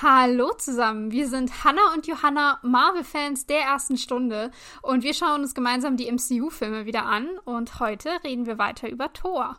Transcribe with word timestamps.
Hallo 0.00 0.52
zusammen, 0.56 1.10
wir 1.10 1.26
sind 1.26 1.64
Hannah 1.64 1.92
und 1.92 2.06
Johanna, 2.06 2.60
Marvel-Fans 2.62 3.46
der 3.46 3.62
ersten 3.62 3.96
Stunde. 3.96 4.52
Und 4.80 5.02
wir 5.02 5.12
schauen 5.12 5.40
uns 5.40 5.56
gemeinsam 5.56 5.96
die 5.96 6.08
MCU-Filme 6.08 6.86
wieder 6.86 7.04
an. 7.04 7.26
Und 7.44 7.80
heute 7.80 8.10
reden 8.22 8.46
wir 8.46 8.58
weiter 8.58 8.88
über 8.88 9.12
Thor. 9.12 9.56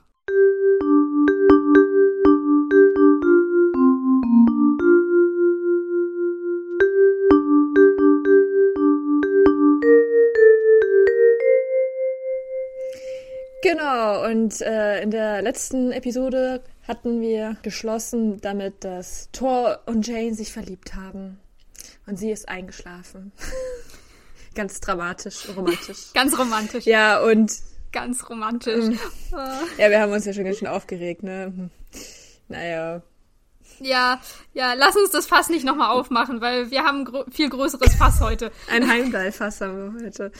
Genau, 13.61 14.25
und 14.25 14.61
äh, 14.61 15.03
in 15.03 15.11
der 15.11 15.41
letzten 15.41 15.91
Episode 15.91 16.63
hatten 16.89 17.21
wir 17.21 17.55
geschlossen 17.61 18.41
damit, 18.41 18.83
dass 18.83 19.29
Thor 19.31 19.79
und 19.85 20.07
Jane 20.07 20.33
sich 20.33 20.51
verliebt 20.51 20.95
haben. 20.95 21.39
Und 22.07 22.17
sie 22.17 22.31
ist 22.31 22.49
eingeschlafen. 22.49 23.31
Ganz 24.55 24.81
dramatisch, 24.81 25.47
romantisch. 25.55 26.11
Ganz 26.13 26.37
romantisch. 26.37 26.85
Ja, 26.85 27.21
und. 27.21 27.53
Ganz 27.91 28.27
romantisch. 28.27 28.97
ja, 29.77 29.89
wir 29.89 30.01
haben 30.01 30.11
uns 30.11 30.25
ja 30.25 30.33
schon 30.33 30.43
ganz 30.43 30.57
schön 30.57 30.67
aufgeregt, 30.67 31.23
ne? 31.23 31.69
Naja. 32.47 33.01
Ja, 33.79 34.21
ja, 34.53 34.73
lass 34.73 34.95
uns 34.95 35.11
das 35.11 35.25
Fass 35.25 35.49
nicht 35.49 35.65
nochmal 35.65 35.89
aufmachen, 35.91 36.41
weil 36.41 36.69
wir 36.69 36.83
haben 36.83 36.99
ein 36.99 37.05
gro 37.05 37.23
viel 37.31 37.49
größeres 37.49 37.95
Fass 37.95 38.21
heute. 38.21 38.51
Ein 38.69 38.87
Heimdall-Fass 38.87 39.61
haben 39.61 39.95
wir 39.95 40.05
heute. 40.05 40.31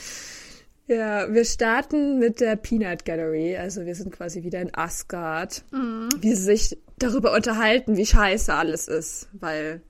Ja, 0.90 1.32
wir 1.32 1.46
starten 1.46 2.18
mit 2.18 2.40
der 2.40 2.56
Peanut 2.56 3.06
Gallery. 3.06 3.56
Also 3.56 3.86
wir 3.86 3.94
sind 3.94 4.12
quasi 4.12 4.42
wieder 4.42 4.60
in 4.60 4.74
Asgard. 4.74 5.64
Mhm. 5.72 6.10
Wie 6.18 6.34
sie 6.34 6.44
sich 6.44 6.80
darüber 6.98 7.34
unterhalten, 7.34 7.96
wie 7.96 8.08
scheiße 8.08 8.52
alles 8.52 8.88
ist. 8.88 9.28
Weil, 9.34 9.84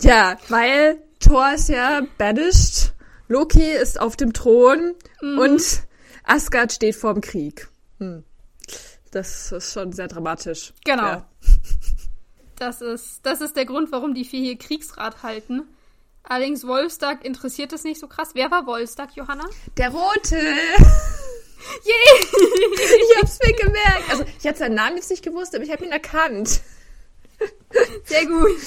ja, 0.00 0.38
weil 0.48 0.96
Thor 1.20 1.52
ist 1.54 1.68
ja 1.68 2.00
banished, 2.16 2.94
Loki 3.28 3.70
ist 3.70 4.00
auf 4.00 4.16
dem 4.16 4.32
Thron 4.32 4.94
mhm. 5.20 5.38
und 5.38 5.62
Asgard 6.24 6.72
steht 6.72 6.96
vorm 6.96 7.20
Krieg. 7.20 7.68
Hm. 7.98 8.24
Das 9.10 9.52
ist 9.52 9.74
schon 9.74 9.92
sehr 9.92 10.08
dramatisch. 10.08 10.72
Genau. 10.86 11.02
Ja. 11.02 11.28
Das 12.58 12.80
ist, 12.80 13.20
das 13.22 13.42
ist 13.42 13.54
der 13.54 13.66
Grund, 13.66 13.92
warum 13.92 14.14
die 14.14 14.24
vier 14.24 14.40
hier 14.40 14.56
Kriegsrat 14.56 15.22
halten. 15.22 15.64
Allerdings 16.28 16.66
Wolfstag 16.66 17.24
interessiert 17.24 17.72
es 17.72 17.84
nicht 17.84 18.00
so 18.00 18.08
krass. 18.08 18.30
Wer 18.34 18.50
war 18.50 18.66
Wolfstag, 18.66 19.14
Johanna? 19.14 19.44
Der 19.76 19.90
Rote! 19.90 20.36
Yay! 21.84 22.20
ich 22.20 23.16
hab's 23.20 23.38
mir 23.44 23.52
gemerkt. 23.54 24.10
Also, 24.10 24.24
ich 24.38 24.46
hatte 24.46 24.58
seinen 24.58 24.74
Namen 24.74 24.96
jetzt 24.96 25.10
nicht 25.10 25.24
gewusst, 25.24 25.54
aber 25.54 25.64
ich 25.64 25.70
habe 25.70 25.84
ihn 25.84 25.92
erkannt. 25.92 26.60
Sehr 28.04 28.26
gut. 28.26 28.60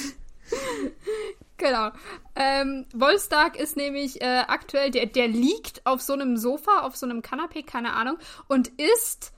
Genau. 1.56 1.90
Ähm, 2.34 2.86
Wolfstag 2.94 3.58
ist 3.58 3.76
nämlich 3.76 4.22
äh, 4.22 4.44
aktuell, 4.48 4.90
der, 4.90 5.06
der 5.06 5.28
liegt 5.28 5.84
auf 5.84 6.00
so 6.00 6.14
einem 6.14 6.38
Sofa, 6.38 6.80
auf 6.80 6.96
so 6.96 7.04
einem 7.04 7.20
Kanapee, 7.20 7.62
keine 7.62 7.92
Ahnung, 7.92 8.16
und 8.48 8.68
ist 8.80 9.32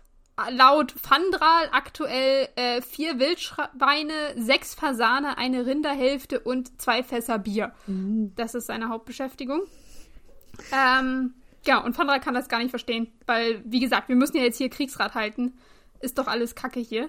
laut 0.51 0.93
Fandral 0.93 1.69
aktuell 1.73 2.49
äh, 2.57 2.83
vier 2.83 3.19
Wildschweine, 3.19 4.13
sechs 4.37 4.75
Fasane, 4.75 5.39
eine 5.39 5.67
Rinderhälfte 5.67 6.41
und 6.41 6.81
zwei 6.81 7.03
Fässer 7.03 7.39
Bier. 7.39 7.73
Mhm. 7.87 8.33
Das 8.37 8.55
ist 8.55 8.67
seine 8.67 8.89
Hauptbeschäftigung. 8.89 9.63
Ähm, 10.73 11.35
ja, 11.65 11.79
und 11.79 11.95
Fandral 11.95 12.21
kann 12.21 12.35
das 12.35 12.49
gar 12.49 12.59
nicht 12.59 12.71
verstehen, 12.71 13.13
weil, 13.27 13.63
wie 13.65 13.81
gesagt, 13.81 14.09
wir 14.09 14.17
müssen 14.17 14.37
ja 14.37 14.43
jetzt 14.43 14.59
hier 14.59 14.69
Kriegsrat 14.69 15.15
halten. 15.15 15.55
Ist 16.01 16.19
doch 16.19 16.27
alles 16.27 16.55
Kacke 16.57 16.81
hier. 16.81 17.09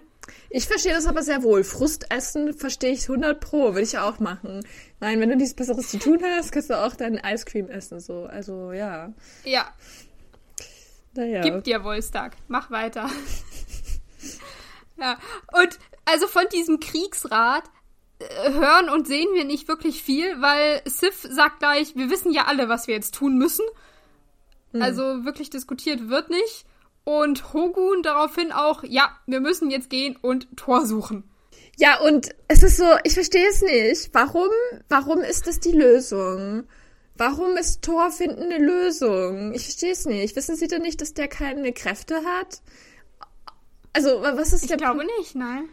Ich 0.49 0.67
verstehe 0.67 0.93
das 0.93 1.07
aber 1.07 1.23
sehr 1.23 1.43
wohl. 1.43 1.63
Frustessen 1.63 2.53
verstehe 2.53 2.91
ich 2.91 3.09
100 3.09 3.39
pro, 3.39 3.73
würde 3.73 3.81
ich 3.81 3.97
auch 3.97 4.19
machen. 4.19 4.65
Nein, 4.99 5.19
wenn 5.19 5.29
du 5.29 5.35
nichts 5.35 5.55
Besseres 5.55 5.89
zu 5.89 5.99
tun 5.99 6.19
hast, 6.23 6.51
kannst 6.51 6.69
du 6.69 6.79
auch 6.79 6.95
deinen 6.95 7.17
Eiscreme 7.17 7.69
essen, 7.69 7.99
so. 7.99 8.25
Also, 8.25 8.71
ja. 8.71 9.11
Ja, 9.43 9.73
naja. 11.15 11.41
Gib 11.41 11.63
dir 11.63 11.83
Wolstag. 11.83 12.35
Mach 12.47 12.71
weiter. 12.71 13.09
ja. 14.97 15.17
Und 15.51 15.79
also 16.05 16.27
von 16.27 16.43
diesem 16.51 16.79
Kriegsrat 16.79 17.63
äh, 18.19 18.51
hören 18.51 18.89
und 18.89 19.07
sehen 19.07 19.29
wir 19.33 19.45
nicht 19.45 19.67
wirklich 19.67 20.03
viel, 20.03 20.41
weil 20.41 20.81
Sif 20.85 21.27
sagt 21.29 21.59
gleich, 21.59 21.95
wir 21.95 22.09
wissen 22.09 22.31
ja 22.31 22.45
alle, 22.45 22.69
was 22.69 22.87
wir 22.87 22.95
jetzt 22.95 23.15
tun 23.15 23.37
müssen. 23.37 23.65
Hm. 24.71 24.81
Also 24.81 25.25
wirklich 25.25 25.49
diskutiert 25.49 26.09
wird 26.09 26.29
nicht. 26.29 26.65
Und 27.05 27.53
Hogun 27.53 28.01
daraufhin 28.01 28.51
auch, 28.51 28.83
ja, 28.83 29.11
wir 29.25 29.41
müssen 29.41 29.69
jetzt 29.69 29.89
gehen 29.89 30.17
und 30.21 30.47
Tor 30.55 30.85
suchen. 30.85 31.29
Ja, 31.77 31.99
und 31.99 32.29
es 32.47 32.63
ist 32.63 32.77
so, 32.77 32.85
ich 33.03 33.13
verstehe 33.13 33.47
es 33.49 33.61
nicht. 33.61 34.09
Warum, 34.13 34.49
warum 34.89 35.19
ist 35.19 35.47
das 35.47 35.59
die 35.59 35.71
Lösung? 35.71 36.65
Warum 37.15 37.57
ist 37.57 37.83
Thor 37.83 38.11
finden 38.11 38.43
eine 38.43 38.57
Lösung? 38.57 39.53
Ich 39.53 39.63
verstehe 39.63 39.91
es 39.91 40.05
nicht. 40.05 40.35
Wissen 40.35 40.55
Sie 40.55 40.67
denn 40.67 40.81
nicht, 40.81 41.01
dass 41.01 41.13
der 41.13 41.27
keine 41.27 41.71
Kräfte 41.71 42.15
hat? 42.25 42.61
Also, 43.93 44.21
was 44.21 44.53
ist 44.53 44.63
ich 44.63 44.67
der 44.67 44.77
Ich 44.77 44.83
glaube 44.83 45.05
P 45.05 45.19
nicht, 45.19 45.35
nein. 45.35 45.69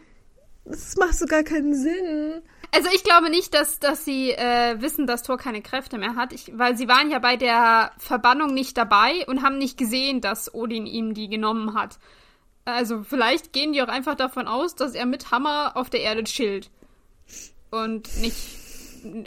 Das 0.65 0.95
macht 0.95 1.15
so 1.15 1.25
gar 1.25 1.43
keinen 1.43 1.73
Sinn. 1.73 2.43
Also 2.73 2.87
ich 2.93 3.03
glaube 3.03 3.29
nicht, 3.29 3.53
dass, 3.53 3.79
dass 3.79 4.05
sie 4.05 4.31
äh, 4.31 4.79
wissen, 4.79 5.05
dass 5.05 5.23
Thor 5.23 5.37
keine 5.37 5.61
Kräfte 5.61 5.97
mehr 5.97 6.15
hat, 6.15 6.31
ich, 6.31 6.57
weil 6.57 6.77
sie 6.77 6.87
waren 6.87 7.11
ja 7.11 7.19
bei 7.19 7.35
der 7.35 7.91
Verbannung 7.97 8.53
nicht 8.53 8.77
dabei 8.77 9.25
und 9.27 9.43
haben 9.43 9.57
nicht 9.57 9.77
gesehen, 9.77 10.21
dass 10.21 10.53
Odin 10.53 10.85
ihm 10.85 11.13
die 11.13 11.27
genommen 11.27 11.73
hat. 11.73 11.99
Also 12.63 13.03
vielleicht 13.03 13.51
gehen 13.51 13.73
die 13.73 13.81
auch 13.81 13.89
einfach 13.89 14.15
davon 14.15 14.47
aus, 14.47 14.75
dass 14.75 14.93
er 14.93 15.05
mit 15.05 15.31
Hammer 15.31 15.75
auf 15.75 15.89
der 15.89 16.01
Erde 16.01 16.23
chillt 16.23 16.69
und 17.71 18.15
nicht 18.17 18.37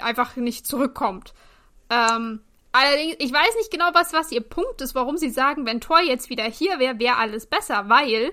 einfach 0.00 0.36
nicht 0.36 0.66
zurückkommt. 0.66 1.34
Ähm, 1.90 2.40
allerdings, 2.72 3.16
ich 3.18 3.32
weiß 3.32 3.56
nicht 3.56 3.70
genau, 3.70 3.90
was, 3.92 4.12
was 4.12 4.32
ihr 4.32 4.40
Punkt 4.40 4.80
ist, 4.80 4.94
warum 4.94 5.16
sie 5.16 5.30
sagen, 5.30 5.66
wenn 5.66 5.80
Thor 5.80 6.00
jetzt 6.00 6.30
wieder 6.30 6.44
hier 6.44 6.78
wäre, 6.78 6.98
wäre 6.98 7.16
alles 7.16 7.46
besser, 7.46 7.88
weil, 7.88 8.32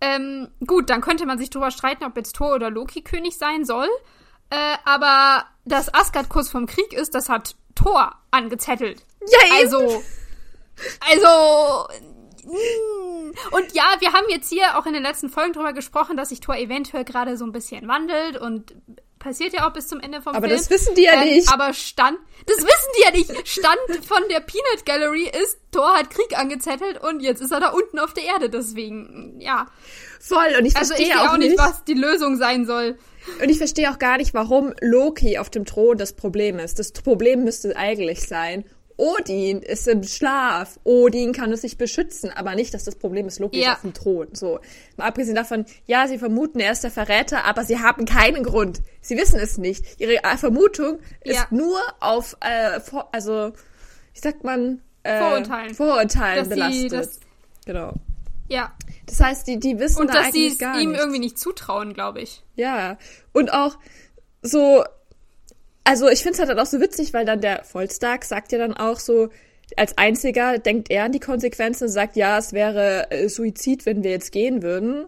ähm, 0.00 0.48
gut, 0.66 0.90
dann 0.90 1.00
könnte 1.00 1.26
man 1.26 1.38
sich 1.38 1.50
darüber 1.50 1.70
streiten, 1.70 2.04
ob 2.04 2.16
jetzt 2.16 2.36
Thor 2.36 2.54
oder 2.54 2.70
Loki 2.70 3.02
König 3.02 3.36
sein 3.36 3.64
soll. 3.64 3.88
Äh, 4.50 4.76
aber 4.84 5.46
dass 5.64 5.92
Asgard 5.92 6.28
kurz 6.28 6.48
vorm 6.48 6.66
Krieg 6.66 6.92
ist, 6.92 7.14
das 7.14 7.28
hat 7.28 7.56
Thor 7.74 8.14
angezettelt. 8.30 9.02
Ja, 9.26 9.46
eben. 9.46 9.74
Also, 9.74 10.02
also, 11.10 11.88
und 13.50 13.72
ja, 13.72 13.84
wir 14.00 14.12
haben 14.12 14.26
jetzt 14.28 14.50
hier 14.50 14.78
auch 14.78 14.86
in 14.86 14.92
den 14.92 15.02
letzten 15.02 15.28
Folgen 15.30 15.52
drüber 15.54 15.72
gesprochen, 15.72 16.16
dass 16.16 16.28
sich 16.28 16.40
Thor 16.40 16.56
eventuell 16.56 17.04
gerade 17.04 17.36
so 17.36 17.44
ein 17.44 17.52
bisschen 17.52 17.88
wandelt 17.88 18.36
und 18.36 18.74
passiert 19.24 19.54
ja 19.54 19.66
auch 19.66 19.72
bis 19.72 19.88
zum 19.88 20.00
Ende 20.00 20.20
vom 20.20 20.34
aber 20.34 20.46
Film. 20.46 20.52
Aber 20.52 20.68
das 20.68 20.70
wissen 20.70 20.94
die 20.94 21.04
ja 21.04 21.14
ähm, 21.14 21.24
nicht. 21.24 21.50
Aber 21.50 21.72
Stand, 21.72 22.18
das 22.46 22.58
wissen 22.58 22.90
die 22.98 23.02
ja 23.02 23.10
nicht. 23.10 23.48
Stand 23.48 24.06
von 24.06 24.22
der 24.30 24.40
Peanut 24.40 24.84
Gallery 24.84 25.30
ist, 25.42 25.58
Thor 25.72 25.96
hat 25.96 26.10
Krieg 26.10 26.38
angezettelt 26.38 27.02
und 27.02 27.20
jetzt 27.20 27.40
ist 27.40 27.50
er 27.50 27.60
da 27.60 27.70
unten 27.70 27.98
auf 27.98 28.12
der 28.12 28.24
Erde. 28.24 28.50
Deswegen, 28.50 29.40
ja. 29.40 29.66
Voll. 30.20 30.56
Und 30.58 30.66
ich 30.66 30.74
verstehe 30.74 30.96
also 30.96 31.02
ich 31.02 31.14
auch, 31.14 31.32
auch 31.32 31.38
nicht, 31.38 31.58
was 31.58 31.84
die 31.84 31.94
Lösung 31.94 32.36
sein 32.36 32.66
soll. 32.66 32.98
Und 33.42 33.48
ich 33.48 33.56
verstehe 33.56 33.90
auch 33.90 33.98
gar 33.98 34.18
nicht, 34.18 34.34
warum 34.34 34.74
Loki 34.80 35.38
auf 35.38 35.48
dem 35.48 35.64
Thron 35.64 35.96
das 35.96 36.12
Problem 36.12 36.58
ist. 36.58 36.78
Das 36.78 36.92
Problem 36.92 37.44
müsste 37.44 37.74
eigentlich 37.76 38.28
sein, 38.28 38.64
Odin 38.96 39.60
ist 39.60 39.88
im 39.88 40.02
Schlaf. 40.04 40.78
Odin 40.84 41.32
kann 41.32 41.52
es 41.52 41.62
sich 41.62 41.78
beschützen, 41.78 42.30
aber 42.30 42.54
nicht, 42.54 42.74
dass 42.74 42.84
das 42.84 42.96
Problem 42.96 43.26
ist, 43.26 43.38
Loki 43.38 43.60
ja. 43.60 43.72
ist 43.72 43.76
auf 43.76 43.82
dem 43.82 43.94
Thron. 43.94 44.28
So. 44.32 44.60
Mal 44.96 45.06
abgesehen 45.06 45.34
davon, 45.34 45.66
ja, 45.86 46.06
sie 46.06 46.18
vermuten, 46.18 46.60
er 46.60 46.72
ist 46.72 46.84
der 46.84 46.90
Verräter, 46.90 47.44
aber 47.44 47.64
sie 47.64 47.80
haben 47.80 48.04
keinen 48.04 48.44
Grund. 48.44 48.80
Sie 49.00 49.16
wissen 49.16 49.38
es 49.40 49.58
nicht. 49.58 50.00
Ihre 50.00 50.20
Vermutung 50.36 50.98
ist 51.22 51.36
ja. 51.36 51.46
nur 51.50 51.80
auf, 52.00 52.36
äh, 52.40 52.80
vor, 52.80 53.08
also, 53.12 53.52
wie 54.12 54.20
sagt 54.20 54.44
man? 54.44 54.80
Äh, 55.02 55.18
Vorurteilen. 55.18 55.74
Vorurteilen 55.74 56.48
belastet. 56.48 56.92
Das, 56.92 57.20
genau. 57.66 57.94
Ja. 58.48 58.72
Das 59.06 59.20
heißt, 59.20 59.46
die, 59.46 59.58
die 59.58 59.78
wissen 59.78 60.02
Und 60.02 60.14
da 60.14 60.22
dass 60.24 60.32
sie 60.32 60.46
es 60.46 60.60
ihm 60.60 60.90
nicht. 60.90 61.00
irgendwie 61.00 61.18
nicht 61.18 61.38
zutrauen, 61.38 61.94
glaube 61.94 62.20
ich. 62.20 62.42
Ja. 62.54 62.98
Und 63.32 63.52
auch 63.52 63.76
so, 64.42 64.84
also 65.84 66.08
ich 66.08 66.22
finde 66.22 66.40
es 66.40 66.48
halt 66.48 66.58
auch 66.58 66.66
so 66.66 66.80
witzig, 66.80 67.12
weil 67.12 67.24
dann 67.24 67.40
der 67.40 67.64
Volstag 67.64 68.24
sagt 68.24 68.52
ja 68.52 68.58
dann 68.58 68.74
auch 68.74 68.98
so, 68.98 69.28
als 69.76 69.96
einziger 69.98 70.58
denkt 70.58 70.90
er 70.90 71.04
an 71.04 71.12
die 71.12 71.20
Konsequenzen 71.20 71.84
und 71.84 71.90
sagt, 71.90 72.16
ja, 72.16 72.38
es 72.38 72.52
wäre 72.52 73.10
äh, 73.10 73.28
Suizid, 73.28 73.86
wenn 73.86 74.02
wir 74.02 74.10
jetzt 74.10 74.32
gehen 74.32 74.62
würden. 74.62 75.06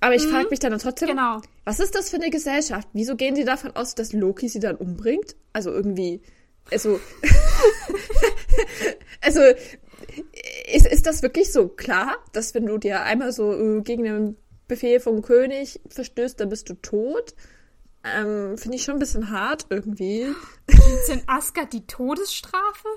Aber 0.00 0.14
ich 0.14 0.24
mhm. 0.24 0.30
frage 0.30 0.48
mich 0.50 0.58
dann, 0.58 0.70
dann 0.70 0.80
trotzdem, 0.80 1.08
genau. 1.08 1.40
was 1.64 1.78
ist 1.78 1.94
das 1.94 2.10
für 2.10 2.16
eine 2.16 2.30
Gesellschaft? 2.30 2.88
Wieso 2.92 3.16
gehen 3.16 3.36
sie 3.36 3.44
davon 3.44 3.76
aus, 3.76 3.94
dass 3.94 4.12
Loki 4.12 4.48
sie 4.48 4.60
dann 4.60 4.76
umbringt? 4.76 5.36
Also 5.52 5.70
irgendwie, 5.70 6.22
also, 6.70 7.00
also, 9.20 9.40
ist, 10.72 10.86
ist 10.86 11.06
das 11.06 11.22
wirklich 11.22 11.52
so 11.52 11.68
klar, 11.68 12.16
dass 12.32 12.54
wenn 12.54 12.66
du 12.66 12.78
dir 12.78 13.02
einmal 13.02 13.32
so 13.32 13.52
äh, 13.52 13.82
gegen 13.82 14.04
den 14.04 14.36
Befehl 14.68 15.00
vom 15.00 15.20
König 15.20 15.80
verstößt, 15.90 16.40
dann 16.40 16.48
bist 16.48 16.68
du 16.70 16.74
tot? 16.74 17.34
Ähm, 18.02 18.56
Finde 18.56 18.76
ich 18.76 18.84
schon 18.84 18.96
ein 18.96 19.00
bisschen 19.00 19.30
hart 19.30 19.66
irgendwie. 19.68 20.34
Gibt's 20.66 21.08
in 21.08 21.22
Asgard 21.26 21.72
die 21.72 21.86
Todesstrafe? 21.86 22.88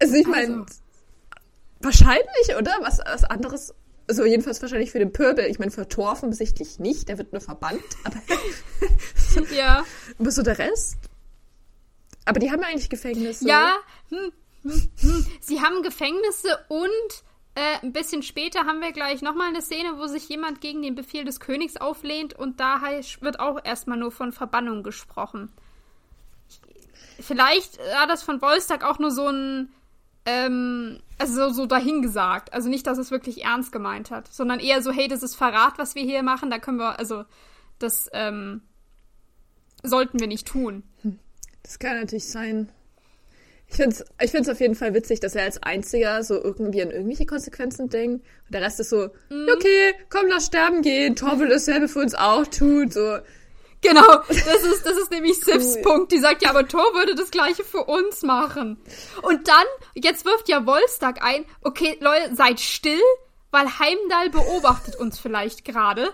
Also 0.00 0.14
ich 0.14 0.26
meine, 0.26 0.54
also. 0.54 0.64
wahrscheinlich, 1.80 2.56
oder? 2.56 2.72
Was, 2.80 2.98
was 2.98 3.24
anderes, 3.24 3.74
also 4.08 4.24
jedenfalls 4.24 4.60
wahrscheinlich 4.60 4.90
für 4.90 4.98
den 4.98 5.12
Pöbel. 5.12 5.44
Ich 5.46 5.58
meine, 5.58 5.70
für 5.70 5.88
Thor 5.88 6.12
offensichtlich 6.12 6.78
nicht, 6.78 7.08
der 7.08 7.18
wird 7.18 7.32
nur 7.32 7.40
verbannt, 7.40 7.82
aber 8.04 8.20
Ja. 9.54 9.84
Aber 10.18 10.30
so 10.30 10.42
der 10.42 10.58
Rest? 10.58 10.96
Aber 12.24 12.40
die 12.40 12.50
haben 12.50 12.60
ja 12.60 12.68
eigentlich 12.68 12.90
Gefängnisse. 12.90 13.46
Ja, 13.48 13.76
hm, 14.10 14.32
hm, 14.62 14.88
hm. 15.00 15.26
sie 15.40 15.60
haben 15.60 15.82
Gefängnisse 15.82 16.58
und 16.68 17.24
äh, 17.54 17.78
ein 17.82 17.92
bisschen 17.92 18.22
später 18.22 18.60
haben 18.66 18.80
wir 18.80 18.92
gleich 18.92 19.22
nochmal 19.22 19.48
eine 19.48 19.62
Szene, 19.62 19.98
wo 19.98 20.06
sich 20.06 20.28
jemand 20.28 20.60
gegen 20.60 20.82
den 20.82 20.94
Befehl 20.94 21.24
des 21.24 21.40
Königs 21.40 21.76
auflehnt 21.76 22.34
und 22.34 22.60
da 22.60 22.80
wird 23.20 23.40
auch 23.40 23.58
erstmal 23.64 23.98
nur 23.98 24.12
von 24.12 24.32
Verbannung 24.32 24.82
gesprochen. 24.82 25.52
Vielleicht 27.20 27.78
war 27.78 28.06
das 28.06 28.22
von 28.22 28.40
Wolstag 28.40 28.84
auch 28.84 29.00
nur 29.00 29.10
so 29.10 29.26
ein, 29.28 29.72
ähm, 30.24 31.00
also 31.18 31.50
so 31.50 31.66
dahingesagt. 31.66 32.52
Also 32.52 32.68
nicht, 32.68 32.86
dass 32.86 32.98
es 32.98 33.10
wirklich 33.10 33.44
ernst 33.44 33.72
gemeint 33.72 34.12
hat, 34.12 34.28
sondern 34.28 34.60
eher 34.60 34.82
so, 34.82 34.92
hey, 34.92 35.08
das 35.08 35.24
ist 35.24 35.34
Verrat, 35.34 35.78
was 35.78 35.96
wir 35.96 36.02
hier 36.02 36.22
machen, 36.22 36.50
da 36.50 36.58
können 36.58 36.78
wir, 36.78 36.98
also 36.98 37.24
das 37.80 38.08
ähm, 38.12 38.62
sollten 39.82 40.20
wir 40.20 40.28
nicht 40.28 40.46
tun. 40.46 40.84
Das 41.62 41.78
kann 41.78 41.98
natürlich 41.98 42.28
sein. 42.28 42.68
Ich 43.70 43.76
finde 43.76 43.96
es 43.96 44.04
ich 44.20 44.30
find's 44.30 44.48
auf 44.48 44.60
jeden 44.60 44.74
Fall 44.74 44.94
witzig, 44.94 45.20
dass 45.20 45.34
er 45.34 45.44
als 45.44 45.62
Einziger 45.62 46.22
so 46.22 46.42
irgendwie 46.42 46.82
an 46.82 46.90
irgendwelche 46.90 47.26
Konsequenzen 47.26 47.90
denkt. 47.90 48.24
Und 48.46 48.54
der 48.54 48.62
Rest 48.62 48.80
ist 48.80 48.90
so, 48.90 49.08
mm. 49.28 49.48
okay, 49.54 49.94
komm, 50.08 50.26
lass 50.28 50.46
sterben 50.46 50.82
gehen. 50.82 51.16
Tor 51.16 51.38
will 51.38 51.48
dasselbe 51.48 51.88
für 51.88 52.00
uns 52.00 52.14
auch 52.14 52.46
tun. 52.46 52.90
So. 52.90 53.18
Genau, 53.80 54.22
das 54.28 54.64
ist, 54.64 54.84
das 54.84 54.96
ist 54.96 55.10
nämlich 55.10 55.38
Sifs 55.44 55.76
cool. 55.76 55.82
Punkt. 55.82 56.12
Die 56.12 56.18
sagt, 56.18 56.42
ja, 56.42 56.50
aber 56.50 56.66
Thor 56.66 56.94
würde 56.94 57.14
das 57.14 57.30
Gleiche 57.30 57.62
für 57.62 57.84
uns 57.84 58.22
machen. 58.22 58.78
Und 59.22 59.46
dann, 59.48 59.64
jetzt 59.94 60.24
wirft 60.24 60.48
ja 60.48 60.66
Wolstag 60.66 61.22
ein, 61.22 61.44
okay, 61.62 61.96
Leute, 62.00 62.34
seid 62.34 62.60
still, 62.60 63.00
weil 63.50 63.66
Heimdall 63.78 64.30
beobachtet 64.30 64.96
uns 64.96 65.18
vielleicht 65.18 65.64
gerade. 65.64 66.08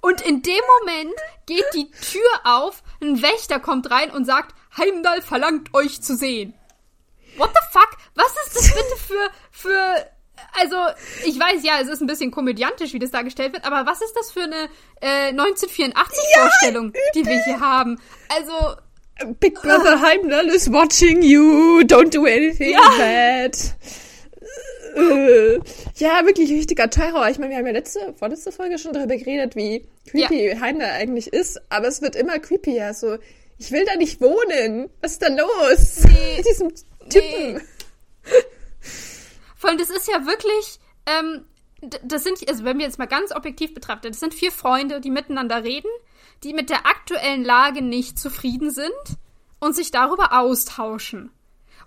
Und 0.00 0.20
in 0.20 0.42
dem 0.42 0.60
Moment 0.80 1.14
geht 1.46 1.64
die 1.74 1.90
Tür 1.90 2.28
auf, 2.44 2.82
ein 3.00 3.22
Wächter 3.22 3.58
kommt 3.58 3.90
rein 3.90 4.10
und 4.10 4.26
sagt, 4.26 4.54
Heimdall 4.76 5.22
verlangt 5.22 5.72
euch 5.72 6.02
zu 6.02 6.14
sehen. 6.14 6.52
What 7.36 7.50
the 7.52 7.60
fuck? 7.70 7.96
Was 8.14 8.32
ist 8.46 8.56
das 8.56 8.68
bitte 8.68 8.96
für, 9.06 9.30
für, 9.50 10.06
also, 10.60 10.76
ich 11.26 11.38
weiß 11.38 11.62
ja, 11.64 11.80
es 11.80 11.88
ist 11.88 12.00
ein 12.00 12.06
bisschen 12.06 12.30
komödiantisch, 12.30 12.92
wie 12.92 12.98
das 12.98 13.10
dargestellt 13.10 13.52
wird, 13.52 13.64
aber 13.64 13.86
was 13.90 14.00
ist 14.00 14.14
das 14.14 14.30
für 14.30 14.42
eine 14.42 14.68
äh, 15.00 15.32
1984-Vorstellung, 15.32 16.92
ja, 16.94 17.00
die 17.14 17.26
wir 17.26 17.44
hier 17.44 17.60
haben? 17.60 18.00
Also. 18.28 18.76
Big 19.38 19.54
Brother 19.62 20.00
Heimdall 20.00 20.48
is 20.48 20.72
watching 20.72 21.22
you, 21.22 21.82
don't 21.82 22.10
do 22.10 22.24
anything 22.24 22.72
ja. 22.72 22.80
bad. 22.98 23.56
Äh, 24.96 25.60
ja, 25.96 26.24
wirklich 26.24 26.50
richtiger 26.50 26.88
Terror. 26.90 27.28
Ich 27.28 27.38
meine, 27.38 27.50
wir 27.50 27.58
haben 27.58 27.66
ja 27.66 27.72
letzte, 27.72 28.14
vorletzte 28.16 28.52
Folge 28.52 28.78
schon 28.78 28.92
darüber 28.92 29.16
geredet, 29.16 29.56
wie 29.56 29.86
creepy 30.08 30.50
ja. 30.50 30.60
Heimdall 30.60 30.90
eigentlich 30.90 31.32
ist, 31.32 31.60
aber 31.68 31.88
es 31.88 32.02
wird 32.02 32.16
immer 32.16 32.38
creepier. 32.38 32.94
So, 32.94 33.18
ich 33.58 33.72
will 33.72 33.84
da 33.84 33.96
nicht 33.96 34.20
wohnen. 34.20 34.90
Was 35.00 35.12
ist 35.12 35.22
da 35.22 35.28
los? 35.28 36.04
Nee. 36.04 36.36
Mit 36.36 36.46
diesem 36.46 36.72
Typen. 37.08 37.54
Nee. 37.54 37.60
Vor 39.56 39.70
allem, 39.70 39.78
das 39.78 39.90
ist 39.90 40.08
ja 40.08 40.26
wirklich, 40.26 40.78
ähm, 41.06 41.44
das 42.02 42.24
sind, 42.24 42.46
also 42.48 42.64
wenn 42.64 42.78
wir 42.78 42.84
jetzt 42.86 42.98
mal 42.98 43.06
ganz 43.06 43.32
objektiv 43.32 43.74
betrachten, 43.74 44.08
das 44.08 44.20
sind 44.20 44.34
vier 44.34 44.52
Freunde, 44.52 45.00
die 45.00 45.10
miteinander 45.10 45.64
reden, 45.64 45.90
die 46.42 46.52
mit 46.52 46.70
der 46.70 46.86
aktuellen 46.86 47.44
Lage 47.44 47.82
nicht 47.82 48.18
zufrieden 48.18 48.70
sind 48.70 48.92
und 49.60 49.74
sich 49.74 49.90
darüber 49.90 50.38
austauschen. 50.38 51.30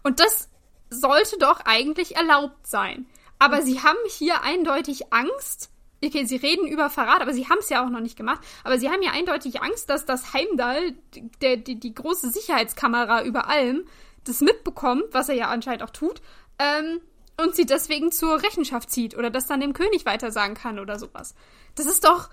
Und 0.04 0.20
das 0.20 0.50
sollte 0.90 1.38
doch 1.38 1.62
eigentlich 1.66 2.16
erlaubt 2.16 2.66
sein. 2.66 3.08
Aber 3.40 3.62
sie 3.62 3.82
haben 3.82 3.98
hier 4.10 4.42
eindeutig 4.42 5.14
Angst. 5.14 5.70
Okay, 6.04 6.26
sie 6.26 6.38
reden 6.38 6.68
über 6.68 6.90
Verrat, 6.90 7.22
aber 7.22 7.34
sie 7.34 7.50
haben 7.50 7.60
es 7.60 7.70
ja 7.70 7.84
auch 7.84 7.90
noch 7.90 8.00
nicht 8.00 8.18
gemacht. 8.18 8.42
Aber 8.64 8.78
sie 8.80 8.90
haben 8.90 9.02
ja 9.02 9.12
eindeutig 9.12 9.62
Angst, 9.62 9.90
dass 9.90 10.06
das 10.06 10.34
Heimdall, 10.34 10.94
der, 11.42 11.58
die, 11.58 11.80
die 11.80 11.94
große 11.94 12.30
Sicherheitskamera 12.30 13.24
über 13.24 13.48
allem, 13.48 13.86
das 14.28 14.42
mitbekommt, 14.42 15.06
was 15.12 15.30
er 15.30 15.36
ja 15.36 15.48
anscheinend 15.50 15.84
auch 15.84 15.90
tut, 15.90 16.22
ähm, 16.60 17.02
und 17.40 17.56
sie 17.56 17.66
deswegen 17.66 18.12
zur 18.12 18.42
Rechenschaft 18.42 18.90
zieht 18.90 19.16
oder 19.16 19.30
das 19.30 19.46
dann 19.46 19.60
dem 19.60 19.74
König 19.74 20.06
weitersagen 20.06 20.56
kann 20.56 20.80
oder 20.80 20.98
sowas. 20.98 21.36
Das 21.76 21.86
ist 21.86 22.04
doch, 22.04 22.30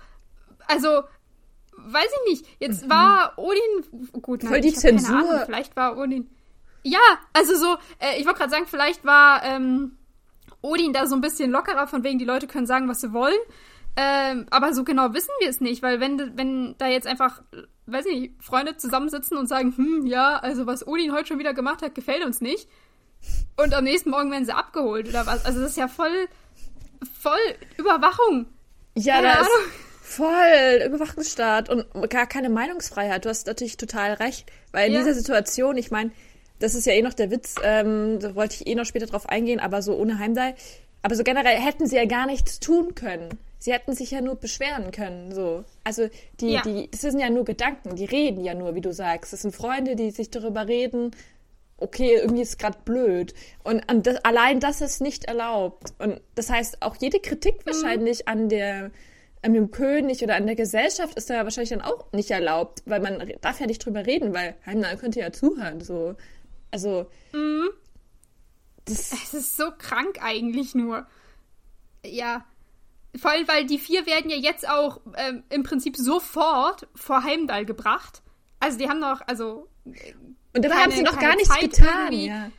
also, 0.67 1.03
weiß 1.77 2.09
ich 2.25 2.31
nicht. 2.31 2.45
Jetzt 2.59 2.85
mhm. 2.85 2.89
war 2.89 3.33
Odin, 3.37 4.11
gut, 4.21 4.43
nein, 4.43 4.53
Voll 4.53 4.61
die 4.61 4.73
Zensur. 4.73 5.15
Ahnung, 5.15 5.41
vielleicht 5.45 5.75
war 5.75 5.97
Odin, 5.97 6.29
ja, 6.85 6.99
also 7.33 7.55
so, 7.55 7.77
äh, 7.99 8.19
ich 8.19 8.25
wollte 8.25 8.39
gerade 8.39 8.51
sagen, 8.51 8.67
vielleicht 8.67 9.03
war 9.05 9.43
ähm, 9.43 9.97
Odin 10.61 10.93
da 10.93 11.07
so 11.07 11.15
ein 11.15 11.21
bisschen 11.21 11.49
lockerer, 11.49 11.87
von 11.87 12.03
wegen 12.03 12.19
die 12.19 12.25
Leute 12.25 12.45
können 12.45 12.67
sagen, 12.67 12.87
was 12.87 13.01
sie 13.01 13.11
wollen. 13.11 13.39
Ähm, 13.95 14.45
aber 14.51 14.71
so 14.73 14.83
genau 14.83 15.13
wissen 15.13 15.31
wir 15.39 15.49
es 15.49 15.61
nicht, 15.61 15.81
weil 15.81 15.99
wenn, 15.99 16.37
wenn 16.37 16.75
da 16.77 16.87
jetzt 16.87 17.07
einfach, 17.07 17.41
weiß 17.87 18.05
ich 18.07 18.19
nicht, 18.19 18.43
Freunde 18.43 18.77
zusammensitzen 18.77 19.37
und 19.37 19.47
sagen, 19.47 19.73
hm, 19.75 20.05
ja, 20.05 20.37
also 20.37 20.65
was 20.65 20.87
Odin 20.87 21.11
heute 21.11 21.27
schon 21.27 21.39
wieder 21.39 21.53
gemacht 21.53 21.81
hat, 21.81 21.95
gefällt 21.95 22.25
uns 22.25 22.41
nicht, 22.41 22.67
und 23.57 23.73
am 23.73 23.83
nächsten 23.83 24.09
Morgen 24.09 24.31
werden 24.31 24.45
sie 24.45 24.55
abgeholt 24.55 25.07
oder 25.07 25.25
was. 25.25 25.45
Also 25.45 25.61
das 25.61 25.71
ist 25.71 25.77
ja 25.77 25.87
voll, 25.87 26.27
voll 27.21 27.39
Überwachung. 27.77 28.47
Ja, 28.95 29.15
keine 29.15 29.27
da 29.27 29.33
Ahnung. 29.33 29.47
ist 29.47 30.07
voll 30.07 30.83
Überwachungsstaat 30.85 31.69
und 31.69 32.09
gar 32.09 32.27
keine 32.27 32.49
Meinungsfreiheit. 32.49 33.25
Du 33.25 33.29
hast 33.29 33.47
natürlich 33.47 33.77
total 33.77 34.13
recht, 34.13 34.51
weil 34.71 34.87
in 34.87 34.93
ja. 34.93 34.99
dieser 34.99 35.13
Situation, 35.13 35.77
ich 35.77 35.89
meine, 35.89 36.11
das 36.59 36.75
ist 36.75 36.85
ja 36.85 36.93
eh 36.93 37.01
noch 37.01 37.13
der 37.13 37.31
Witz, 37.31 37.55
ähm, 37.63 38.19
da 38.19 38.35
wollte 38.35 38.55
ich 38.55 38.67
eh 38.67 38.75
noch 38.75 38.85
später 38.85 39.05
drauf 39.07 39.27
eingehen, 39.27 39.59
aber 39.59 39.81
so 39.81 39.95
ohne 39.95 40.19
Heimdall. 40.19 40.55
Aber 41.01 41.15
so 41.15 41.23
generell 41.23 41.57
hätten 41.57 41.87
sie 41.87 41.95
ja 41.95 42.05
gar 42.05 42.25
nichts 42.25 42.59
tun 42.59 42.95
können. 42.95 43.29
Sie 43.65 43.73
hätten 43.73 43.95
sich 43.95 44.11
ja 44.11 44.21
nur 44.21 44.35
beschweren 44.35 44.91
können, 44.91 45.33
so. 45.33 45.65
Also, 45.83 46.07
die, 46.39 46.51
ja. 46.51 46.61
die, 46.61 46.87
das 46.91 47.01
sind 47.01 47.19
ja 47.19 47.31
nur 47.31 47.45
Gedanken, 47.45 47.95
die 47.95 48.05
reden 48.05 48.43
ja 48.43 48.53
nur, 48.53 48.75
wie 48.75 48.81
du 48.81 48.93
sagst. 48.93 49.33
Das 49.33 49.41
sind 49.41 49.55
Freunde, 49.55 49.95
die 49.95 50.11
sich 50.11 50.29
darüber 50.29 50.67
reden, 50.67 51.09
okay, 51.77 52.13
irgendwie 52.13 52.43
ist 52.43 52.59
gerade 52.59 52.77
blöd. 52.85 53.33
Und, 53.63 53.83
das, 54.05 54.17
allein 54.17 54.59
das 54.59 54.81
ist 54.81 55.01
nicht 55.01 55.25
erlaubt. 55.25 55.95
Und 55.97 56.21
das 56.35 56.51
heißt, 56.51 56.83
auch 56.83 56.95
jede 56.97 57.19
Kritik 57.19 57.65
mhm. 57.65 57.71
wahrscheinlich 57.71 58.27
an 58.27 58.49
der 58.49 58.91
an 59.41 59.53
dem 59.55 59.71
König 59.71 60.21
oder 60.21 60.35
an 60.35 60.45
der 60.45 60.55
Gesellschaft 60.55 61.17
ist 61.17 61.31
da 61.31 61.43
wahrscheinlich 61.43 61.71
dann 61.71 61.81
auch 61.81 62.11
nicht 62.11 62.29
erlaubt, 62.29 62.83
weil 62.85 62.99
man 62.99 63.33
darf 63.41 63.59
ja 63.59 63.65
nicht 63.65 63.83
drüber 63.83 64.05
reden, 64.05 64.31
weil 64.35 64.55
Heimdall 64.63 64.97
könnte 64.97 65.21
ja 65.21 65.31
zuhören. 65.31 65.81
So. 65.81 66.13
Also. 66.69 67.07
Mhm. 67.33 67.69
Das 68.85 69.11
es 69.11 69.33
ist 69.33 69.57
so 69.57 69.71
krank 69.75 70.19
eigentlich 70.21 70.75
nur. 70.75 71.07
Ja. 72.05 72.45
Vor 73.17 73.31
allem, 73.31 73.47
weil 73.47 73.65
die 73.65 73.79
vier 73.79 74.05
werden 74.05 74.29
ja 74.29 74.37
jetzt 74.37 74.67
auch 74.67 75.01
ähm, 75.15 75.43
im 75.49 75.63
Prinzip 75.63 75.95
sofort 75.97 76.87
vor 76.95 77.23
Heimdall 77.23 77.65
gebracht. 77.65 78.21
Also 78.59 78.77
die 78.77 78.89
haben 78.89 78.99
noch, 78.99 79.21
also 79.27 79.69
und 79.85 80.63
dabei 80.65 80.75
haben 80.75 80.91
sie 80.91 81.03
noch 81.03 81.19
gar 81.19 81.35
nichts 81.35 81.49
Zeit 81.49 81.61
getan. 81.61 82.13
Ja. 82.13 82.49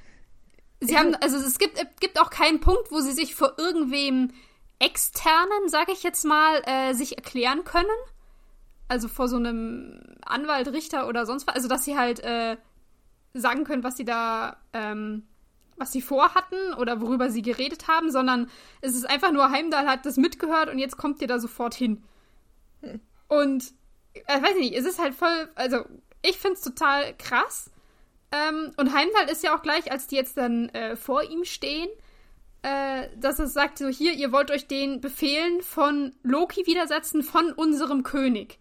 Sie 0.80 0.96
haben, 0.96 1.14
also 1.16 1.38
es 1.38 1.58
gibt, 1.58 1.82
gibt 2.00 2.20
auch 2.20 2.30
keinen 2.30 2.60
Punkt, 2.60 2.90
wo 2.90 3.00
sie 3.00 3.12
sich 3.12 3.34
vor 3.34 3.54
irgendwem 3.58 4.32
externen, 4.78 5.68
sage 5.68 5.92
ich 5.92 6.02
jetzt 6.02 6.24
mal, 6.24 6.62
äh, 6.66 6.92
sich 6.92 7.16
erklären 7.16 7.64
können. 7.64 7.86
Also 8.88 9.08
vor 9.08 9.28
so 9.28 9.36
einem 9.36 10.00
Anwalt, 10.24 10.68
Richter 10.68 11.08
oder 11.08 11.26
sonst 11.26 11.46
was. 11.46 11.56
Also 11.56 11.68
dass 11.68 11.84
sie 11.84 11.96
halt 11.96 12.20
äh, 12.20 12.56
sagen 13.32 13.64
können, 13.64 13.82
was 13.82 13.96
sie 13.96 14.04
da, 14.04 14.58
ähm, 14.72 15.26
was 15.76 15.92
sie 15.92 16.02
vorhatten 16.02 16.74
oder 16.74 17.00
worüber 17.00 17.30
sie 17.30 17.42
geredet 17.42 17.88
haben, 17.88 18.10
sondern 18.10 18.50
es 18.80 18.94
ist 18.94 19.08
einfach 19.08 19.32
nur, 19.32 19.50
Heimdall 19.50 19.86
hat 19.86 20.06
das 20.06 20.16
mitgehört 20.16 20.70
und 20.70 20.78
jetzt 20.78 20.96
kommt 20.96 21.20
ihr 21.20 21.28
da 21.28 21.38
sofort 21.38 21.74
hin. 21.74 22.02
Hm. 22.82 23.00
Und, 23.28 23.72
äh, 24.14 24.42
weiß 24.42 24.54
ich 24.56 24.70
nicht, 24.70 24.74
es 24.74 24.86
ist 24.86 24.98
halt 24.98 25.14
voll, 25.14 25.48
also 25.54 25.84
ich 26.22 26.38
finde 26.38 26.54
es 26.54 26.62
total 26.62 27.14
krass, 27.16 27.70
ähm, 28.32 28.72
und 28.76 28.92
Heimdall 28.92 29.28
ist 29.30 29.42
ja 29.42 29.56
auch 29.56 29.62
gleich, 29.62 29.90
als 29.90 30.06
die 30.06 30.16
jetzt 30.16 30.36
dann 30.36 30.68
äh, 30.70 30.96
vor 30.96 31.22
ihm 31.22 31.44
stehen, 31.44 31.88
äh, 32.62 33.08
dass 33.16 33.38
es 33.38 33.52
sagt, 33.52 33.78
so 33.78 33.88
hier, 33.88 34.12
ihr 34.12 34.32
wollt 34.32 34.50
euch 34.50 34.66
den 34.66 35.00
Befehlen 35.00 35.62
von 35.62 36.14
Loki 36.22 36.66
widersetzen, 36.66 37.22
von 37.22 37.52
unserem 37.52 38.02
König. 38.02 38.58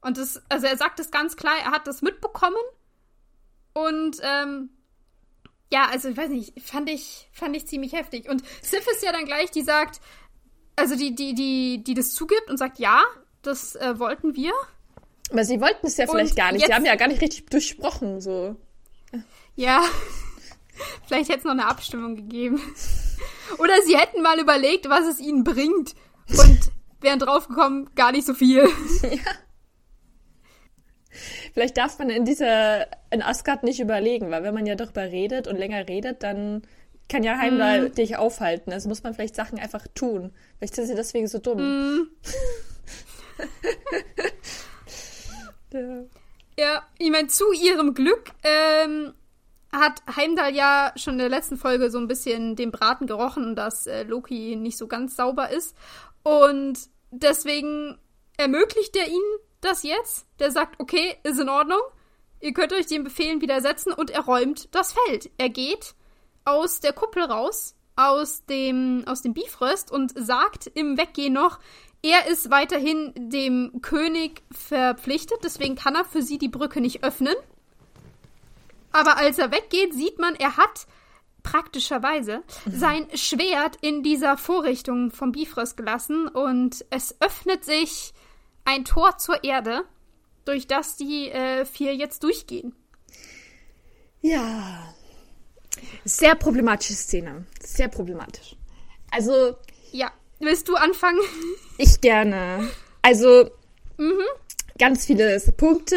Und 0.00 0.18
das, 0.18 0.42
also 0.48 0.66
er 0.66 0.76
sagt 0.76 0.98
es 0.98 1.10
ganz 1.10 1.36
klar, 1.36 1.54
er 1.64 1.70
hat 1.70 1.86
das 1.86 2.02
mitbekommen. 2.02 2.56
Und 3.72 4.18
ähm, 4.22 4.70
ja, 5.72 5.88
also 5.90 6.10
ich 6.10 6.16
weiß 6.16 6.28
nicht, 6.28 6.52
fand 6.62 6.90
ich, 6.90 7.28
fand 7.32 7.56
ich 7.56 7.66
ziemlich 7.66 7.94
heftig. 7.94 8.28
Und 8.28 8.42
Sif 8.60 8.86
ist 8.86 9.02
ja 9.02 9.10
dann 9.10 9.24
gleich, 9.24 9.50
die 9.50 9.62
sagt, 9.62 10.00
also 10.76 10.96
die, 10.96 11.14
die, 11.14 11.34
die, 11.34 11.82
die 11.82 11.94
das 11.94 12.12
zugibt 12.12 12.50
und 12.50 12.58
sagt, 12.58 12.78
ja, 12.78 13.02
das 13.40 13.74
äh, 13.76 13.98
wollten 13.98 14.36
wir. 14.36 14.52
Aber 15.30 15.44
sie 15.44 15.62
wollten 15.62 15.86
es 15.86 15.96
ja 15.96 16.06
vielleicht 16.06 16.36
gar 16.36 16.52
nicht. 16.52 16.66
Sie 16.66 16.74
haben 16.74 16.84
ja 16.84 16.94
gar 16.94 17.08
nicht 17.08 17.22
richtig 17.22 17.46
durchsprochen, 17.46 18.20
so. 18.20 18.54
Ja, 19.56 19.82
vielleicht 21.06 21.30
hätte 21.30 21.38
es 21.38 21.44
noch 21.44 21.52
eine 21.52 21.66
Abstimmung 21.66 22.16
gegeben. 22.16 22.60
Oder 23.58 23.80
sie 23.86 23.96
hätten 23.96 24.20
mal 24.22 24.38
überlegt, 24.38 24.90
was 24.90 25.06
es 25.06 25.20
ihnen 25.20 25.42
bringt 25.42 25.94
und 26.28 26.60
wären 27.00 27.18
draufgekommen, 27.18 27.94
gar 27.94 28.12
nicht 28.12 28.26
so 28.26 28.34
viel. 28.34 28.68
Ja. 29.02 29.32
Vielleicht 31.52 31.76
darf 31.76 31.98
man 31.98 32.10
in 32.10 32.24
dieser, 32.24 32.86
in 33.10 33.22
Asgard 33.22 33.62
nicht 33.62 33.80
überlegen, 33.80 34.30
weil 34.30 34.42
wenn 34.42 34.54
man 34.54 34.66
ja 34.66 34.74
darüber 34.74 35.02
redet 35.02 35.46
und 35.48 35.56
länger 35.56 35.88
redet, 35.88 36.22
dann 36.22 36.62
kann 37.08 37.22
ja 37.22 37.36
Heimdall 37.36 37.88
mm. 37.88 37.94
dich 37.94 38.16
aufhalten. 38.16 38.72
Also 38.72 38.88
muss 38.88 39.02
man 39.02 39.12
vielleicht 39.14 39.34
Sachen 39.34 39.58
einfach 39.58 39.86
tun. 39.94 40.32
Vielleicht 40.58 40.74
sind 40.74 40.86
sie 40.86 40.94
deswegen 40.94 41.28
so 41.28 41.38
dumm. 41.38 41.58
Mm. 41.58 42.08
ja. 45.72 46.04
Ja, 46.58 46.82
ich 46.98 47.10
meine, 47.10 47.28
zu 47.28 47.50
ihrem 47.52 47.94
Glück 47.94 48.30
ähm, 48.42 49.14
hat 49.72 50.02
Heimdall 50.16 50.54
ja 50.54 50.92
schon 50.96 51.14
in 51.14 51.20
der 51.20 51.28
letzten 51.30 51.56
Folge 51.56 51.90
so 51.90 51.98
ein 51.98 52.08
bisschen 52.08 52.56
den 52.56 52.70
Braten 52.70 53.06
gerochen, 53.06 53.56
dass 53.56 53.86
äh, 53.86 54.02
Loki 54.02 54.56
nicht 54.56 54.76
so 54.76 54.86
ganz 54.86 55.16
sauber 55.16 55.50
ist. 55.50 55.74
Und 56.22 56.78
deswegen 57.10 57.98
ermöglicht 58.36 58.94
er 58.96 59.08
ihnen 59.08 59.38
das 59.64 59.82
jetzt. 59.82 60.26
Der 60.38 60.50
sagt, 60.50 60.78
okay, 60.80 61.16
ist 61.22 61.40
in 61.40 61.48
Ordnung. 61.48 61.80
Ihr 62.40 62.52
könnt 62.52 62.72
euch 62.72 62.86
den 62.86 63.04
Befehlen 63.04 63.40
widersetzen 63.40 63.92
und 63.92 64.10
er 64.10 64.22
räumt 64.22 64.74
das 64.74 64.92
Feld. 64.92 65.30
Er 65.38 65.48
geht 65.48 65.94
aus 66.44 66.80
der 66.80 66.92
Kuppel 66.92 67.22
raus, 67.22 67.74
aus 67.96 68.44
dem, 68.46 69.04
aus 69.06 69.22
dem 69.22 69.32
Bifröst 69.32 69.92
und 69.92 70.12
sagt 70.16 70.66
im 70.74 70.96
Weggehen 70.96 71.32
noch, 71.32 71.60
er 72.02 72.26
ist 72.26 72.50
weiterhin 72.50 73.12
dem 73.16 73.80
König 73.80 74.42
verpflichtet, 74.50 75.38
deswegen 75.44 75.76
kann 75.76 75.94
er 75.94 76.04
für 76.04 76.20
sie 76.20 76.36
die 76.36 76.48
Brücke 76.48 76.80
nicht 76.80 77.04
öffnen. 77.04 77.36
Aber 78.90 79.18
als 79.18 79.38
er 79.38 79.52
weggeht, 79.52 79.94
sieht 79.94 80.18
man, 80.18 80.34
er 80.34 80.56
hat 80.56 80.86
praktischerweise 81.44 82.42
sein 82.66 83.06
Schwert 83.14 83.76
in 83.80 84.02
dieser 84.02 84.36
Vorrichtung 84.36 85.12
vom 85.12 85.32
Bifrost 85.32 85.76
gelassen 85.76 86.26
und 86.26 86.84
es 86.90 87.20
öffnet 87.20 87.64
sich 87.64 88.12
ein 88.64 88.84
Tor 88.84 89.18
zur 89.18 89.44
Erde, 89.44 89.84
durch 90.44 90.66
das 90.66 90.96
die 90.96 91.30
äh, 91.30 91.64
vier 91.64 91.94
jetzt 91.94 92.22
durchgehen. 92.22 92.74
Ja. 94.20 94.94
Sehr 96.04 96.34
problematische 96.34 96.94
Szene. 96.94 97.46
Sehr 97.62 97.88
problematisch. 97.88 98.56
Also. 99.10 99.56
Ja. 99.90 100.12
Willst 100.38 100.68
du 100.68 100.76
anfangen? 100.76 101.20
Ich 101.78 102.00
gerne. 102.00 102.68
Also. 103.00 103.50
Mhm. 103.96 104.22
Ganz 104.78 105.06
viele 105.06 105.40
Punkte 105.56 105.96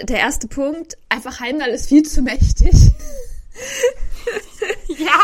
der 0.00 0.18
erste 0.18 0.46
Punkt, 0.46 0.96
einfach 1.08 1.40
Heimdall 1.40 1.70
ist 1.70 1.88
viel 1.88 2.04
zu 2.04 2.22
mächtig. 2.22 2.72
ja. 4.88 5.20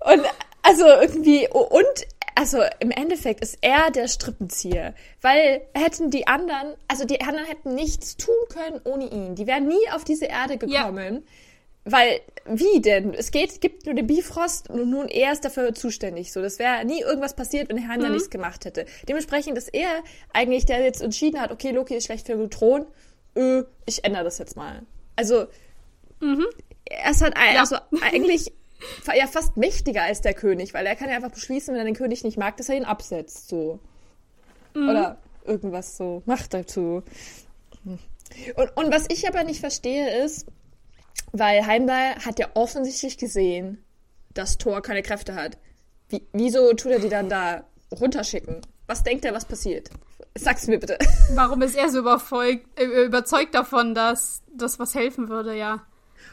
Und 0.00 0.22
also 0.62 0.86
irgendwie, 0.86 1.46
und 1.48 2.06
also 2.36 2.58
im 2.80 2.90
Endeffekt 2.90 3.40
ist 3.40 3.58
er 3.62 3.90
der 3.90 4.08
Strippenzieher, 4.08 4.94
weil 5.22 5.62
hätten 5.74 6.10
die 6.10 6.26
anderen, 6.26 6.74
also 6.86 7.06
die 7.06 7.22
anderen 7.22 7.46
hätten 7.46 7.74
nichts 7.74 8.18
tun 8.18 8.34
können 8.50 8.80
ohne 8.84 9.10
ihn. 9.10 9.34
Die 9.34 9.46
wären 9.46 9.66
nie 9.66 9.90
auf 9.92 10.04
diese 10.04 10.26
Erde 10.26 10.58
gekommen. 10.58 11.14
Ja. 11.14 11.22
Weil, 11.88 12.20
wie 12.44 12.80
denn? 12.80 13.14
Es 13.14 13.30
geht, 13.30 13.60
gibt 13.60 13.86
nur 13.86 13.94
den 13.94 14.06
Bifrost 14.06 14.68
und 14.68 14.90
nun 14.90 15.08
er 15.08 15.32
ist 15.32 15.44
dafür 15.44 15.72
zuständig. 15.72 16.32
So, 16.32 16.42
das 16.42 16.58
wäre 16.58 16.84
nie 16.84 17.00
irgendwas 17.00 17.34
passiert, 17.34 17.70
wenn 17.70 17.88
Heimdall 17.88 18.10
mhm. 18.10 18.16
nichts 18.16 18.28
gemacht 18.28 18.64
hätte. 18.64 18.84
Dementsprechend 19.08 19.56
ist 19.56 19.72
er 19.72 20.02
eigentlich, 20.32 20.66
der 20.66 20.82
jetzt 20.82 21.00
entschieden 21.00 21.40
hat, 21.40 21.52
okay, 21.52 21.70
Loki 21.70 21.94
ist 21.94 22.04
schlecht 22.04 22.26
für 22.26 22.36
den 22.36 22.50
Thron, 22.50 22.86
öh, 23.36 23.62
ich 23.86 24.04
ändere 24.04 24.24
das 24.24 24.38
jetzt 24.38 24.56
mal. 24.56 24.82
Also, 25.14 25.46
mhm. 26.20 26.44
er 26.84 27.10
ist 27.12 27.22
halt 27.22 27.34
ja. 27.38 27.60
also 27.60 27.76
eigentlich 28.02 28.52
ja 29.14 29.26
fast 29.26 29.56
mächtiger 29.56 30.02
als 30.02 30.20
der 30.20 30.34
König, 30.34 30.74
weil 30.74 30.86
er 30.86 30.96
kann 30.96 31.08
ja 31.08 31.16
einfach 31.16 31.30
beschließen, 31.30 31.72
wenn 31.72 31.80
er 31.80 31.84
den 31.84 31.94
König 31.94 32.24
nicht 32.24 32.38
mag, 32.38 32.56
dass 32.56 32.68
er 32.68 32.76
ihn 32.76 32.84
absetzt, 32.84 33.48
so. 33.48 33.78
Mhm. 34.74 34.88
Oder 34.88 35.18
irgendwas 35.44 35.96
so 35.96 36.22
macht 36.26 36.54
dazu. 36.54 37.02
Und, 37.84 38.76
und 38.76 38.92
was 38.92 39.06
ich 39.08 39.28
aber 39.28 39.44
nicht 39.44 39.60
verstehe 39.60 40.24
ist, 40.24 40.46
weil 41.32 41.66
Heimdall 41.66 42.16
hat 42.24 42.38
ja 42.38 42.48
offensichtlich 42.54 43.18
gesehen, 43.18 43.84
dass 44.34 44.58
Thor 44.58 44.82
keine 44.82 45.02
Kräfte 45.02 45.34
hat. 45.34 45.58
Wie, 46.08 46.22
wieso 46.32 46.72
tut 46.74 46.92
er 46.92 46.98
die 46.98 47.08
dann 47.08 47.28
da 47.28 47.64
runterschicken? 47.90 48.60
Was 48.86 49.02
denkt 49.02 49.24
er, 49.24 49.34
was 49.34 49.44
passiert? 49.44 49.90
Sag's 50.34 50.66
mir 50.66 50.78
bitte. 50.78 50.98
Warum 51.34 51.62
ist 51.62 51.76
er 51.76 51.88
so 51.88 52.00
überzeugt, 52.00 52.78
äh, 52.78 53.04
überzeugt 53.04 53.54
davon, 53.54 53.94
dass 53.94 54.42
das 54.52 54.78
was 54.78 54.94
helfen 54.94 55.28
würde, 55.28 55.56
ja? 55.56 55.86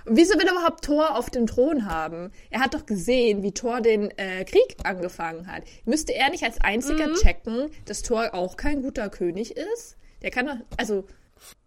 Und 0.05 0.17
wieso 0.17 0.37
will 0.37 0.45
er 0.45 0.53
überhaupt 0.53 0.83
Thor 0.83 1.17
auf 1.17 1.29
dem 1.29 1.47
Thron 1.47 1.85
haben? 1.85 2.31
Er 2.49 2.59
hat 2.61 2.73
doch 2.73 2.85
gesehen, 2.85 3.43
wie 3.43 3.53
Thor 3.53 3.81
den 3.81 4.11
äh, 4.17 4.43
Krieg 4.45 4.77
angefangen 4.83 5.47
hat. 5.47 5.63
Müsste 5.85 6.13
er 6.13 6.29
nicht 6.29 6.43
als 6.43 6.59
einziger 6.61 7.07
mhm. 7.07 7.15
checken, 7.15 7.71
dass 7.85 8.01
Thor 8.01 8.33
auch 8.33 8.57
kein 8.57 8.81
guter 8.81 9.09
König 9.09 9.55
ist? 9.55 9.97
Der 10.21 10.31
kann 10.31 10.47
doch, 10.47 10.57
also. 10.77 11.05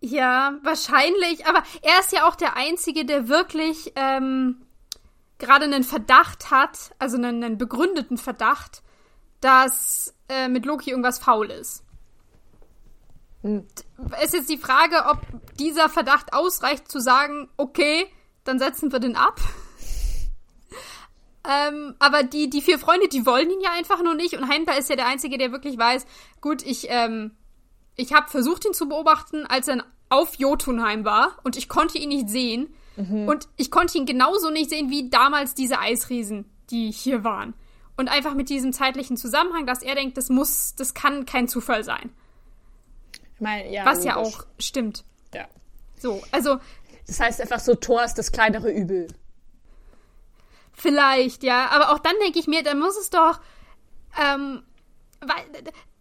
Ja, 0.00 0.58
wahrscheinlich, 0.62 1.44
aber 1.46 1.62
er 1.82 2.00
ist 2.00 2.12
ja 2.12 2.26
auch 2.26 2.36
der 2.36 2.56
Einzige, 2.56 3.04
der 3.04 3.28
wirklich 3.28 3.92
ähm, 3.96 4.62
gerade 5.38 5.66
einen 5.66 5.84
Verdacht 5.84 6.50
hat, 6.50 6.94
also 6.98 7.16
einen, 7.16 7.44
einen 7.44 7.58
begründeten 7.58 8.16
Verdacht, 8.16 8.82
dass 9.40 10.14
äh, 10.28 10.48
mit 10.48 10.64
Loki 10.64 10.90
irgendwas 10.90 11.18
faul 11.18 11.50
ist. 11.50 11.84
Hm. 13.42 13.66
Ist 14.22 14.34
jetzt 14.34 14.50
die 14.50 14.58
Frage, 14.58 15.04
ob 15.08 15.20
dieser 15.56 15.88
Verdacht 15.88 16.32
ausreicht 16.32 16.90
zu 16.90 17.00
sagen, 17.00 17.48
okay, 17.56 18.06
dann 18.46 18.58
setzen 18.58 18.92
wir 18.92 18.98
den 18.98 19.16
ab. 19.16 19.40
ähm, 21.48 21.94
aber 21.98 22.22
die, 22.22 22.50
die 22.50 22.62
vier 22.62 22.78
Freunde, 22.78 23.08
die 23.08 23.26
wollen 23.26 23.50
ihn 23.50 23.60
ja 23.60 23.72
einfach 23.72 24.02
nur 24.02 24.14
nicht. 24.14 24.34
Und 24.34 24.48
Heimdall 24.48 24.78
ist 24.78 24.90
ja 24.90 24.96
der 24.96 25.06
Einzige, 25.06 25.38
der 25.38 25.52
wirklich 25.52 25.78
weiß, 25.78 26.06
gut, 26.40 26.62
ich, 26.62 26.86
ähm, 26.88 27.32
ich 27.96 28.12
habe 28.12 28.30
versucht, 28.30 28.64
ihn 28.64 28.74
zu 28.74 28.88
beobachten, 28.88 29.46
als 29.46 29.68
er 29.68 29.84
auf 30.08 30.34
Jotunheim 30.36 31.04
war 31.04 31.38
und 31.42 31.56
ich 31.56 31.68
konnte 31.68 31.98
ihn 31.98 32.10
nicht 32.10 32.28
sehen. 32.28 32.74
Mhm. 32.96 33.28
Und 33.28 33.48
ich 33.56 33.70
konnte 33.70 33.98
ihn 33.98 34.06
genauso 34.06 34.50
nicht 34.50 34.70
sehen 34.70 34.90
wie 34.90 35.10
damals 35.10 35.54
diese 35.54 35.78
Eisriesen, 35.78 36.46
die 36.70 36.90
hier 36.90 37.24
waren. 37.24 37.54
Und 37.96 38.08
einfach 38.08 38.34
mit 38.34 38.48
diesem 38.48 38.72
zeitlichen 38.72 39.16
Zusammenhang, 39.16 39.66
dass 39.66 39.82
er 39.82 39.94
denkt, 39.94 40.16
das 40.16 40.28
muss, 40.28 40.74
das 40.74 40.94
kann 40.94 41.24
kein 41.24 41.48
Zufall 41.48 41.82
sein. 41.82 42.10
Ich 43.34 43.40
mein, 43.40 43.70
ja, 43.70 43.84
Was 43.84 43.98
logisch. 43.98 44.06
ja 44.06 44.16
auch 44.16 44.46
stimmt. 44.58 45.04
Ja. 45.34 45.46
So, 45.98 46.22
also. 46.30 46.58
Das 47.06 47.20
heißt 47.20 47.40
einfach 47.40 47.60
so, 47.60 47.74
Thor 47.74 48.04
ist 48.04 48.14
das 48.14 48.32
kleinere 48.32 48.70
Übel. 48.70 49.08
Vielleicht, 50.72 51.42
ja. 51.42 51.68
Aber 51.70 51.92
auch 51.92 51.98
dann 51.98 52.14
denke 52.22 52.38
ich 52.38 52.46
mir, 52.46 52.62
da 52.62 52.74
muss 52.74 52.96
es 52.96 53.10
doch, 53.10 53.40
ähm, 54.20 54.62
weil, 55.20 55.44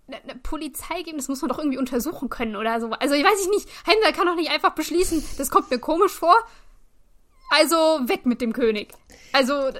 eine 0.08 0.36
Polizei 0.44 1.02
geben, 1.02 1.18
das 1.18 1.28
muss 1.28 1.42
man 1.42 1.50
doch 1.50 1.58
irgendwie 1.58 1.78
untersuchen 1.78 2.30
können 2.30 2.56
oder 2.56 2.80
so. 2.80 2.92
Also, 2.92 3.16
ich 3.16 3.24
weiß 3.24 3.42
ich 3.42 3.50
nicht, 3.50 3.70
Heimdall 3.88 4.14
kann 4.14 4.28
doch 4.28 4.36
nicht 4.36 4.52
einfach 4.52 4.76
beschließen, 4.76 5.24
das 5.38 5.50
kommt 5.50 5.72
mir 5.72 5.80
komisch 5.80 6.12
vor. 6.12 6.36
Also, 7.50 7.76
weg 7.76 8.26
mit 8.26 8.42
dem 8.42 8.54
König. 8.54 8.94
Also, 9.32 9.72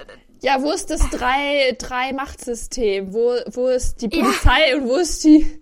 ja, 0.42 0.62
wo 0.62 0.70
ist 0.70 0.90
das 0.90 1.08
drei, 1.10 1.76
drei 1.78 2.12
Machtsystem? 2.12 3.12
Wo, 3.12 3.36
wo 3.46 3.68
ist 3.68 4.02
die 4.02 4.08
Polizei 4.08 4.70
ja. 4.70 4.76
und 4.76 4.88
wo 4.88 4.96
ist 4.96 5.24
die, 5.24 5.60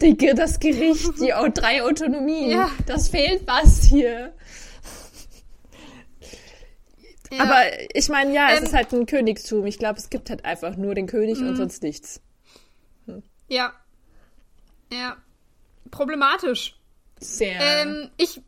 die, 0.00 0.16
das 0.34 0.60
Gericht, 0.60 1.18
die 1.20 1.32
drei 1.54 1.82
Autonomien? 1.82 2.50
Ja. 2.50 2.70
Das 2.86 3.08
fehlt 3.08 3.46
was 3.46 3.82
hier. 3.82 4.34
Ja. 7.32 7.42
Aber 7.44 7.62
ich 7.94 8.08
meine, 8.08 8.34
ja, 8.34 8.50
es 8.50 8.60
ähm, 8.60 8.66
ist 8.66 8.74
halt 8.74 8.92
ein 8.92 9.06
Königstum. 9.06 9.66
Ich 9.66 9.78
glaube, 9.78 9.98
es 9.98 10.10
gibt 10.10 10.30
halt 10.30 10.44
einfach 10.44 10.76
nur 10.76 10.94
den 10.94 11.06
König 11.06 11.38
und 11.38 11.52
mhm. 11.52 11.56
sonst 11.56 11.82
nichts. 11.82 12.20
Hm. 13.06 13.22
Ja. 13.48 13.72
Ja. 14.92 15.16
Problematisch. 15.90 16.76
Sehr. 17.20 17.60
Ähm, 17.60 18.10
ich, 18.16 18.40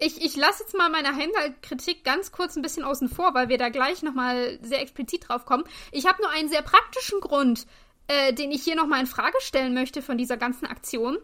ich, 0.00 0.22
ich 0.22 0.36
lasse 0.36 0.62
jetzt 0.62 0.74
mal 0.74 0.90
meine 0.90 1.14
Heimdall-Kritik 1.14 2.04
ganz 2.04 2.32
kurz 2.32 2.56
ein 2.56 2.62
bisschen 2.62 2.84
außen 2.84 3.08
vor, 3.08 3.34
weil 3.34 3.48
wir 3.48 3.58
da 3.58 3.68
gleich 3.68 4.02
nochmal 4.02 4.58
sehr 4.62 4.80
explizit 4.80 5.28
drauf 5.28 5.44
kommen. 5.44 5.64
Ich 5.92 6.06
habe 6.06 6.22
nur 6.22 6.30
einen 6.30 6.48
sehr 6.48 6.62
praktischen 6.62 7.20
Grund, 7.20 7.66
äh, 8.08 8.32
den 8.32 8.50
ich 8.50 8.62
hier 8.62 8.76
nochmal 8.76 9.00
in 9.00 9.06
Frage 9.06 9.36
stellen 9.40 9.74
möchte 9.74 10.02
von 10.02 10.18
dieser 10.18 10.36
ganzen 10.36 10.66
Aktion. 10.66 11.18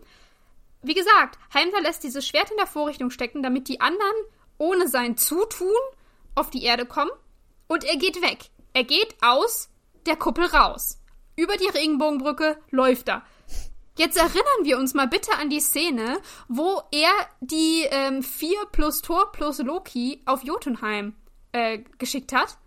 Wie 0.82 0.94
gesagt, 0.94 1.38
Heimdall 1.52 1.82
lässt 1.82 2.04
dieses 2.04 2.26
Schwert 2.26 2.50
in 2.50 2.56
der 2.58 2.66
Vorrichtung 2.66 3.10
stecken, 3.10 3.42
damit 3.42 3.68
die 3.68 3.80
anderen 3.80 4.16
ohne 4.58 4.88
sein 4.88 5.16
Zutun 5.16 5.75
auf 6.36 6.50
die 6.50 6.62
Erde 6.62 6.86
kommen. 6.86 7.10
Und 7.66 7.84
er 7.84 7.96
geht 7.96 8.22
weg. 8.22 8.50
Er 8.72 8.84
geht 8.84 9.16
aus 9.20 9.68
der 10.06 10.16
Kuppel 10.16 10.46
raus. 10.46 10.98
Über 11.34 11.56
die 11.56 11.66
Regenbogenbrücke 11.66 12.58
läuft 12.70 13.08
er. 13.08 13.22
Jetzt 13.98 14.16
erinnern 14.18 14.64
wir 14.64 14.78
uns 14.78 14.94
mal 14.94 15.08
bitte 15.08 15.32
an 15.38 15.48
die 15.48 15.60
Szene, 15.60 16.20
wo 16.48 16.82
er 16.92 17.10
die 17.40 17.86
ähm, 17.90 18.22
4 18.22 18.66
plus 18.70 19.00
Thor 19.00 19.32
plus 19.32 19.58
Loki 19.58 20.22
auf 20.26 20.44
Jotunheim 20.44 21.14
äh, 21.52 21.78
geschickt 21.98 22.32
hat 22.32 22.58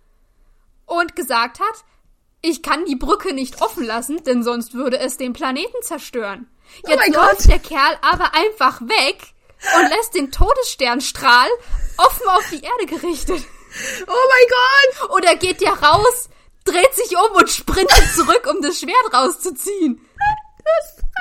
und 0.88 1.16
gesagt 1.16 1.60
hat, 1.60 1.86
ich 2.42 2.64
kann 2.64 2.86
die 2.86 2.96
Brücke 2.96 3.34
nicht 3.34 3.62
offen 3.62 3.84
lassen, 3.84 4.24
denn 4.24 4.44
sonst 4.44 4.74
würde 4.74 4.98
es 4.98 5.18
den 5.18 5.34
Planeten 5.34 5.82
zerstören. 5.82 6.50
Oh 6.84 6.90
Jetzt 6.90 7.10
oh 7.10 7.14
läuft 7.14 7.38
Gott. 7.38 7.48
der 7.48 7.60
Kerl 7.60 7.98
aber 8.02 8.34
einfach 8.34 8.82
weg 8.82 9.34
und 9.76 9.90
lässt 9.90 10.16
den 10.16 10.32
Todessternstrahl 10.32 11.50
offen 11.98 12.28
auf 12.30 12.50
die 12.50 12.64
Erde 12.64 12.86
gerichtet. 12.88 13.44
Oh 14.08 14.28
mein 14.30 14.48
Gott! 14.50 15.10
Oder 15.12 15.36
geht 15.36 15.62
der 15.62 15.74
raus, 15.74 16.30
dreht 16.66 16.94
sich 16.96 17.16
um 17.16 17.36
und 17.36 17.50
sprintet 17.50 18.04
zurück, 18.16 18.48
um 18.50 18.62
das 18.62 18.80
Schwert 18.80 19.14
rauszuziehen. 19.14 20.06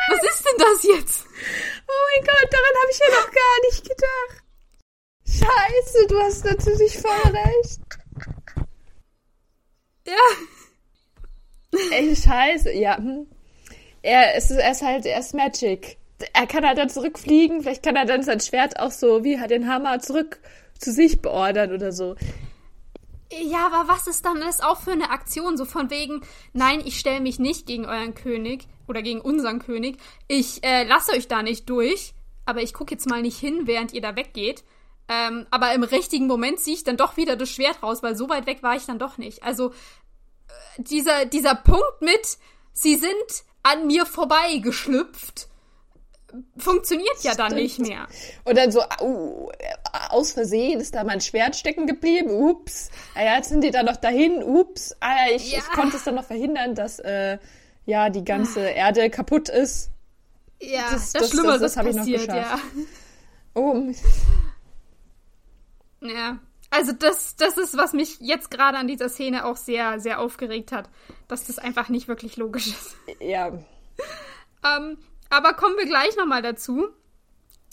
Was 0.08 0.22
ist 0.22 0.44
denn 0.44 0.58
das 0.58 0.82
jetzt? 0.84 1.26
Oh 1.88 2.02
mein 2.16 2.26
Gott, 2.26 2.52
daran 2.52 2.74
habe 2.82 2.90
ich 2.90 2.98
ja 2.98 3.08
noch 3.10 3.30
gar 3.30 3.60
nicht 3.64 3.82
gedacht. 3.82 4.44
Scheiße, 5.26 6.06
du 6.08 6.20
hast 6.20 6.44
natürlich 6.44 6.98
voll 6.98 7.32
recht. 7.32 7.80
Ja. 10.06 10.14
Ey, 11.90 12.16
scheiße, 12.16 12.72
ja. 12.72 12.96
Hm. 12.96 13.26
Er, 14.02 14.36
ist, 14.36 14.50
er 14.50 14.70
ist 14.70 14.82
halt, 14.82 15.04
er 15.04 15.20
ist 15.20 15.34
Magic. 15.34 15.98
er 16.32 16.46
kann 16.46 16.66
halt 16.66 16.78
dann 16.78 16.88
zurückfliegen, 16.88 17.62
vielleicht 17.62 17.82
kann 17.82 17.96
er 17.96 18.06
dann 18.06 18.22
sein 18.22 18.40
Schwert 18.40 18.78
auch 18.78 18.90
so 18.90 19.24
wie 19.24 19.36
den 19.48 19.68
Hammer 19.68 20.00
zurück 20.00 20.40
zu 20.78 20.92
sich 20.92 21.20
beordern 21.20 21.72
oder 21.72 21.92
so. 21.92 22.16
Ja, 23.30 23.66
aber 23.66 23.92
was 23.92 24.06
ist 24.06 24.24
dann 24.24 24.40
das 24.40 24.60
auch 24.60 24.80
für 24.80 24.92
eine 24.92 25.10
Aktion? 25.10 25.56
So 25.56 25.64
von 25.64 25.90
wegen, 25.90 26.22
nein, 26.54 26.80
ich 26.84 26.98
stelle 26.98 27.20
mich 27.20 27.38
nicht 27.38 27.66
gegen 27.66 27.84
euren 27.84 28.14
König 28.14 28.66
oder 28.86 29.02
gegen 29.02 29.20
unseren 29.20 29.58
König. 29.58 29.98
Ich 30.28 30.64
äh, 30.64 30.84
lasse 30.84 31.12
euch 31.12 31.28
da 31.28 31.42
nicht 31.42 31.68
durch, 31.68 32.14
aber 32.46 32.62
ich 32.62 32.72
gucke 32.72 32.94
jetzt 32.94 33.08
mal 33.08 33.20
nicht 33.20 33.38
hin, 33.38 33.66
während 33.66 33.92
ihr 33.92 34.00
da 34.00 34.16
weggeht. 34.16 34.64
Ähm, 35.08 35.46
aber 35.50 35.74
im 35.74 35.82
richtigen 35.82 36.26
Moment 36.26 36.60
ziehe 36.60 36.76
ich 36.76 36.84
dann 36.84 36.96
doch 36.96 37.16
wieder 37.16 37.36
das 37.36 37.50
Schwert 37.50 37.82
raus, 37.82 38.02
weil 38.02 38.16
so 38.16 38.28
weit 38.28 38.46
weg 38.46 38.62
war 38.62 38.76
ich 38.76 38.86
dann 38.86 38.98
doch 38.98 39.18
nicht. 39.18 39.42
Also 39.42 39.70
äh, 39.70 40.82
dieser, 40.82 41.26
dieser 41.26 41.54
Punkt 41.54 42.00
mit, 42.00 42.38
sie 42.72 42.96
sind 42.96 43.44
an 43.62 43.86
mir 43.86 44.06
vorbeigeschlüpft 44.06 45.47
funktioniert 46.56 47.22
ja 47.22 47.34
dann 47.34 47.54
nicht 47.54 47.78
mehr. 47.78 48.06
Und 48.44 48.56
dann 48.56 48.70
so, 48.70 48.82
uh, 49.00 49.50
aus 50.10 50.32
Versehen 50.32 50.80
ist 50.80 50.94
da 50.94 51.04
mein 51.04 51.20
Schwert 51.20 51.56
stecken 51.56 51.86
geblieben, 51.86 52.30
ups. 52.30 52.90
Ah 53.14 53.24
ja, 53.24 53.36
jetzt 53.36 53.48
sind 53.48 53.62
die 53.62 53.70
da 53.70 53.82
noch 53.82 53.96
dahin, 53.96 54.42
ups. 54.42 54.94
Ah, 55.00 55.28
ich, 55.34 55.52
ja. 55.52 55.58
ich 55.58 55.68
konnte 55.70 55.96
es 55.96 56.04
dann 56.04 56.14
noch 56.14 56.24
verhindern, 56.24 56.74
dass 56.74 56.98
äh, 56.98 57.38
ja 57.86 58.10
die 58.10 58.24
ganze 58.24 58.60
ah. 58.60 58.70
Erde 58.70 59.10
kaputt 59.10 59.48
ist. 59.48 59.90
Ja, 60.60 60.90
das, 60.90 61.12
das, 61.12 61.22
das 61.22 61.30
Schlimmeres 61.30 61.60
das, 61.60 61.74
das 61.74 61.76
habe 61.76 61.90
ich 61.90 61.96
noch 61.96 62.06
geschafft. 62.06 62.28
Ja. 62.28 62.58
Oh. 63.54 63.84
Ja. 66.00 66.38
Also 66.70 66.92
das, 66.92 67.36
das 67.36 67.56
ist, 67.56 67.76
was 67.78 67.92
mich 67.94 68.18
jetzt 68.20 68.50
gerade 68.50 68.76
an 68.76 68.88
dieser 68.88 69.08
Szene 69.08 69.46
auch 69.46 69.56
sehr, 69.56 70.00
sehr 70.00 70.20
aufgeregt 70.20 70.70
hat, 70.70 70.90
dass 71.26 71.44
das 71.44 71.58
einfach 71.58 71.88
nicht 71.88 72.08
wirklich 72.08 72.36
logisch 72.36 72.66
ist. 72.66 72.96
Ja. 73.20 73.48
ähm, 73.48 74.98
aber 75.30 75.54
kommen 75.54 75.76
wir 75.76 75.86
gleich 75.86 76.16
nochmal 76.16 76.42
dazu. 76.42 76.88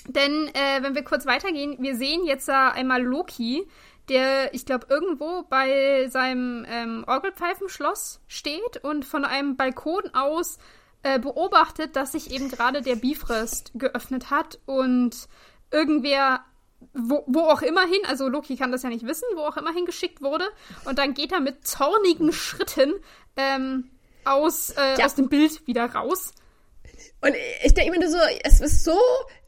Denn 0.08 0.50
äh, 0.54 0.84
wenn 0.84 0.94
wir 0.94 1.04
kurz 1.04 1.26
weitergehen, 1.26 1.78
wir 1.80 1.96
sehen 1.96 2.26
jetzt 2.26 2.48
äh, 2.48 2.52
einmal 2.52 3.02
Loki, 3.02 3.68
der, 4.10 4.54
ich 4.54 4.66
glaube, 4.66 4.86
irgendwo 4.90 5.44
bei 5.50 6.08
seinem 6.10 6.66
ähm, 6.70 7.04
Orgelpfeifenschloss 7.08 8.22
steht 8.28 8.84
und 8.84 9.04
von 9.04 9.26
einem 9.26 9.56
Balkon 9.56 10.14
aus 10.14 10.60
äh, 11.02 11.20
beobachtet, 11.20 11.96
dass 11.96 12.12
sich 12.12 12.32
eben 12.32 12.50
gerade 12.50 12.82
der 12.82 12.96
Bifrost 12.96 13.72
geöffnet 13.74 14.30
hat 14.30 14.60
und 14.66 15.28
irgendwer, 15.72 16.42
wo, 16.94 17.24
wo 17.26 17.42
auch 17.42 17.64
immer 17.64 17.86
hin, 17.86 18.02
also 18.08 18.28
Loki 18.28 18.56
kann 18.58 18.72
das 18.72 18.84
ja 18.84 18.90
nicht 18.90 19.08
wissen, 19.08 19.26
wo 19.36 19.42
auch 19.42 19.58
immer 19.58 19.72
hingeschickt 19.72 20.22
wurde. 20.22 20.46
Und 20.86 21.00
dann 21.00 21.16
geht 21.16 21.32
er 21.32 21.40
mit 21.40 21.66
zornigen 21.66 22.32
Schritten 22.32 22.94
ähm, 23.38 23.90
aus, 24.24 24.70
äh, 24.72 25.00
ja. 25.00 25.06
aus 25.06 25.16
dem 25.16 25.30
Bild 25.30 25.66
wieder 25.68 25.86
raus. 25.94 26.34
Und 27.22 27.34
ich 27.64 27.74
denke 27.74 27.92
mir 27.92 28.00
nur 28.00 28.12
so, 28.12 28.20
es 28.44 28.62
ist 28.62 28.84
so, 28.84 29.00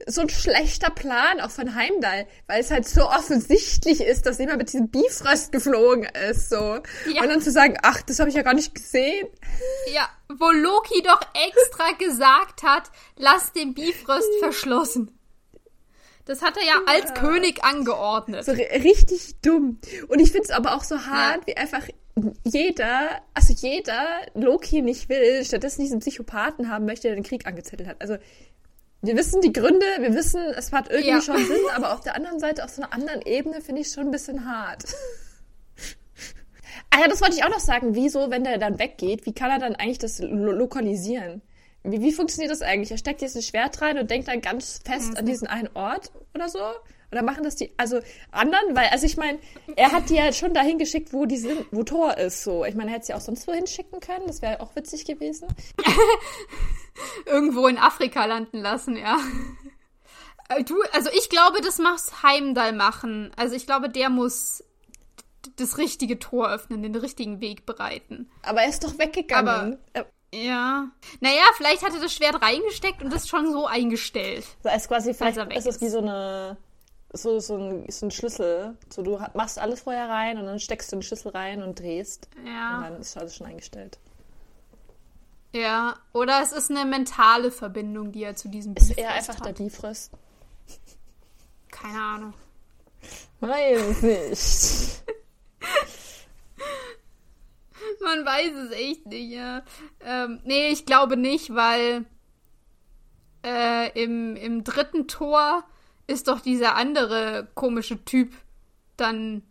so 0.07 0.21
ein 0.21 0.29
schlechter 0.29 0.89
Plan 0.89 1.39
auch 1.41 1.51
von 1.51 1.75
Heimdall, 1.75 2.25
weil 2.47 2.61
es 2.61 2.71
halt 2.71 2.87
so 2.87 3.07
offensichtlich 3.07 4.01
ist, 4.01 4.25
dass 4.25 4.39
jemand 4.39 4.57
mit 4.57 4.73
diesem 4.73 4.89
Bifrost 4.89 5.51
geflogen 5.51 6.07
ist, 6.29 6.49
so. 6.49 6.55
Ja. 6.55 7.21
Und 7.21 7.29
dann 7.29 7.41
zu 7.41 7.51
sagen, 7.51 7.77
ach, 7.83 8.01
das 8.01 8.19
habe 8.19 8.29
ich 8.29 8.35
ja 8.35 8.41
gar 8.41 8.55
nicht 8.55 8.73
gesehen. 8.73 9.27
Ja, 9.93 10.09
wo 10.27 10.49
Loki 10.49 11.03
doch 11.03 11.21
extra 11.33 11.91
gesagt 11.99 12.63
hat, 12.63 12.89
lass 13.15 13.53
den 13.53 13.73
Bifrost 13.75 14.29
verschlossen. 14.39 15.11
Das 16.25 16.41
hat 16.41 16.57
er 16.57 16.63
ja, 16.63 16.73
ja. 16.73 16.93
als 16.93 17.13
König 17.13 17.63
angeordnet. 17.63 18.43
So 18.43 18.51
richtig 18.51 19.39
dumm. 19.41 19.79
Und 20.09 20.19
ich 20.19 20.31
finde 20.31 20.45
es 20.45 20.51
aber 20.51 20.75
auch 20.75 20.83
so 20.83 21.05
hart, 21.05 21.41
ja. 21.41 21.47
wie 21.47 21.57
einfach 21.57 21.83
jeder, 22.43 23.21
also 23.33 23.53
jeder 23.53 24.05
Loki 24.33 24.81
nicht 24.81 25.09
will, 25.09 25.43
stattdessen 25.45 25.81
diesen 25.81 25.99
Psychopathen 25.99 26.69
haben 26.69 26.85
möchte, 26.85 27.07
der 27.07 27.15
den 27.15 27.23
Krieg 27.23 27.45
angezettelt 27.45 27.87
hat. 27.87 28.01
Also 28.01 28.17
wir 29.01 29.15
wissen 29.15 29.41
die 29.41 29.53
Gründe, 29.53 29.85
wir 29.99 30.13
wissen, 30.13 30.41
es 30.55 30.71
hat 30.71 30.89
irgendwie 30.89 31.09
ja. 31.09 31.21
schon 31.21 31.37
Sinn, 31.37 31.57
aber 31.75 31.93
auf 31.93 32.01
der 32.01 32.15
anderen 32.15 32.39
Seite, 32.39 32.63
auf 32.63 32.71
so 32.71 32.81
einer 32.81 32.93
anderen 32.93 33.21
Ebene, 33.21 33.61
finde 33.61 33.81
ich 33.81 33.87
es 33.87 33.93
schon 33.93 34.05
ein 34.05 34.11
bisschen 34.11 34.45
hart. 34.45 34.83
ah 36.89 37.01
ja, 37.01 37.07
das 37.07 37.21
wollte 37.21 37.35
ich 37.35 37.43
auch 37.43 37.49
noch 37.49 37.59
sagen. 37.59 37.93
Wieso, 37.93 38.31
wenn 38.31 38.43
der 38.43 38.57
dann 38.57 38.79
weggeht, 38.79 39.25
wie 39.25 39.33
kann 39.33 39.51
er 39.51 39.59
dann 39.59 39.75
eigentlich 39.75 39.99
das 39.99 40.19
lo 40.19 40.51
lokalisieren? 40.51 41.41
Wie, 41.83 42.01
wie 42.01 42.11
funktioniert 42.11 42.51
das 42.51 42.61
eigentlich? 42.61 42.91
Er 42.91 42.97
steckt 42.97 43.21
jetzt 43.21 43.35
ein 43.35 43.43
Schwert 43.43 43.81
rein 43.81 43.99
und 43.99 44.09
denkt 44.09 44.27
dann 44.27 44.41
ganz 44.41 44.81
fest 44.83 45.17
an 45.17 45.25
diesen 45.25 45.47
einen 45.47 45.69
Ort 45.75 46.11
oder 46.33 46.49
so? 46.49 46.59
Oder 47.11 47.23
machen 47.23 47.43
das 47.43 47.55
die, 47.55 47.71
also 47.77 47.99
anderen? 48.31 48.75
Weil, 48.75 48.89
also 48.89 49.05
ich 49.05 49.15
meine, 49.15 49.39
er 49.75 49.91
hat 49.91 50.09
die 50.09 50.15
ja 50.15 50.33
schon 50.33 50.53
dahin 50.53 50.77
geschickt, 50.77 51.13
wo 51.13 51.25
die 51.25 51.37
sind, 51.37 51.65
wo 51.71 51.83
Thor 51.83 52.17
ist, 52.17 52.43
so. 52.43 52.65
Ich 52.65 52.75
meine, 52.75 52.91
er 52.91 52.95
hätte 52.95 53.07
sie 53.07 53.13
auch 53.13 53.21
sonst 53.21 53.47
wohin 53.47 53.67
schicken 53.67 53.99
können. 53.99 54.27
Das 54.27 54.41
wäre 54.41 54.59
auch 54.59 54.75
witzig 54.75 55.05
gewesen. 55.05 55.47
Irgendwo 57.25 57.67
in 57.67 57.77
Afrika 57.77 58.25
landen 58.25 58.59
lassen, 58.59 58.97
ja. 58.97 59.19
Äh, 60.49 60.63
du, 60.63 60.75
also 60.91 61.09
ich 61.13 61.29
glaube, 61.29 61.61
das 61.61 61.77
muss 61.79 62.23
Heimdall 62.23 62.73
machen. 62.73 63.31
Also 63.37 63.55
ich 63.55 63.65
glaube, 63.65 63.89
der 63.89 64.09
muss 64.09 64.63
das 65.55 65.77
richtige 65.77 66.19
Tor 66.19 66.49
öffnen, 66.49 66.83
den 66.83 66.95
richtigen 66.95 67.39
Weg 67.39 67.65
bereiten. 67.65 68.29
Aber 68.43 68.61
er 68.61 68.69
ist 68.69 68.83
doch 68.83 68.99
weggegangen. 68.99 69.77
Aber, 69.93 70.07
ja. 70.33 70.91
Naja, 71.21 71.43
vielleicht 71.55 71.83
hat 71.83 71.93
er 71.93 72.01
das 72.01 72.13
Schwert 72.13 72.41
reingesteckt 72.41 73.01
und 73.01 73.13
das 73.13 73.29
schon 73.29 73.51
so 73.51 73.65
eingestellt. 73.65 74.45
Das 74.63 74.75
ist 74.75 74.87
quasi, 74.89 75.13
vielleicht 75.13 75.37
ist 75.37 75.67
es 75.67 75.79
wie 75.79 75.89
so 75.89 75.99
eine 75.99 76.57
so, 77.13 77.39
so, 77.39 77.57
ein, 77.57 77.89
so 77.89 78.05
ein 78.05 78.11
Schlüssel. 78.11 78.77
So, 78.89 79.01
du 79.01 79.19
machst 79.33 79.59
alles 79.59 79.81
vorher 79.81 80.09
rein 80.09 80.37
und 80.37 80.45
dann 80.45 80.59
steckst 80.59 80.91
du 80.91 80.97
den 80.97 81.03
Schlüssel 81.03 81.29
rein 81.29 81.63
und 81.63 81.79
drehst. 81.79 82.29
Ja. 82.45 82.77
Und 82.77 82.83
dann 82.83 83.01
ist 83.01 83.17
alles 83.17 83.35
schon 83.35 83.47
eingestellt. 83.47 83.97
Ja, 85.53 85.95
oder 86.13 86.41
es 86.43 86.51
ist 86.51 86.69
eine 86.69 86.85
mentale 86.85 87.51
Verbindung, 87.51 88.11
die 88.11 88.23
er 88.23 88.35
zu 88.35 88.49
diesem 88.49 88.73
Bifrost 88.73 88.91
Ist 88.91 88.99
er 88.99 89.13
einfach 89.13 89.37
hat. 89.37 89.45
der 89.45 89.53
Bifrost? 89.53 90.11
Keine 91.71 91.99
Ahnung. 91.99 92.33
Weiß 93.39 94.01
nicht. 94.01 95.03
Man 98.01 98.25
weiß 98.25 98.51
es 98.65 98.71
echt 98.71 99.05
nicht, 99.05 99.31
ja. 99.31 99.63
Ähm, 100.01 100.41
nee, 100.43 100.69
ich 100.69 100.85
glaube 100.85 101.17
nicht, 101.17 101.53
weil 101.55 102.05
äh, 103.45 103.89
im, 104.01 104.35
im 104.35 104.63
dritten 104.63 105.07
Tor 105.07 105.63
ist 106.07 106.27
doch 106.27 106.39
dieser 106.39 106.75
andere 106.75 107.47
komische 107.53 108.03
Typ 108.03 108.33
dann 108.95 109.43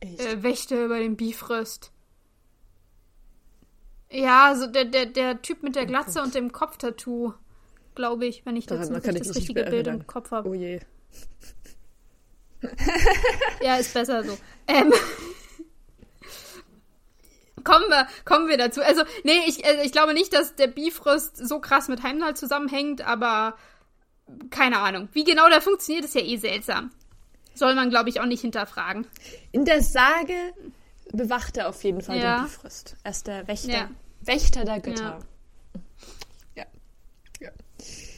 äh, 0.00 0.42
Wächter 0.42 0.84
über 0.84 0.98
den 0.98 1.16
Bifröst. 1.16 1.92
Ja, 4.10 4.54
so 4.56 4.66
der, 4.66 4.86
der, 4.86 5.06
der 5.06 5.42
Typ 5.42 5.62
mit 5.62 5.76
der 5.76 5.82
oh 5.82 5.86
Glatze 5.86 6.20
oh 6.20 6.22
und 6.22 6.34
dem 6.34 6.52
Kopftattoo, 6.52 7.34
glaube 7.94 8.26
ich, 8.26 8.46
wenn 8.46 8.56
ich 8.56 8.66
das, 8.66 8.88
das 8.88 9.36
richtige 9.36 9.64
Bild 9.64 9.86
im 9.86 10.06
Kopf 10.06 10.30
habe. 10.30 10.48
Oh 10.48 10.54
je. 10.54 10.80
ja, 13.62 13.76
ist 13.76 13.92
besser 13.92 14.24
so. 14.24 14.38
Ähm, 14.66 14.92
kommen 17.64 17.88
wir, 17.88 18.08
kommen 18.24 18.48
wir 18.48 18.56
dazu. 18.56 18.82
Also, 18.82 19.02
nee, 19.24 19.40
ich, 19.46 19.64
also 19.64 19.82
ich 19.82 19.92
glaube 19.92 20.14
nicht, 20.14 20.32
dass 20.32 20.56
der 20.56 20.68
Bifrost 20.68 21.36
so 21.36 21.60
krass 21.60 21.88
mit 21.88 22.02
Heimdall 22.02 22.34
zusammenhängt, 22.34 23.02
aber 23.02 23.56
keine 24.50 24.78
Ahnung. 24.78 25.08
Wie 25.12 25.24
genau 25.24 25.48
der 25.48 25.60
funktioniert, 25.60 26.04
ist 26.04 26.14
ja 26.14 26.20
eh 26.20 26.36
seltsam. 26.36 26.90
Soll 27.54 27.74
man, 27.74 27.90
glaube 27.90 28.08
ich, 28.08 28.20
auch 28.20 28.26
nicht 28.26 28.40
hinterfragen. 28.40 29.06
In 29.52 29.64
der 29.64 29.82
Sage 29.82 30.34
bewacht 31.12 31.56
er 31.56 31.68
auf 31.68 31.82
jeden 31.82 32.00
Fall 32.00 32.18
ja. 32.18 32.38
den 32.38 32.44
Bifrost. 32.44 32.96
Er 33.02 33.10
ist 33.10 33.26
der 33.26 33.48
Wächter, 33.48 33.72
ja. 33.72 33.90
Wächter 34.20 34.64
der 34.64 34.80
Götter. 34.80 35.18
Ja. 36.54 36.64
Ja. 37.40 37.50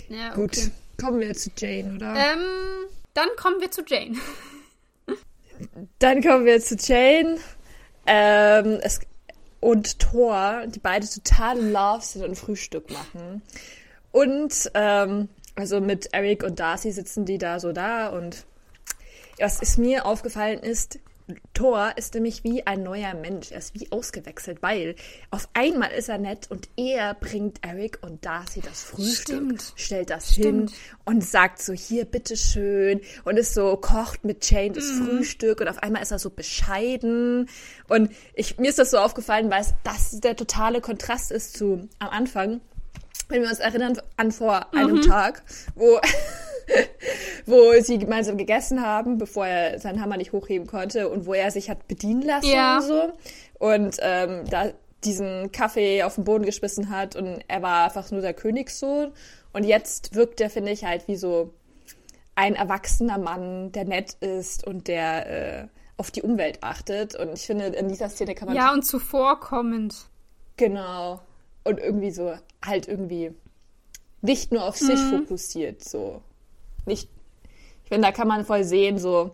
ja. 0.09 0.35
Gut, 0.35 0.59
okay. 0.59 0.71
kommen 1.01 1.21
wir 1.21 1.35
zu 1.35 1.51
Jane, 1.57 1.95
oder? 1.95 2.15
Ähm, 2.15 2.89
dann 3.15 3.29
kommen 3.37 3.61
wir 3.61 3.71
zu 3.71 3.83
Jane. 3.87 4.19
dann 5.99 6.23
kommen 6.23 6.45
wir 6.45 6.61
zu 6.61 6.77
Jane. 6.77 7.39
Ähm, 8.07 8.79
es, 8.83 9.01
und 9.61 9.99
Thor, 9.99 10.65
die 10.67 10.79
beide 10.79 11.09
total 11.09 11.61
Love 11.61 12.03
sind 12.03 12.25
und 12.25 12.37
Frühstück 12.37 12.91
machen. 12.91 13.43
Und 14.11 14.71
ähm, 14.75 15.29
also 15.61 15.81
mit 15.81 16.13
Eric 16.13 16.43
und 16.43 16.59
Darcy 16.59 16.91
sitzen 16.91 17.27
die 17.27 17.39
da 17.39 17.61
so 17.61 17.73
da 17.73 18.09
und 18.09 18.47
was 19.39 19.61
ist 19.61 19.79
mir 19.79 20.07
aufgefallen 20.07 20.59
ist, 20.59 20.99
Thor 21.55 21.93
ist 21.97 22.15
nämlich 22.15 22.45
wie 22.45 22.67
ein 22.67 22.83
neuer 22.83 23.15
Mensch. 23.15 23.53
Er 23.53 23.59
ist 23.59 23.75
wie 23.75 23.91
ausgewechselt, 23.93 24.63
weil 24.63 24.97
auf 25.31 25.49
einmal 25.55 25.93
ist 25.93 26.09
er 26.09 26.19
nett 26.19 26.51
und 26.51 26.69
er 26.77 27.15
bringt 27.15 27.65
Eric 27.65 27.99
und 28.03 28.25
Darcy 28.25 28.61
das 28.61 28.83
Frühstück, 28.83 29.37
Stimmt. 29.37 29.73
stellt 29.77 30.11
das 30.11 30.33
Stimmt. 30.33 30.71
hin 30.71 30.79
und 31.05 31.23
sagt 31.23 31.63
so, 31.63 31.73
hier, 31.73 32.05
bitteschön. 32.05 33.01
Und 33.25 33.37
ist 33.37 33.55
so, 33.55 33.77
kocht 33.77 34.25
mit 34.25 34.49
Jane 34.51 34.73
das 34.73 34.87
mhm. 34.87 35.07
Frühstück 35.07 35.61
und 35.61 35.69
auf 35.69 35.83
einmal 35.83 36.03
ist 36.03 36.11
er 36.11 36.19
so 36.19 36.31
bescheiden. 36.31 37.49
Und 37.89 38.11
ich, 38.35 38.59
mir 38.59 38.69
ist 38.69 38.79
das 38.79 38.91
so 38.91 38.99
aufgefallen, 38.99 39.51
weil 39.51 39.63
es 39.63 39.75
das 39.85 40.21
der 40.21 40.37
totale 40.37 40.81
Kontrast 40.81 41.31
ist 41.31 41.57
zu 41.57 41.89
am 41.99 42.09
Anfang, 42.09 42.61
wenn 43.31 43.43
wir 43.43 43.49
uns 43.49 43.61
erinnern 43.61 44.01
an 44.17 44.33
vor 44.33 44.73
einem 44.75 44.97
mhm. 44.97 45.03
Tag, 45.03 45.43
wo, 45.75 45.99
wo 47.47 47.73
sie 47.81 47.99
gemeinsam 47.99 48.37
gegessen 48.37 48.85
haben, 48.85 49.19
bevor 49.19 49.47
er 49.47 49.79
seinen 49.79 50.01
Hammer 50.01 50.17
nicht 50.17 50.33
hochheben 50.33 50.67
konnte 50.67 51.09
und 51.09 51.27
wo 51.27 51.35
er 51.35 51.51
sich 51.51 51.71
hat 51.71 51.89
bedienen 51.89 52.23
lassen 52.23 52.51
ja. 52.51 52.79
und 52.79 52.85
so. 52.85 53.13
Und 53.59 53.97
ähm, 54.01 54.45
da 54.49 54.71
diesen 55.05 55.51
Kaffee 55.53 56.03
auf 56.03 56.17
den 56.17 56.25
Boden 56.25 56.45
geschmissen 56.45 56.91
hat 56.91 57.17
und 57.17 57.43
er 57.49 57.63
war 57.63 57.85
einfach 57.85 58.11
nur 58.11 58.21
der 58.21 58.35
Königssohn. 58.35 59.13
Und 59.53 59.65
jetzt 59.65 60.15
wirkt 60.15 60.41
er, 60.41 60.51
finde 60.51 60.73
ich, 60.73 60.85
halt 60.85 61.09
wie 61.09 61.17
so 61.17 61.53
ein 62.35 62.55
erwachsener 62.55 63.19
Mann, 63.19 63.73
der 63.73 63.85
nett 63.85 64.15
ist 64.21 64.67
und 64.67 64.89
der 64.89 65.63
äh, 65.63 65.69
auf 65.97 66.11
die 66.11 66.23
Umwelt 66.23 66.63
achtet. 66.63 67.15
Und 67.15 67.33
ich 67.35 67.47
finde, 67.47 67.67
in 67.67 67.89
dieser 67.89 68.09
Szene 68.09 68.35
kann 68.35 68.49
man. 68.49 68.57
Ja, 68.57 68.73
und 68.73 68.85
zuvorkommend. 68.85 70.07
Genau. 70.57 71.21
Und 71.71 71.79
irgendwie 71.79 72.11
so, 72.11 72.35
halt 72.65 72.89
irgendwie 72.89 73.33
nicht 74.23 74.53
nur 74.53 74.65
auf 74.65 74.77
sich 74.77 74.99
mhm. 74.99 75.21
fokussiert, 75.21 75.85
so. 75.85 76.21
Nicht. 76.85 77.09
Ich 77.85 77.89
finde, 77.89 78.09
da 78.09 78.13
kann 78.13 78.29
man 78.29 78.45
voll 78.45 78.65
sehen, 78.65 78.99
so, 78.99 79.33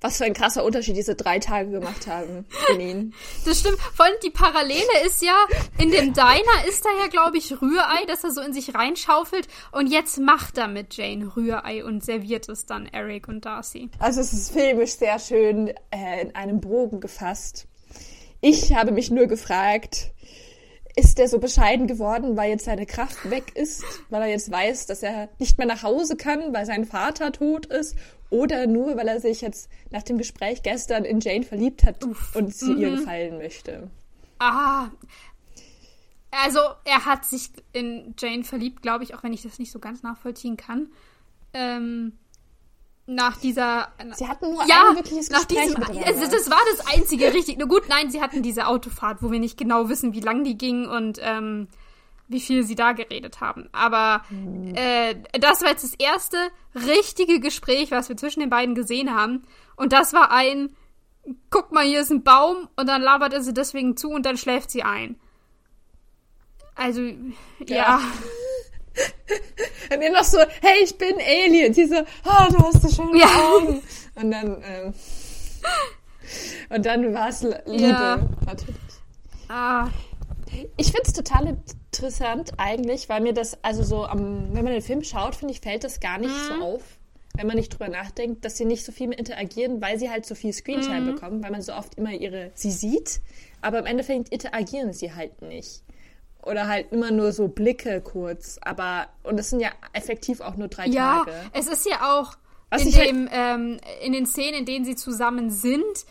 was 0.00 0.18
für 0.18 0.24
ein 0.24 0.34
krasser 0.34 0.64
Unterschied 0.64 0.96
diese 0.96 1.14
drei 1.14 1.38
Tage 1.38 1.70
gemacht 1.70 2.06
haben 2.06 2.46
in 2.72 2.80
ihnen. 2.80 3.14
Das 3.44 3.60
stimmt. 3.60 3.78
Vor 3.78 4.06
allem 4.06 4.16
die 4.22 4.30
Parallele 4.30 5.06
ist 5.06 5.22
ja, 5.22 5.34
in 5.78 5.90
dem 5.90 6.12
Diner 6.12 6.66
ist 6.68 6.84
da 6.84 6.88
ja, 7.00 7.08
glaube 7.08 7.38
ich, 7.38 7.52
Rührei, 7.52 8.04
das 8.06 8.24
er 8.24 8.30
so 8.30 8.40
in 8.40 8.52
sich 8.52 8.74
reinschaufelt. 8.74 9.48
Und 9.72 9.86
jetzt 9.88 10.18
macht 10.18 10.58
er 10.58 10.68
mit 10.68 10.94
Jane 10.94 11.34
Rührei 11.34 11.84
und 11.84 12.04
serviert 12.04 12.48
es 12.48 12.66
dann 12.66 12.86
Eric 12.86 13.28
und 13.28 13.44
Darcy. 13.44 13.90
Also 13.98 14.20
es 14.20 14.32
ist 14.32 14.52
filmisch 14.52 14.92
sehr 14.92 15.18
schön 15.18 15.68
äh, 15.90 16.22
in 16.22 16.34
einem 16.34 16.60
Bogen 16.60 17.00
gefasst. 17.00 17.66
Ich 18.40 18.74
habe 18.74 18.92
mich 18.92 19.10
nur 19.10 19.26
gefragt, 19.26 20.12
ist 20.98 21.18
der 21.18 21.28
so 21.28 21.38
bescheiden 21.38 21.86
geworden, 21.86 22.36
weil 22.36 22.50
jetzt 22.50 22.64
seine 22.64 22.84
Kraft 22.84 23.30
weg 23.30 23.54
ist, 23.54 23.84
weil 24.10 24.22
er 24.22 24.28
jetzt 24.28 24.50
weiß, 24.50 24.86
dass 24.86 25.02
er 25.02 25.28
nicht 25.38 25.56
mehr 25.56 25.66
nach 25.66 25.84
Hause 25.84 26.16
kann, 26.16 26.52
weil 26.52 26.66
sein 26.66 26.84
Vater 26.84 27.30
tot 27.30 27.66
ist, 27.66 27.96
oder 28.30 28.66
nur, 28.66 28.96
weil 28.96 29.06
er 29.08 29.20
sich 29.20 29.40
jetzt 29.40 29.70
nach 29.90 30.02
dem 30.02 30.18
Gespräch 30.18 30.62
gestern 30.62 31.04
in 31.04 31.20
Jane 31.20 31.44
verliebt 31.44 31.84
hat 31.84 32.04
Uff, 32.04 32.34
und 32.34 32.52
sie 32.54 32.72
mhm. 32.72 32.78
ihr 32.78 32.90
gefallen 32.96 33.38
möchte. 33.38 33.90
Ah, 34.40 34.90
also 36.30 36.60
er 36.84 37.04
hat 37.04 37.24
sich 37.24 37.50
in 37.72 38.14
Jane 38.18 38.44
verliebt, 38.44 38.82
glaube 38.82 39.04
ich, 39.04 39.14
auch 39.14 39.22
wenn 39.22 39.32
ich 39.32 39.42
das 39.42 39.58
nicht 39.58 39.70
so 39.70 39.78
ganz 39.78 40.02
nachvollziehen 40.02 40.56
kann. 40.56 40.88
Ähm, 41.54 42.18
nach 43.08 43.38
dieser. 43.38 43.88
Sie 44.16 44.28
hatten 44.28 44.52
nur 44.52 44.66
ja, 44.66 44.90
ein 44.90 44.96
wirkliches 44.96 45.30
nach 45.30 45.46
Gespräch 45.46 45.74
diesem, 45.74 45.82
also 45.82 46.30
das 46.30 46.50
war 46.50 46.60
das 46.70 46.86
einzige 46.86 47.32
richtig. 47.32 47.58
Nur 47.58 47.66
gut, 47.66 47.88
nein, 47.88 48.10
sie 48.10 48.20
hatten 48.20 48.42
diese 48.42 48.66
Autofahrt, 48.66 49.22
wo 49.22 49.32
wir 49.32 49.40
nicht 49.40 49.56
genau 49.56 49.88
wissen, 49.88 50.12
wie 50.12 50.20
lang 50.20 50.44
die 50.44 50.58
ging 50.58 50.86
und 50.86 51.18
ähm, 51.22 51.68
wie 52.28 52.40
viel 52.40 52.64
sie 52.64 52.74
da 52.74 52.92
geredet 52.92 53.40
haben. 53.40 53.70
Aber 53.72 54.22
mhm. 54.28 54.74
äh, 54.74 55.14
das 55.40 55.62
war 55.62 55.70
jetzt 55.70 55.84
das 55.84 55.94
erste 55.94 56.36
richtige 56.74 57.40
Gespräch, 57.40 57.90
was 57.90 58.10
wir 58.10 58.16
zwischen 58.18 58.40
den 58.40 58.50
beiden 58.50 58.74
gesehen 58.74 59.14
haben. 59.14 59.44
Und 59.76 59.94
das 59.94 60.12
war 60.12 60.30
ein, 60.30 60.76
guck 61.48 61.72
mal, 61.72 61.86
hier 61.86 62.02
ist 62.02 62.10
ein 62.10 62.24
Baum 62.24 62.68
und 62.76 62.86
dann 62.86 63.00
labert 63.00 63.32
er 63.32 63.42
sie 63.42 63.54
deswegen 63.54 63.96
zu 63.96 64.10
und 64.10 64.26
dann 64.26 64.36
schläft 64.36 64.70
sie 64.70 64.82
ein. 64.82 65.18
Also, 66.74 67.00
ja. 67.00 67.16
ja. 67.66 68.00
Und 69.94 70.02
ihr 70.02 70.12
noch 70.12 70.24
so, 70.24 70.38
hey, 70.60 70.84
ich 70.84 70.96
bin 70.96 71.14
Alien. 71.18 71.72
Sie 71.72 71.86
so, 71.86 71.96
oh, 71.96 72.52
du 72.52 72.58
hast 72.58 72.82
so 72.82 72.88
schöne 72.88 73.18
ja. 73.18 73.26
Augen. 73.26 73.82
Und 74.14 74.30
dann, 74.30 74.62
ähm, 74.64 74.94
und 76.70 76.86
dann 76.86 77.14
war 77.14 77.28
es 77.28 77.42
Liebe, 77.42 77.88
ja. 77.88 78.18
natürlich. 78.44 78.76
Ah. 79.48 79.88
Ich 80.76 80.88
finde 80.88 81.02
es 81.06 81.12
total 81.12 81.56
interessant 81.92 82.52
eigentlich, 82.56 83.08
weil 83.08 83.20
mir 83.20 83.32
das, 83.32 83.62
also 83.62 83.82
so, 83.82 84.04
am, 84.04 84.54
wenn 84.54 84.64
man 84.64 84.72
den 84.72 84.82
Film 84.82 85.02
schaut, 85.04 85.34
finde 85.34 85.52
ich, 85.52 85.60
fällt 85.60 85.84
das 85.84 86.00
gar 86.00 86.18
nicht 86.18 86.30
mhm. 86.30 86.58
so 86.58 86.64
auf, 86.64 86.82
wenn 87.34 87.46
man 87.46 87.56
nicht 87.56 87.70
drüber 87.70 87.88
nachdenkt, 87.88 88.44
dass 88.44 88.56
sie 88.56 88.64
nicht 88.64 88.84
so 88.84 88.92
viel 88.92 89.08
mehr 89.08 89.18
interagieren, 89.18 89.80
weil 89.80 89.98
sie 89.98 90.10
halt 90.10 90.26
so 90.26 90.34
viel 90.34 90.52
Screentime 90.52 91.00
mhm. 91.00 91.14
bekommen, 91.14 91.42
weil 91.42 91.50
man 91.50 91.62
so 91.62 91.72
oft 91.74 91.94
immer 91.94 92.12
ihre, 92.12 92.50
sie 92.54 92.72
sieht, 92.72 93.20
aber 93.60 93.78
im 93.78 93.86
Endeffekt 93.86 94.30
interagieren 94.30 94.92
sie 94.92 95.14
halt 95.14 95.42
nicht. 95.42 95.82
Oder 96.48 96.66
halt 96.66 96.92
immer 96.92 97.10
nur 97.10 97.32
so 97.32 97.48
Blicke 97.48 98.00
kurz. 98.00 98.58
Aber, 98.62 99.08
und 99.22 99.38
es 99.38 99.50
sind 99.50 99.60
ja 99.60 99.70
effektiv 99.92 100.40
auch 100.40 100.56
nur 100.56 100.68
drei 100.68 100.86
ja, 100.86 101.18
Tage. 101.18 101.30
Ja, 101.30 101.50
es 101.52 101.66
ist 101.66 101.86
ja 101.86 102.18
auch 102.18 102.34
Was 102.70 102.84
in, 102.84 102.94
halt 102.94 103.08
dem, 103.08 103.30
halt 103.30 103.60
ähm, 103.60 103.80
in 104.02 104.12
den 104.12 104.26
Szenen, 104.26 104.60
in 104.60 104.64
denen 104.64 104.84
sie 104.84 104.96
zusammen 104.96 105.50
sind, 105.50 106.06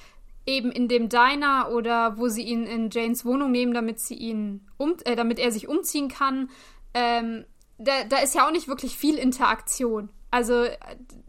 eben 0.46 0.72
in 0.72 0.88
dem 0.88 1.10
Diner 1.10 1.70
oder 1.72 2.18
wo 2.18 2.30
sie 2.30 2.44
ihn 2.44 2.66
in 2.66 2.90
Janes 2.90 3.26
Wohnung 3.26 3.52
nehmen, 3.52 3.74
damit 3.74 4.00
sie 4.00 4.16
ihn 4.16 4.66
um, 4.78 4.96
äh, 5.04 5.16
damit 5.16 5.40
er 5.40 5.52
sich 5.52 5.68
umziehen 5.68 6.08
kann. 6.08 6.50
Ähm, 6.94 7.46
da, 7.78 8.04
da 8.06 8.20
ist 8.20 8.34
ja 8.34 8.48
auch 8.48 8.52
nicht 8.52 8.68
wirklich 8.68 8.98
viel 8.98 9.18
Interaktion. 9.18 10.10
Also 10.32 10.66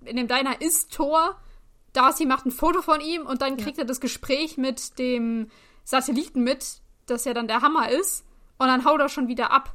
in 0.05 0.17
dem 0.17 0.29
Diner 0.29 0.61
ist 0.61 0.93
Thor, 0.93 1.37
Darcy 1.93 2.27
macht 2.27 2.47
ein 2.47 2.53
Foto 2.53 2.83
von 2.83 3.01
ihm 3.01 3.27
und 3.27 3.43
dann 3.43 3.57
kriegt 3.57 3.79
ja. 3.79 3.85
er 3.85 3.87
das 3.87 4.01
Gespräch 4.01 4.57
mit 4.57 4.99
dem 4.99 5.51
Satelliten 5.85 6.43
mit, 6.43 6.81
das 7.07 7.25
ja 7.25 7.35
dann 7.35 7.49
der 7.49 7.63
Hammer 7.63 7.91
ist, 7.91 8.25
und 8.59 8.67
dann 8.67 8.85
haut 8.85 9.01
er 9.01 9.09
schon 9.09 9.29
wieder 9.29 9.51
ab. 9.51 9.75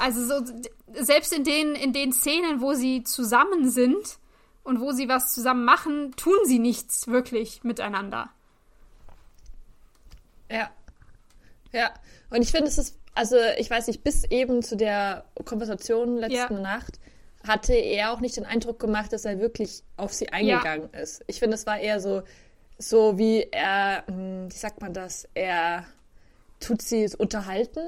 Also 0.00 0.26
so, 0.26 0.52
selbst 0.92 1.32
in 1.32 1.44
den, 1.44 1.74
in 1.74 1.92
den 1.92 2.12
Szenen, 2.12 2.60
wo 2.60 2.74
sie 2.74 3.04
zusammen 3.04 3.70
sind, 3.70 4.18
und 4.64 4.80
wo 4.80 4.92
sie 4.92 5.08
was 5.08 5.32
zusammen 5.32 5.64
machen, 5.64 6.12
tun 6.16 6.38
sie 6.46 6.58
nichts 6.58 7.06
wirklich 7.06 7.62
miteinander. 7.62 8.30
Ja. 10.50 10.70
Ja. 11.72 11.92
Und 12.30 12.42
ich 12.42 12.50
finde, 12.50 12.68
es 12.68 12.78
ist, 12.78 12.98
also 13.14 13.36
ich 13.58 13.70
weiß 13.70 13.86
nicht, 13.86 14.02
bis 14.02 14.24
eben 14.24 14.62
zu 14.62 14.76
der 14.76 15.26
Konversation 15.44 16.16
letzten 16.16 16.54
ja. 16.54 16.60
Nacht 16.60 16.98
hatte 17.46 17.74
er 17.74 18.12
auch 18.12 18.20
nicht 18.20 18.36
den 18.38 18.46
Eindruck 18.46 18.78
gemacht, 18.78 19.12
dass 19.12 19.26
er 19.26 19.38
wirklich 19.38 19.82
auf 19.98 20.14
sie 20.14 20.30
eingegangen 20.30 20.88
ja. 20.94 21.00
ist. 21.00 21.22
Ich 21.26 21.38
finde, 21.38 21.56
es 21.56 21.66
war 21.66 21.78
eher 21.78 22.00
so, 22.00 22.22
so 22.78 23.18
wie 23.18 23.42
er, 23.50 24.04
hm, 24.06 24.50
wie 24.50 24.56
sagt 24.56 24.80
man 24.80 24.94
das, 24.94 25.28
er 25.34 25.84
tut 26.64 26.82
sie 26.82 27.08
unterhalten, 27.18 27.84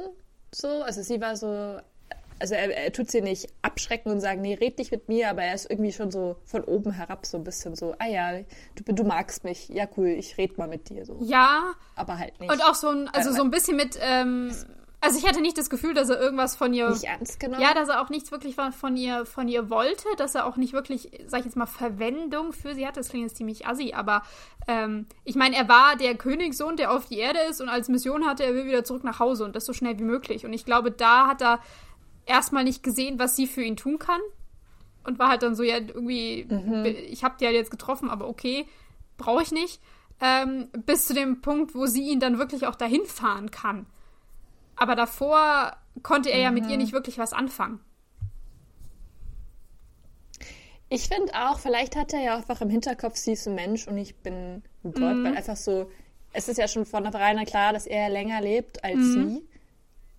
so. 0.54 0.68
Also 0.82 1.02
sie 1.02 1.20
war 1.20 1.36
so, 1.36 1.78
also 2.38 2.54
er, 2.54 2.76
er, 2.76 2.92
tut 2.92 3.10
sie 3.10 3.22
nicht 3.22 3.48
abschrecken 3.62 4.12
und 4.12 4.20
sagen, 4.20 4.42
nee, 4.42 4.54
red 4.54 4.78
nicht 4.78 4.90
mit 4.90 5.08
mir, 5.08 5.30
aber 5.30 5.42
er 5.42 5.54
ist 5.54 5.70
irgendwie 5.70 5.92
schon 5.92 6.10
so 6.10 6.36
von 6.44 6.62
oben 6.64 6.92
herab 6.92 7.24
so 7.26 7.38
ein 7.38 7.44
bisschen 7.44 7.74
so, 7.74 7.94
ah 7.98 8.06
ja, 8.06 8.40
du, 8.74 8.92
du 8.92 9.04
magst 9.04 9.44
mich, 9.44 9.68
ja 9.68 9.86
cool, 9.96 10.08
ich 10.08 10.36
red 10.36 10.58
mal 10.58 10.68
mit 10.68 10.88
dir 10.88 11.04
so. 11.04 11.18
Ja. 11.20 11.72
Aber 11.94 12.18
halt 12.18 12.38
nicht. 12.40 12.52
Und 12.52 12.62
auch 12.62 12.74
so 12.74 12.88
ein, 12.88 13.08
also 13.08 13.32
so 13.32 13.42
ein 13.42 13.50
bisschen 13.50 13.76
mit, 13.76 13.98
ähm, 14.00 14.52
also 15.00 15.18
ich 15.18 15.26
hatte 15.26 15.40
nicht 15.40 15.58
das 15.58 15.70
Gefühl, 15.70 15.94
dass 15.94 16.08
er 16.08 16.20
irgendwas 16.20 16.56
von 16.56 16.72
ihr. 16.72 16.90
Nicht 16.90 17.04
ernst 17.04 17.38
genommen? 17.38 17.62
Ja, 17.62 17.74
dass 17.74 17.88
er 17.88 18.00
auch 18.00 18.08
nichts 18.08 18.30
wirklich 18.32 18.56
von 18.56 18.96
ihr, 18.96 19.26
von 19.26 19.46
ihr 19.46 19.70
wollte, 19.70 20.08
dass 20.16 20.34
er 20.34 20.46
auch 20.46 20.56
nicht 20.56 20.72
wirklich, 20.72 21.10
sag 21.26 21.40
ich 21.40 21.46
jetzt 21.46 21.56
mal, 21.56 21.66
Verwendung 21.66 22.52
für 22.52 22.74
sie 22.74 22.86
hatte. 22.86 23.00
Das 23.00 23.10
klingt 23.10 23.24
jetzt 23.28 23.36
ziemlich 23.36 23.66
assi, 23.66 23.92
aber 23.92 24.22
ähm, 24.66 25.06
ich 25.24 25.36
meine, 25.36 25.54
er 25.56 25.68
war 25.68 25.96
der 25.96 26.16
Königssohn, 26.16 26.76
der 26.76 26.92
auf 26.92 27.06
die 27.06 27.18
Erde 27.18 27.40
ist 27.48 27.60
und 27.60 27.68
als 27.68 27.88
Mission 27.88 28.26
hatte, 28.26 28.44
er 28.44 28.54
will 28.54 28.66
wieder 28.66 28.84
zurück 28.84 29.04
nach 29.04 29.20
Hause 29.20 29.44
und 29.44 29.54
das 29.54 29.66
so 29.66 29.72
schnell 29.72 29.98
wie 29.98 30.04
möglich. 30.04 30.44
Und 30.44 30.52
ich 30.52 30.64
glaube, 30.64 30.90
da 30.90 31.28
hat 31.28 31.42
er 31.42 31.60
erstmal 32.24 32.64
nicht 32.64 32.82
gesehen, 32.82 33.18
was 33.18 33.36
sie 33.36 33.46
für 33.46 33.62
ihn 33.62 33.76
tun 33.76 33.98
kann. 33.98 34.20
Und 35.04 35.20
war 35.20 35.28
halt 35.28 35.42
dann 35.42 35.54
so, 35.54 35.62
ja, 35.62 35.76
irgendwie, 35.76 36.46
mhm. 36.48 36.84
ich 36.84 37.22
hab 37.22 37.38
die 37.38 37.46
halt 37.46 37.54
jetzt 37.54 37.70
getroffen, 37.70 38.10
aber 38.10 38.26
okay, 38.26 38.66
brauche 39.18 39.42
ich 39.42 39.52
nicht. 39.52 39.80
Ähm, 40.20 40.68
bis 40.84 41.06
zu 41.06 41.14
dem 41.14 41.42
Punkt, 41.42 41.74
wo 41.76 41.86
sie 41.86 42.08
ihn 42.08 42.18
dann 42.18 42.38
wirklich 42.38 42.66
auch 42.66 42.74
dahin 42.74 43.04
fahren 43.04 43.52
kann. 43.52 43.86
Aber 44.76 44.94
davor 44.94 45.76
konnte 46.02 46.30
er 46.30 46.36
mhm. 46.36 46.42
ja 46.42 46.50
mit 46.50 46.66
ihr 46.66 46.76
mhm. 46.76 46.82
nicht 46.82 46.92
wirklich 46.92 47.18
was 47.18 47.32
anfangen. 47.32 47.80
Ich 50.88 51.08
finde 51.08 51.32
auch, 51.34 51.58
vielleicht 51.58 51.96
hat 51.96 52.12
er 52.12 52.20
ja 52.20 52.36
einfach 52.36 52.60
im 52.60 52.70
Hinterkopf, 52.70 53.16
sie 53.16 53.32
ist 53.32 53.48
ein 53.48 53.56
Mensch 53.56 53.88
und 53.88 53.98
ich 53.98 54.14
bin 54.16 54.62
ein 54.84 54.92
Gott, 54.92 55.16
mhm. 55.16 55.24
weil 55.24 55.36
einfach 55.36 55.56
so, 55.56 55.90
es 56.32 56.48
ist 56.48 56.58
ja 56.58 56.68
schon 56.68 56.84
von 56.84 57.02
vornherein 57.02 57.44
klar, 57.44 57.72
dass 57.72 57.86
er 57.86 58.08
länger 58.08 58.40
lebt 58.40 58.84
als 58.84 58.96
mhm. 58.96 59.28
sie. 59.28 59.48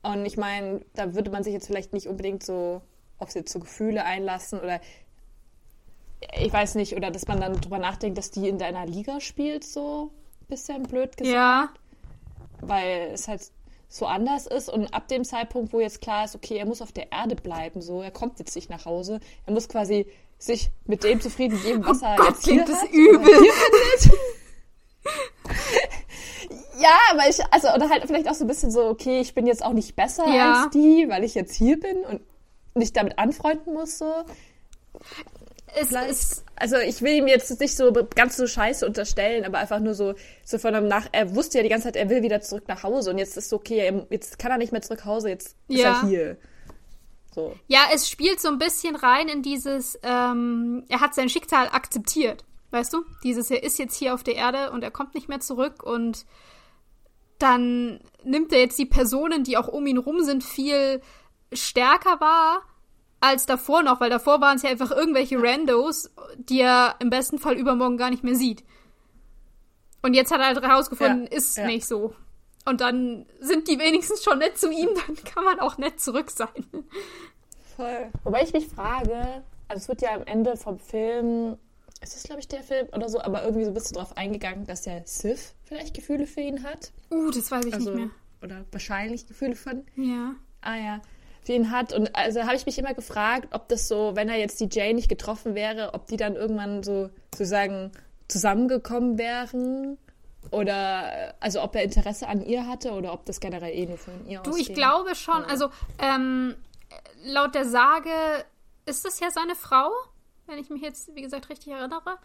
Und 0.02 0.26
ich 0.26 0.38
meine, 0.38 0.82
da 0.93 1.15
würde 1.15 1.32
man 1.32 1.43
sich 1.43 1.54
jetzt 1.54 1.67
vielleicht 1.67 1.93
nicht 1.93 2.08
unbedingt 2.08 2.43
so 2.43 2.82
auf 3.17 3.34
jetzt 3.34 3.52
so 3.52 3.60
Gefühle 3.60 4.04
einlassen 4.04 4.60
oder 4.60 4.80
ich 6.39 6.52
weiß 6.52 6.76
nicht, 6.76 6.96
oder 6.96 7.12
dass 7.12 7.28
man 7.28 7.39
dann 7.39 7.54
drüber 7.62 7.78
nachdenkt, 7.78 8.17
dass 8.17 8.32
die 8.32 8.50
in 8.50 8.58
deiner 8.58 8.86
Liga 8.86 9.20
spielt, 9.20 9.63
so 9.63 10.12
ein 10.41 10.48
bisschen 10.48 10.84
blöd 10.84 11.15
gesagt. 11.15 11.34
Ja. 11.34 11.70
Weil 12.62 13.12
es 13.13 13.28
halt 13.28 13.52
so 13.89 14.06
anders 14.06 14.47
ist 14.47 14.69
und 14.69 14.93
ab 14.93 15.08
dem 15.08 15.23
Zeitpunkt, 15.23 15.73
wo 15.73 15.80
jetzt 15.80 16.02
klar 16.02 16.26
ist, 16.26 16.36
okay, 16.36 16.58
er 16.58 16.65
muss 16.65 16.82
auf 16.82 16.91
der 16.91 17.12
Erde 17.12 17.36
bleiben, 17.36 17.82
so, 17.82 18.02
er 18.02 18.12
kommt 18.12 18.39
jetzt 18.39 18.56
nicht 18.56 18.69
nach 18.69 18.86
Hause, 18.86 19.19
er 19.45 19.54
muss 19.54 19.69
quasi 19.69 20.08
sich 20.38 20.69
mit 20.86 21.04
dem 21.04 21.21
zufrieden 21.21 21.62
geben, 21.62 21.86
was 21.86 22.02
oh 22.02 22.06
er 22.06 22.15
Gott, 22.17 22.28
jetzt 22.30 22.45
hier 22.45 22.65
das 22.65 22.82
hat, 22.82 22.91
übel. 22.91 23.34
Ja, 26.80 26.95
aber 27.12 27.28
ich, 27.28 27.39
also, 27.52 27.69
oder 27.73 27.89
halt 27.89 28.06
vielleicht 28.06 28.30
auch 28.30 28.36
so 28.36 28.43
ein 28.43 28.47
bisschen 28.47 28.69
so, 28.69 28.88
okay, 28.88 29.19
ich 29.19 29.34
bin 29.34 29.47
jetzt 29.47 29.65
auch 29.65 29.73
nicht 29.73 29.95
besser 29.95 30.28
ja. 30.28 30.62
als 30.62 30.69
die, 30.71 31.08
weil 31.10 31.23
ich 31.23 31.34
jetzt 31.34 31.56
hier 31.56 31.80
bin 31.80 31.97
und 32.06 32.21
nicht 32.76 32.95
damit 32.95 33.17
anfreunden 33.17 33.73
muss, 33.73 33.97
so. 33.97 34.13
Es 35.76 35.92
ist, 35.92 36.46
also 36.56 36.78
ich 36.78 37.02
will 37.02 37.14
ihm 37.14 37.28
jetzt 37.28 37.60
nicht 37.60 37.76
so 37.76 37.92
ganz 38.16 38.38
so 38.38 38.48
scheiße 38.48 38.86
unterstellen, 38.86 39.46
aber 39.46 39.58
einfach 39.58 39.80
nur 39.80 39.94
so, 39.94 40.16
so 40.44 40.58
von 40.58 40.74
einem 40.74 40.88
Nach, 40.88 41.08
er 41.12 41.36
wusste 41.36 41.58
ja 41.58 41.64
die 41.64 41.70
ganze 41.70 41.86
Zeit, 41.86 41.96
er 41.96 42.10
will 42.10 42.24
wieder 42.24 42.42
zurück 42.42 42.64
nach 42.68 42.84
Hause 42.84 43.12
und 43.12 43.18
jetzt 43.18 43.38
ist 43.38 43.54
okay, 43.54 44.06
jetzt 44.10 44.40
kann 44.40 44.52
er 44.52 44.58
nicht 44.58 44.72
mehr 44.72 44.82
zurück 44.82 45.00
nach 45.00 45.06
Hause, 45.06 45.30
jetzt 45.30 45.56
ist 45.68 45.80
ja. 45.80 46.02
er 46.02 46.08
hier. 46.08 46.38
So. 47.36 47.56
Ja, 47.68 47.82
es 47.94 48.10
spielt 48.10 48.40
so 48.40 48.48
ein 48.48 48.58
bisschen 48.58 48.96
rein 48.96 49.28
in 49.28 49.44
dieses, 49.44 50.00
ähm, 50.04 50.86
er 50.90 51.02
hat 51.02 51.14
sein 51.14 51.30
Schicksal 51.30 51.68
akzeptiert, 51.68 52.46
weißt 52.72 52.94
du? 52.94 53.04
Dieses, 53.24 53.52
er 53.52 53.62
ist 53.62 53.78
jetzt 53.78 53.96
hier 53.96 54.14
auf 54.14 54.24
der 54.24 54.36
Erde 54.36 54.72
und 54.72 54.84
er 54.84 54.92
kommt 54.92 55.14
nicht 55.14 55.30
mehr 55.30 55.40
zurück 55.40 55.84
und 55.84 56.26
dann 57.38 58.00
nimmt 58.24 58.52
er 58.52 58.60
jetzt 58.60 58.80
die 58.80 58.88
Personen, 58.88 59.44
die 59.44 59.58
auch 59.58 59.68
um 59.68 59.86
ihn 59.86 60.00
rum 60.00 60.24
sind, 60.24 60.44
viel 60.44 61.02
stärker 61.54 62.20
war 62.20 62.64
als 63.20 63.46
davor 63.46 63.84
noch, 63.84 64.00
weil 64.00 64.10
davor 64.10 64.42
waren 64.42 64.58
es 64.58 64.64
ja 64.64 64.70
einfach 64.70 64.92
irgendwelche 64.92 65.42
Randos, 65.42 66.12
die 66.38 66.62
er 66.62 66.96
im 67.00 67.10
besten 67.10 67.40
Fall 67.40 67.56
übermorgen 67.56 67.98
gar 67.98 68.10
nicht 68.10 68.24
mehr 68.24 68.36
sieht. 68.36 68.64
Und 70.02 70.14
jetzt 70.14 70.32
hat 70.32 70.40
er 70.40 70.48
halt 70.48 70.62
herausgefunden, 70.62 71.24
ja, 71.24 71.38
ist 71.38 71.58
ja. 71.58 71.66
nicht 71.66 71.88
so. 71.88 72.14
Und 72.66 72.82
dann 72.82 73.26
sind 73.40 73.68
die 73.68 73.80
wenigstens 73.80 74.24
schon 74.24 74.40
nett 74.40 74.58
zu 74.58 74.72
ihm, 74.72 74.90
dann 75.08 75.16
kann 75.24 75.44
man 75.44 75.60
auch 75.60 75.78
nett 75.78 76.00
zurück 76.00 76.30
sein. 76.30 76.66
Voll. 77.76 78.12
Wobei 78.24 78.44
ich 78.44 78.54
mich 78.54 78.68
frage, 78.68 79.44
also 79.68 79.82
es 79.82 79.88
wird 79.88 80.02
ja 80.02 80.14
am 80.14 80.24
Ende 80.24 80.56
vom 80.58 80.80
Film, 80.80 81.58
ist 82.02 82.16
das 82.16 82.24
glaube 82.24 82.42
ich 82.42 82.48
der 82.48 82.64
Film 82.64 82.88
oder 82.94 83.10
so, 83.10 83.20
aber 83.22 83.44
irgendwie 83.44 83.64
so 83.64 83.72
ein 83.72 83.74
bisschen 83.74 83.98
drauf 83.98 84.16
eingegangen, 84.16 84.66
dass 84.66 84.84
der 84.84 85.02
Sith 85.06 85.56
vielleicht 85.64 85.96
Gefühle 85.96 86.28
für 86.28 86.42
ihn 86.42 86.64
hat. 86.64 86.92
Uh, 87.12 87.32
das 87.32 87.50
weiß 87.50 87.66
ich 87.66 87.74
also, 87.74 87.92
nicht 87.92 88.00
mehr. 88.00 88.10
Oder 88.44 88.66
wahrscheinlich 88.72 89.28
Gefühle 89.28 89.56
von. 89.56 89.86
Ja. 89.96 90.36
Ah 90.62 90.76
ja 90.76 91.02
für 91.48 91.54
ihn 91.54 91.72
hat. 91.72 91.94
Und 91.94 92.14
also 92.14 92.44
habe 92.44 92.56
ich 92.56 92.66
mich 92.66 92.78
immer 92.78 92.94
gefragt, 92.94 93.48
ob 93.54 93.70
das 93.70 93.88
so, 93.88 94.16
wenn 94.16 94.28
er 94.28 94.36
jetzt 94.38 94.60
die 94.60 94.68
Jane 94.70 94.94
nicht 94.96 95.08
getroffen 95.08 95.56
wäre, 95.56 95.94
ob 95.94 96.06
die 96.08 96.18
dann 96.18 96.36
irgendwann 96.36 96.84
so 96.84 97.10
sozusagen 97.34 97.92
zusammengekommen 98.28 99.18
wären. 99.18 99.98
Oder 100.52 101.34
also 101.40 101.62
ob 101.62 101.76
er 101.76 101.84
Interesse 101.84 102.28
an 102.28 102.46
ihr 102.46 102.68
hatte 102.68 102.92
oder 102.92 103.14
ob 103.14 103.26
das 103.26 103.40
generell 103.40 103.74
eh 103.74 103.86
nur 103.86 103.98
von 103.98 104.28
ihr 104.28 104.40
Du, 104.42 104.52
ausging. 104.52 104.66
ich 104.68 104.74
glaube 104.74 105.16
schon. 105.16 105.44
Also 105.46 105.70
ähm, 106.00 106.56
laut 107.24 107.56
der 107.56 107.66
Sage 107.66 108.10
ist 108.86 109.06
das 109.06 109.20
ja 109.22 109.32
seine 109.32 109.56
Frau, 109.56 109.90
wenn 110.48 110.58
ich 110.58 110.70
mich 110.70 110.82
jetzt, 110.82 111.16
wie 111.16 111.22
gesagt, 111.22 111.50
richtig 111.50 111.72
erinnere. 111.74 112.18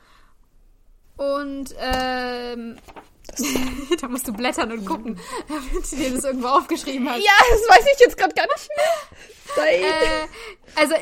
Und 1.16 1.74
ähm, 1.80 2.76
da 4.00 4.08
musst 4.08 4.28
du 4.28 4.32
blättern 4.32 4.72
und 4.72 4.84
gucken, 4.84 5.18
damit 5.48 5.90
du 5.90 5.96
dir 5.96 6.10
das 6.10 6.24
irgendwo 6.24 6.48
aufgeschrieben 6.48 7.08
hast. 7.08 7.18
Ja, 7.18 7.32
das 7.50 7.78
weiß 7.78 7.86
ich 7.94 8.00
jetzt 8.00 8.16
gerade 8.16 8.34
gar 8.34 8.46
nicht 8.46 8.68
mehr. 8.76 9.56
Nein. 9.56 9.82
Äh, 9.82 10.80
also 10.80 10.94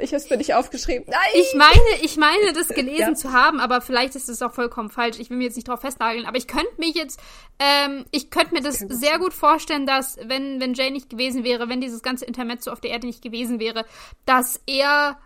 ich 0.00 0.10
habe 0.10 0.22
es 0.22 0.30
mir 0.30 0.38
nicht 0.38 0.54
aufgeschrieben. 0.54 1.04
Nein. 1.08 1.18
Ich 1.34 1.54
meine, 1.54 2.02
ich 2.02 2.16
meine, 2.16 2.52
das 2.54 2.68
gelesen 2.68 3.00
ja. 3.10 3.14
zu 3.14 3.32
haben, 3.32 3.60
aber 3.60 3.82
vielleicht 3.82 4.14
ist 4.16 4.28
es 4.28 4.40
auch 4.40 4.52
vollkommen 4.52 4.88
falsch. 4.88 5.18
Ich 5.18 5.28
will 5.28 5.36
mir 5.36 5.44
jetzt 5.44 5.56
nicht 5.56 5.68
drauf 5.68 5.80
festnageln, 5.80 6.24
aber 6.24 6.38
ich 6.38 6.46
könnte 6.46 6.72
mich 6.78 6.94
jetzt, 6.94 7.20
ähm, 7.58 8.06
ich 8.10 8.30
könnte 8.30 8.54
mir 8.54 8.62
das, 8.62 8.78
das 8.78 8.98
sehr 8.98 9.18
gut 9.18 9.34
vorstellen, 9.34 9.86
dass 9.86 10.16
wenn 10.24 10.60
wenn 10.60 10.74
Jay 10.74 10.90
nicht 10.90 11.10
gewesen 11.10 11.44
wäre, 11.44 11.68
wenn 11.68 11.80
dieses 11.80 12.02
ganze 12.02 12.24
Intermezzo 12.24 12.70
auf 12.70 12.80
der 12.80 12.90
Erde 12.90 13.06
nicht 13.06 13.22
gewesen 13.22 13.60
wäre, 13.60 13.84
dass 14.24 14.60
er 14.66 15.18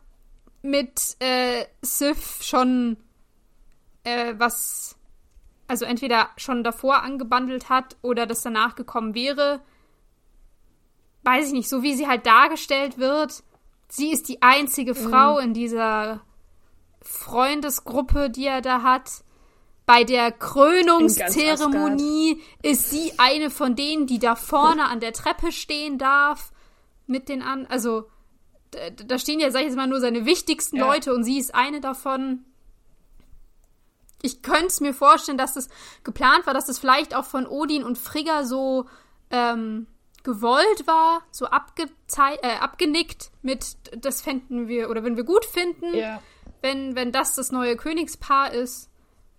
mit 0.63 1.17
äh, 1.21 1.65
Sif 1.83 2.43
schon 2.43 2.97
äh, 4.03 4.35
was, 4.39 4.96
also 5.69 5.85
entweder 5.85 6.31
schon 6.37 6.65
davor 6.65 7.03
angebandelt 7.03 7.69
hat 7.69 7.97
oder 8.03 8.27
das 8.27 8.43
danach 8.43 8.77
gekommen 8.77 9.15
wäre. 9.15 9.61
Weiß 11.23 11.49
ich 11.49 11.53
nicht, 11.53 11.69
so 11.69 11.83
wie 11.83 11.95
sie 11.95 12.07
halt 12.07 12.25
dargestellt 12.27 12.99
wird. 12.99 13.43
Sie 13.89 14.13
ist 14.13 14.29
die 14.29 14.43
einzige 14.43 14.95
mhm. 14.95 15.11
Frau 15.11 15.39
in 15.39 15.55
dieser 15.55 16.21
Freundesgruppe, 17.03 18.31
die 18.31 18.47
er 18.47 18.61
da 18.61 18.83
hat. 18.83 19.25
Bei 19.87 20.05
der 20.05 20.31
Krönungszeremonie 20.33 22.41
ist 22.63 22.91
sie 22.91 23.13
eine 23.19 23.51
von 23.51 23.77
denen, 23.77 24.07
die 24.07 24.19
da 24.19 24.35
vorne 24.35 24.87
an 24.87 25.01
der 25.01 25.13
Treppe 25.13 25.53
stehen 25.53 25.99
darf. 25.99 26.53
Mit 27.07 27.29
den 27.29 27.43
an, 27.43 27.67
also 27.67 28.09
da 29.07 29.19
stehen 29.19 29.39
ja, 29.39 29.53
sag 29.53 29.61
ich 29.61 29.67
jetzt 29.67 29.77
mal, 29.77 29.87
nur 29.87 30.01
seine 30.01 30.27
wichtigsten 30.27 30.77
ja. 30.77 30.87
Leute 30.87 31.15
und 31.15 31.23
sie 31.23 31.39
ist 31.39 31.55
eine 31.55 31.81
davon 31.81 32.45
ich 34.23 34.43
könnte 34.43 34.67
es 34.67 34.81
mir 34.81 34.95
vorstellen, 34.95 35.39
dass 35.39 35.55
das 35.55 35.69
geplant 36.05 36.47
war, 36.47 36.55
dass 36.55 36.67
das 36.67 36.79
vielleicht 36.79 37.15
auch 37.15 37.25
von 37.25 37.47
Odin 37.47 37.85
und 37.85 37.99
Frigga 37.99 38.45
so 38.45 38.87
ähm, 39.31 39.87
gewollt 40.23 40.87
war, 40.87 41.23
so 41.31 41.47
äh, 41.47 42.57
abgenickt 42.61 43.31
mit, 43.43 43.77
das 43.97 44.23
fänden 44.23 44.69
wir, 44.69 44.91
oder 44.91 45.05
wenn 45.05 45.17
wir 45.17 45.25
gut 45.25 45.45
finden, 45.45 45.95
ja. 45.95 46.21
wenn, 46.63 46.97
wenn 46.97 47.13
das 47.13 47.35
das 47.35 47.53
neue 47.53 47.77
Königspaar 47.77 48.53
ist. 48.53 48.91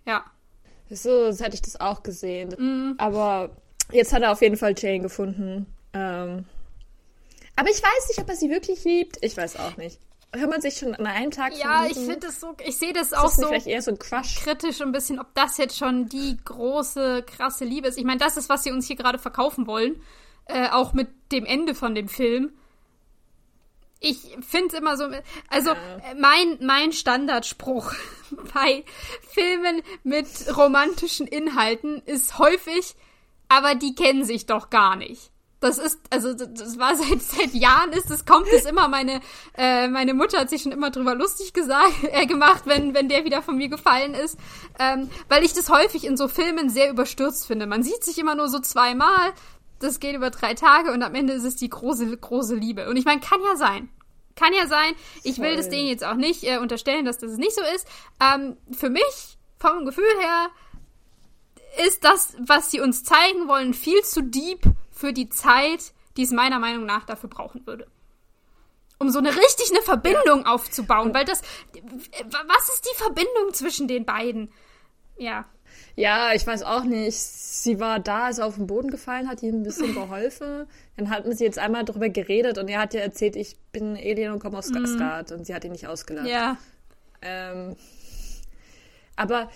Ja. 0.06 0.24
So, 0.90 1.26
das 1.26 1.40
hätte 1.40 1.54
ich 1.54 1.62
das 1.62 1.78
auch 1.78 2.02
gesehen. 2.02 2.54
Mhm. 2.56 2.94
Aber 2.96 3.50
jetzt 3.92 4.14
hat 4.14 4.22
er 4.22 4.32
auf 4.32 4.40
jeden 4.40 4.56
Fall 4.56 4.74
Jane 4.76 5.00
gefunden. 5.00 5.66
Ähm, 5.92 6.46
aber 7.56 7.68
ich 7.68 7.82
weiß 7.82 8.08
nicht, 8.08 8.20
ob 8.20 8.28
er 8.28 8.36
sie 8.36 8.48
wirklich 8.48 8.84
liebt. 8.84 9.18
Ich 9.20 9.36
weiß 9.36 9.56
auch 9.56 9.76
nicht 9.76 9.98
kann 10.32 10.50
man 10.50 10.60
sich 10.60 10.76
schon 10.76 10.94
an 10.94 11.06
einem 11.06 11.30
Tag 11.30 11.56
Ja, 11.56 11.86
ich 11.86 11.96
finde 11.96 12.26
es 12.26 12.40
so, 12.40 12.54
ich 12.64 12.76
sehe 12.76 12.92
das, 12.92 13.10
das 13.10 13.18
auch 13.18 13.30
so, 13.30 13.48
eher 13.48 13.80
so 13.80 13.96
Quatsch. 13.96 14.36
kritisch 14.42 14.80
ein 14.82 14.92
bisschen, 14.92 15.18
ob 15.18 15.34
das 15.34 15.56
jetzt 15.56 15.78
schon 15.78 16.08
die 16.08 16.36
große, 16.44 17.22
krasse 17.22 17.64
Liebe 17.64 17.88
ist. 17.88 17.98
Ich 17.98 18.04
meine, 18.04 18.18
das 18.18 18.36
ist, 18.36 18.48
was 18.48 18.62
sie 18.62 18.70
uns 18.70 18.86
hier 18.86 18.96
gerade 18.96 19.18
verkaufen 19.18 19.66
wollen. 19.66 20.02
Äh, 20.44 20.68
auch 20.70 20.92
mit 20.92 21.08
dem 21.32 21.44
Ende 21.44 21.74
von 21.74 21.94
dem 21.94 22.08
Film. 22.08 22.52
Ich 24.00 24.36
finde 24.40 24.68
es 24.68 24.74
immer 24.74 24.96
so, 24.96 25.04
also 25.48 25.70
ja. 25.70 25.76
mein, 26.16 26.58
mein 26.60 26.92
Standardspruch 26.92 27.92
bei 28.54 28.84
Filmen 29.30 29.82
mit 30.04 30.26
romantischen 30.56 31.26
Inhalten 31.26 32.02
ist 32.06 32.38
häufig, 32.38 32.94
aber 33.48 33.74
die 33.74 33.94
kennen 33.94 34.24
sich 34.24 34.46
doch 34.46 34.70
gar 34.70 34.94
nicht. 34.94 35.30
Das 35.60 35.78
ist, 35.78 35.98
also 36.10 36.34
das 36.34 36.78
war 36.78 36.94
seit 36.94 37.20
seit 37.20 37.52
Jahren 37.52 37.92
ist 37.92 38.10
es 38.10 38.24
kommt 38.24 38.46
es 38.52 38.64
immer 38.64 38.86
meine 38.86 39.20
äh, 39.56 39.88
meine 39.88 40.14
Mutter 40.14 40.38
hat 40.38 40.50
sich 40.50 40.62
schon 40.62 40.70
immer 40.70 40.90
drüber 40.90 41.16
lustig 41.16 41.52
gesagt 41.52 41.94
äh, 42.12 42.26
gemacht, 42.26 42.62
wenn 42.66 42.94
wenn 42.94 43.08
der 43.08 43.24
wieder 43.24 43.42
von 43.42 43.56
mir 43.56 43.68
gefallen 43.68 44.14
ist, 44.14 44.38
ähm, 44.78 45.10
weil 45.28 45.44
ich 45.44 45.54
das 45.54 45.68
häufig 45.68 46.04
in 46.04 46.16
so 46.16 46.28
Filmen 46.28 46.70
sehr 46.70 46.90
überstürzt 46.90 47.46
finde. 47.46 47.66
Man 47.66 47.82
sieht 47.82 48.04
sich 48.04 48.18
immer 48.18 48.36
nur 48.36 48.48
so 48.48 48.60
zweimal, 48.60 49.32
das 49.80 49.98
geht 49.98 50.14
über 50.14 50.30
drei 50.30 50.54
Tage 50.54 50.92
und 50.92 51.02
am 51.02 51.14
Ende 51.14 51.32
ist 51.32 51.44
es 51.44 51.56
die 51.56 51.68
große 51.68 52.16
große 52.16 52.54
Liebe. 52.54 52.88
Und 52.88 52.96
ich 52.96 53.04
meine, 53.04 53.20
kann 53.20 53.40
ja 53.42 53.56
sein, 53.56 53.88
kann 54.36 54.52
ja 54.52 54.68
sein. 54.68 54.94
Ich 55.24 55.40
will 55.40 55.56
das 55.56 55.68
denen 55.68 55.88
jetzt 55.88 56.04
auch 56.04 56.14
nicht 56.14 56.44
äh, 56.44 56.58
unterstellen, 56.58 57.04
dass 57.04 57.18
das 57.18 57.36
nicht 57.36 57.54
so 57.54 57.62
ist. 57.74 57.86
Ähm, 58.20 58.56
für 58.70 58.90
mich 58.90 59.38
vom 59.58 59.84
Gefühl 59.84 60.04
her 60.20 60.50
ist 61.86 62.04
das, 62.04 62.36
was 62.38 62.70
sie 62.70 62.80
uns 62.80 63.02
zeigen 63.02 63.48
wollen, 63.48 63.74
viel 63.74 64.02
zu 64.02 64.22
deep 64.22 64.60
für 64.98 65.12
die 65.12 65.28
Zeit, 65.28 65.92
die 66.16 66.24
es 66.24 66.32
meiner 66.32 66.58
Meinung 66.58 66.84
nach 66.84 67.04
dafür 67.04 67.30
brauchen 67.30 67.64
würde. 67.66 67.86
Um 68.98 69.10
so 69.10 69.20
eine 69.20 69.28
richtig 69.28 69.70
eine 69.70 69.80
Verbindung 69.80 70.44
aufzubauen, 70.44 71.14
weil 71.14 71.24
das, 71.24 71.40
was 71.72 72.68
ist 72.74 72.84
die 72.84 72.96
Verbindung 72.96 73.52
zwischen 73.52 73.86
den 73.86 74.04
beiden? 74.04 74.50
Ja. 75.16 75.44
Ja, 75.94 76.32
ich 76.34 76.44
weiß 76.44 76.64
auch 76.64 76.82
nicht. 76.82 77.16
Sie 77.16 77.78
war 77.78 78.00
da, 78.00 78.24
als 78.24 78.38
er 78.38 78.46
auf 78.46 78.56
den 78.56 78.66
Boden 78.66 78.90
gefallen 78.90 79.28
hat, 79.28 79.40
ihm 79.44 79.60
ein 79.60 79.62
bisschen 79.62 79.94
geholfen. 79.94 80.66
Dann 80.96 81.10
hatten 81.10 81.32
sie 81.36 81.44
jetzt 81.44 81.60
einmal 81.60 81.84
darüber 81.84 82.08
geredet 82.08 82.58
und 82.58 82.66
er 82.66 82.80
hat 82.80 82.92
ja 82.92 83.00
erzählt, 83.00 83.36
ich 83.36 83.56
bin 83.70 83.96
Alien 83.96 84.32
und 84.32 84.40
komme 84.40 84.58
aus 84.58 84.70
mhm. 84.70 84.82
Asgard 84.82 85.30
und 85.30 85.44
sie 85.44 85.54
hat 85.54 85.62
ihn 85.62 85.72
nicht 85.72 85.86
ausgelacht. 85.86 86.26
Ja. 86.26 86.56
Ähm, 87.22 87.76
aber 89.14 89.48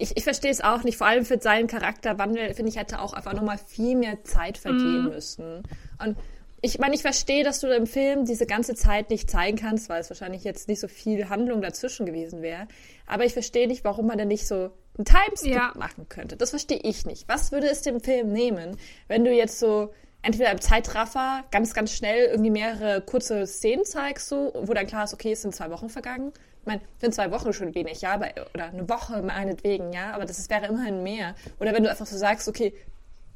ich, 0.00 0.16
ich 0.16 0.24
verstehe 0.24 0.50
es 0.50 0.60
auch 0.60 0.82
nicht. 0.82 0.96
Vor 0.96 1.06
allem 1.06 1.24
für 1.24 1.38
seinen 1.40 1.66
Charakterwandel, 1.66 2.54
finde 2.54 2.70
ich, 2.70 2.76
hätte 2.76 3.00
auch 3.00 3.12
einfach 3.12 3.34
nochmal 3.34 3.58
viel 3.58 3.96
mehr 3.96 4.24
Zeit 4.24 4.58
vergehen 4.58 5.04
mm. 5.04 5.08
müssen. 5.08 5.62
Und 6.02 6.16
ich 6.62 6.78
meine, 6.78 6.94
ich 6.94 7.02
verstehe, 7.02 7.44
dass 7.44 7.60
du 7.60 7.68
im 7.68 7.86
Film 7.86 8.24
diese 8.24 8.46
ganze 8.46 8.74
Zeit 8.74 9.10
nicht 9.10 9.30
zeigen 9.30 9.58
kannst, 9.58 9.88
weil 9.88 10.00
es 10.00 10.10
wahrscheinlich 10.10 10.44
jetzt 10.44 10.68
nicht 10.68 10.80
so 10.80 10.88
viel 10.88 11.28
Handlung 11.28 11.62
dazwischen 11.62 12.06
gewesen 12.06 12.42
wäre. 12.42 12.66
Aber 13.06 13.24
ich 13.24 13.34
verstehe 13.34 13.68
nicht, 13.68 13.84
warum 13.84 14.06
man 14.06 14.18
denn 14.18 14.28
nicht 14.28 14.46
so 14.46 14.70
einen 14.96 15.04
Timeskip 15.04 15.54
ja. 15.54 15.72
machen 15.76 16.08
könnte. 16.08 16.36
Das 16.36 16.50
verstehe 16.50 16.80
ich 16.82 17.06
nicht. 17.06 17.28
Was 17.28 17.52
würde 17.52 17.68
es 17.68 17.82
dem 17.82 18.00
Film 18.00 18.32
nehmen, 18.32 18.76
wenn 19.08 19.24
du 19.24 19.32
jetzt 19.32 19.58
so 19.58 19.92
entweder 20.22 20.52
im 20.52 20.60
Zeitraffer 20.60 21.44
ganz, 21.50 21.72
ganz 21.72 21.92
schnell 21.92 22.26
irgendwie 22.26 22.50
mehrere 22.50 23.00
kurze 23.00 23.46
Szenen 23.46 23.84
zeigst, 23.84 24.28
so, 24.28 24.52
wo 24.54 24.74
dann 24.74 24.86
klar 24.86 25.04
ist, 25.04 25.14
okay, 25.14 25.32
es 25.32 25.42
sind 25.42 25.54
zwei 25.54 25.70
Wochen 25.70 25.88
vergangen. 25.88 26.32
Ich 26.70 26.76
meine, 26.76 26.88
sind 27.00 27.14
zwei 27.14 27.32
Wochen 27.32 27.52
schon 27.52 27.74
wenig, 27.74 28.00
ja, 28.02 28.12
aber, 28.12 28.28
oder 28.54 28.66
eine 28.66 28.88
Woche 28.88 29.22
meinetwegen, 29.22 29.92
ja, 29.92 30.12
aber 30.12 30.24
das 30.24 30.48
wäre 30.48 30.66
immerhin 30.66 31.02
mehr. 31.02 31.34
Oder 31.58 31.72
wenn 31.72 31.82
du 31.82 31.90
einfach 31.90 32.06
so 32.06 32.16
sagst, 32.16 32.46
okay, 32.48 32.72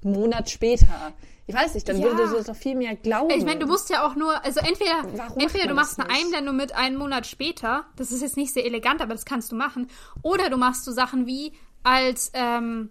Monat 0.02 0.50
später. 0.50 1.12
Ich 1.46 1.54
weiß 1.54 1.74
nicht, 1.74 1.88
dann 1.88 1.98
ja. 1.98 2.04
würde 2.04 2.32
das 2.32 2.46
doch 2.46 2.54
viel 2.54 2.76
mehr 2.76 2.94
glauben. 2.94 3.30
Ich 3.30 3.44
meine, 3.44 3.58
du 3.58 3.66
musst 3.66 3.90
ja 3.90 4.06
auch 4.06 4.14
nur, 4.14 4.44
also 4.44 4.60
entweder, 4.60 5.02
entweder 5.36 5.66
du 5.66 5.74
machst 5.74 5.98
eine 5.98 6.08
Einblendung 6.10 6.56
mit 6.56 6.74
einen 6.74 6.96
Monat 6.96 7.26
später, 7.26 7.86
das 7.96 8.12
ist 8.12 8.22
jetzt 8.22 8.36
nicht 8.36 8.52
sehr 8.52 8.64
elegant, 8.64 9.02
aber 9.02 9.14
das 9.14 9.24
kannst 9.24 9.50
du 9.50 9.56
machen, 9.56 9.88
oder 10.22 10.48
du 10.48 10.56
machst 10.56 10.84
so 10.84 10.92
Sachen 10.92 11.26
wie, 11.26 11.52
als 11.82 12.30
ähm, 12.34 12.90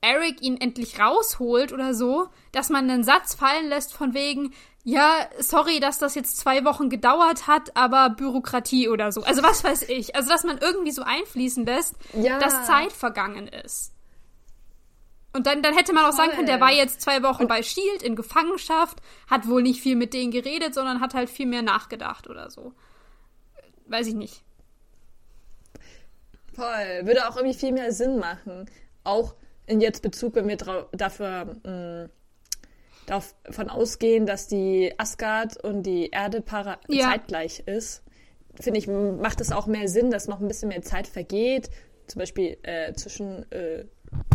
Eric 0.00 0.42
ihn 0.42 0.58
endlich 0.60 1.00
rausholt 1.00 1.72
oder 1.72 1.94
so, 1.94 2.28
dass 2.52 2.68
man 2.68 2.90
einen 2.90 3.04
Satz 3.04 3.34
fallen 3.34 3.68
lässt 3.68 3.94
von 3.94 4.12
wegen, 4.12 4.52
ja, 4.86 5.28
sorry, 5.38 5.80
dass 5.80 5.98
das 5.98 6.14
jetzt 6.14 6.36
zwei 6.36 6.64
Wochen 6.66 6.90
gedauert 6.90 7.46
hat, 7.46 7.74
aber 7.74 8.10
Bürokratie 8.10 8.90
oder 8.90 9.12
so. 9.12 9.22
Also 9.22 9.42
was 9.42 9.64
weiß 9.64 9.88
ich. 9.88 10.14
Also 10.14 10.28
dass 10.28 10.44
man 10.44 10.58
irgendwie 10.58 10.90
so 10.90 11.02
einfließen 11.02 11.64
lässt, 11.64 11.96
ja. 12.12 12.38
dass 12.38 12.66
Zeit 12.66 12.92
vergangen 12.92 13.48
ist. 13.48 13.92
Und 15.32 15.46
dann, 15.46 15.62
dann 15.62 15.74
hätte 15.74 15.94
man 15.94 16.04
auch 16.04 16.08
Voll. 16.08 16.26
sagen 16.26 16.32
können, 16.32 16.46
der 16.46 16.60
war 16.60 16.70
jetzt 16.70 17.00
zwei 17.00 17.22
Wochen 17.22 17.48
bei 17.48 17.62
Shield 17.62 18.02
in 18.02 18.14
Gefangenschaft, 18.14 19.00
hat 19.28 19.48
wohl 19.48 19.62
nicht 19.62 19.80
viel 19.80 19.96
mit 19.96 20.12
denen 20.12 20.30
geredet, 20.30 20.74
sondern 20.74 21.00
hat 21.00 21.14
halt 21.14 21.30
viel 21.30 21.46
mehr 21.46 21.62
nachgedacht 21.62 22.28
oder 22.28 22.50
so. 22.50 22.74
Weiß 23.86 24.06
ich 24.06 24.14
nicht. 24.14 24.44
Voll. 26.52 27.00
Würde 27.06 27.26
auch 27.28 27.36
irgendwie 27.36 27.58
viel 27.58 27.72
mehr 27.72 27.90
Sinn 27.90 28.18
machen. 28.18 28.70
Auch 29.02 29.34
in 29.66 29.80
jetzt 29.80 30.02
Bezug, 30.02 30.34
wenn 30.34 30.46
wir 30.46 30.58
dafür 30.92 31.56
mh, 31.64 32.04
mm, 32.04 32.10
davon 33.06 33.68
ausgehen, 33.68 34.26
dass 34.26 34.48
die 34.48 34.92
Asgard 34.98 35.62
und 35.62 35.82
die 35.84 36.10
Erde 36.10 36.40
para 36.40 36.78
Ja. 36.88 37.10
zeitgleich 37.10 37.60
ist, 37.66 38.02
finde 38.60 38.78
ich, 38.78 38.86
macht 38.86 39.40
es 39.40 39.52
auch 39.52 39.66
mehr 39.66 39.88
Sinn, 39.88 40.10
dass 40.10 40.28
noch 40.28 40.40
ein 40.40 40.48
bisschen 40.48 40.68
mehr 40.68 40.82
Zeit 40.82 41.06
vergeht. 41.06 41.70
Zum 42.06 42.20
Beispiel 42.20 42.56
äh, 42.62 42.92
zwischen 42.94 43.50
äh, 43.50 43.84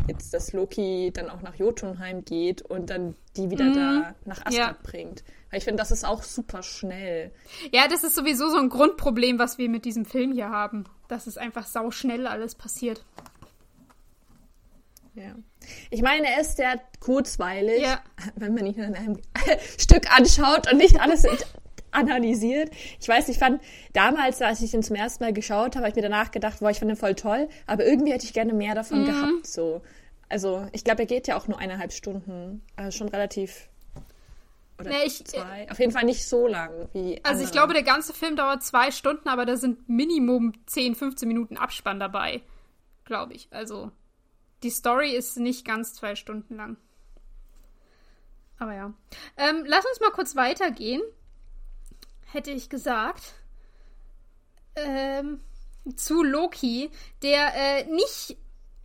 jetzt, 0.07 0.33
dass 0.33 0.51
Loki 0.53 1.11
dann 1.13 1.29
auch 1.29 1.41
nach 1.41 1.55
Jotunheim 1.55 2.25
geht 2.25 2.61
und 2.63 2.89
dann 2.89 3.15
die 3.37 3.49
wieder 3.49 3.71
da 3.71 4.15
nach 4.25 4.45
Asgard 4.45 4.51
Mhm. 4.53 4.57
Ja. 4.57 4.75
bringt. 4.83 5.23
Weil 5.51 5.59
ich 5.59 5.63
finde, 5.63 5.77
das 5.81 5.91
ist 5.91 6.03
auch 6.05 6.21
super 6.23 6.63
schnell. 6.63 7.31
Ja, 7.71 7.87
das 7.87 8.03
ist 8.03 8.15
sowieso 8.15 8.49
so 8.49 8.57
ein 8.57 8.69
Grundproblem, 8.69 9.39
was 9.39 9.57
wir 9.57 9.69
mit 9.69 9.85
diesem 9.85 10.05
Film 10.05 10.31
hier 10.33 10.49
haben. 10.49 10.83
Dass 11.07 11.27
es 11.27 11.37
einfach 11.37 11.65
sau 11.65 11.91
schnell 11.91 12.27
alles 12.27 12.55
passiert. 12.55 13.05
Ja. 15.19 15.35
Ich 15.89 16.01
meine, 16.01 16.27
er 16.27 16.41
ist 16.41 16.57
sehr 16.57 16.79
kurzweilig, 16.99 17.81
Ja. 17.81 18.01
wenn 18.35 18.53
man 18.53 18.65
ihn 18.65 18.75
in 18.75 18.95
einem 18.95 19.19
Stück 19.77 20.09
anschaut 20.15 20.71
und 20.71 20.77
nicht 20.77 20.99
alles 20.99 21.27
analysiert. 21.91 22.69
Ich 22.99 23.07
weiß, 23.07 23.29
ich 23.29 23.37
fand 23.39 23.61
damals, 23.93 24.41
als 24.41 24.61
ich 24.61 24.73
ihn 24.73 24.83
zum 24.83 24.95
ersten 24.95 25.23
Mal 25.23 25.33
geschaut 25.33 25.75
habe, 25.75 25.85
habe 25.85 25.89
ich 25.89 25.95
mir 25.95 26.01
danach 26.03 26.31
gedacht, 26.31 26.59
boah, 26.59 26.69
ich 26.69 26.79
fand 26.79 26.91
ihn 26.91 26.95
voll 26.97 27.15
toll, 27.15 27.49
aber 27.65 27.85
irgendwie 27.85 28.13
hätte 28.13 28.25
ich 28.25 28.33
gerne 28.33 28.53
mehr 28.53 28.75
davon 28.75 29.05
gehabt. 29.05 29.47
So. 29.47 29.81
Also, 30.29 30.67
ich 30.71 30.83
glaube, 30.83 31.01
er 31.01 31.05
geht 31.07 31.27
ja 31.27 31.35
auch 31.35 31.47
nur 31.47 31.57
eineinhalb 31.59 31.91
Stunden. 31.91 32.61
Also 32.75 32.95
schon 32.99 33.09
relativ. 33.09 33.67
Oder 34.79 34.91
Nee, 34.91 34.95
ich- 35.05 35.25
zwei. 35.25 35.67
Auf 35.69 35.79
jeden 35.79 35.91
Fall 35.91 36.05
nicht 36.05 36.27
so 36.27 36.47
lang 36.47 36.71
wie. 36.93 37.19
Also 37.23 37.41
ich 37.41 37.47
andere. 37.47 37.51
glaube, 37.51 37.73
der 37.73 37.83
ganze 37.83 38.13
Film 38.13 38.35
dauert 38.35 38.63
zwei 38.63 38.91
Stunden, 38.91 39.27
aber 39.27 39.45
da 39.45 39.57
sind 39.57 39.89
Minimum 39.89 40.53
10, 40.67 40.93
15 40.95 41.27
Minuten 41.27 41.57
Abspann 41.57 41.99
dabei. 41.99 42.41
Glaube 43.05 43.33
ich. 43.33 43.47
Also 43.51 43.91
die 44.63 44.69
Story 44.69 45.11
ist 45.15 45.37
nicht 45.37 45.65
ganz 45.65 45.93
zwei 45.93 46.15
Stunden 46.15 46.55
lang. 46.55 46.77
Aber 48.57 48.73
ja. 48.73 48.93
Ähm, 49.37 49.63
lass 49.65 49.85
uns 49.85 49.99
mal 49.99 50.11
kurz 50.11 50.35
weitergehen. 50.35 51.01
Hätte 52.31 52.51
ich 52.51 52.69
gesagt. 52.69 53.33
Ähm, 54.75 55.39
zu 55.95 56.23
Loki, 56.23 56.91
der 57.23 57.53
äh, 57.55 57.85
nicht, 57.85 58.37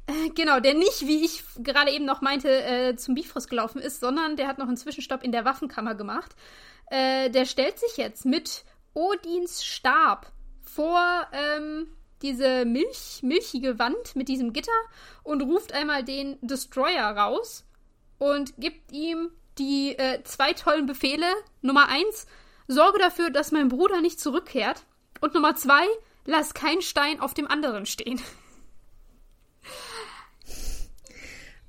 äh, 0.06 0.30
genau, 0.34 0.60
der 0.60 0.74
nicht, 0.74 1.06
wie 1.06 1.24
ich 1.24 1.42
gerade 1.58 1.90
eben 1.90 2.04
noch 2.04 2.20
meinte, 2.20 2.48
äh, 2.48 2.96
zum 2.96 3.14
Bifrost 3.14 3.50
gelaufen 3.50 3.80
ist, 3.80 4.00
sondern 4.00 4.36
der 4.36 4.48
hat 4.48 4.58
noch 4.58 4.68
einen 4.68 4.76
Zwischenstopp 4.76 5.22
in 5.22 5.32
der 5.32 5.44
Waffenkammer 5.44 5.94
gemacht. 5.94 6.34
Äh, 6.86 7.30
der 7.30 7.44
stellt 7.44 7.78
sich 7.78 7.96
jetzt 7.96 8.24
mit 8.24 8.64
Odins 8.94 9.64
Stab 9.64 10.32
vor 10.62 11.26
ähm, 11.32 11.88
diese 12.24 12.64
Milch, 12.64 13.20
milchige 13.22 13.78
Wand 13.78 14.16
mit 14.16 14.28
diesem 14.28 14.52
Gitter 14.52 14.72
und 15.22 15.42
ruft 15.42 15.72
einmal 15.72 16.02
den 16.02 16.38
Destroyer 16.40 17.16
raus 17.16 17.64
und 18.18 18.54
gibt 18.56 18.90
ihm 18.92 19.30
die 19.58 19.96
äh, 19.96 20.22
zwei 20.24 20.54
tollen 20.54 20.86
Befehle. 20.86 21.26
Nummer 21.60 21.88
eins, 21.88 22.26
sorge 22.66 22.98
dafür, 22.98 23.30
dass 23.30 23.52
mein 23.52 23.68
Bruder 23.68 24.00
nicht 24.00 24.18
zurückkehrt. 24.18 24.82
Und 25.20 25.34
Nummer 25.34 25.54
zwei, 25.54 25.86
lass 26.24 26.54
keinen 26.54 26.82
Stein 26.82 27.20
auf 27.20 27.34
dem 27.34 27.46
anderen 27.46 27.86
stehen. 27.86 28.20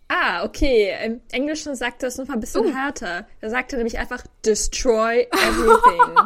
Ah, 0.07 0.43
okay. 0.43 0.95
Im 1.03 1.21
Englischen 1.31 1.75
sagt 1.75 2.03
er 2.03 2.09
es 2.09 2.17
noch 2.19 2.27
mal 2.27 2.35
ein 2.35 2.39
bisschen 2.39 2.65
Uh. 2.67 2.71
härter. 2.71 3.27
Da 3.41 3.49
sagt 3.49 3.73
er 3.73 3.77
nämlich 3.77 3.97
einfach 3.97 4.23
destroy 4.45 5.27
everything. 5.31 6.19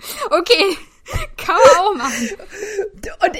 Okay, 0.30 0.76
kann 1.36 1.56
man 1.56 1.76
auch 1.86 1.94
machen. 1.94 2.30
Und, 3.22 3.38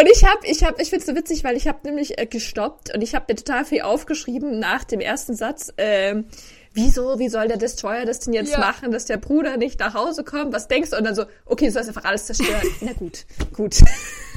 und 0.00 0.08
ich 0.10 0.24
habe, 0.24 0.46
ich 0.46 0.64
habe, 0.64 0.80
ich 0.82 0.90
find's 0.90 1.06
so 1.06 1.14
witzig, 1.14 1.44
weil 1.44 1.56
ich 1.56 1.68
habe 1.68 1.78
nämlich 1.84 2.18
äh, 2.18 2.26
gestoppt 2.26 2.94
und 2.94 3.02
ich 3.02 3.14
habe 3.14 3.26
mir 3.28 3.36
total 3.36 3.64
viel 3.64 3.82
aufgeschrieben 3.82 4.58
nach 4.58 4.84
dem 4.84 5.00
ersten 5.00 5.34
Satz. 5.34 5.72
Ähm, 5.76 6.26
wieso, 6.72 7.18
wie 7.18 7.28
soll 7.28 7.48
der 7.48 7.58
Destroyer 7.58 8.06
das 8.06 8.20
denn 8.20 8.32
jetzt 8.32 8.52
Ja. 8.52 8.58
machen, 8.58 8.90
dass 8.90 9.04
der 9.04 9.18
Bruder 9.18 9.56
nicht 9.58 9.80
nach 9.80 9.94
Hause 9.94 10.24
kommt? 10.24 10.52
Was 10.52 10.68
denkst 10.68 10.90
du? 10.90 10.96
Und 10.96 11.04
dann 11.04 11.14
so, 11.14 11.24
okay, 11.44 11.66
du 11.66 11.72
sollst 11.72 11.88
einfach 11.88 12.04
alles 12.04 12.26
zerstören. 12.26 12.62
Na 12.80 12.92
gut, 12.94 13.24
gut. 13.52 13.76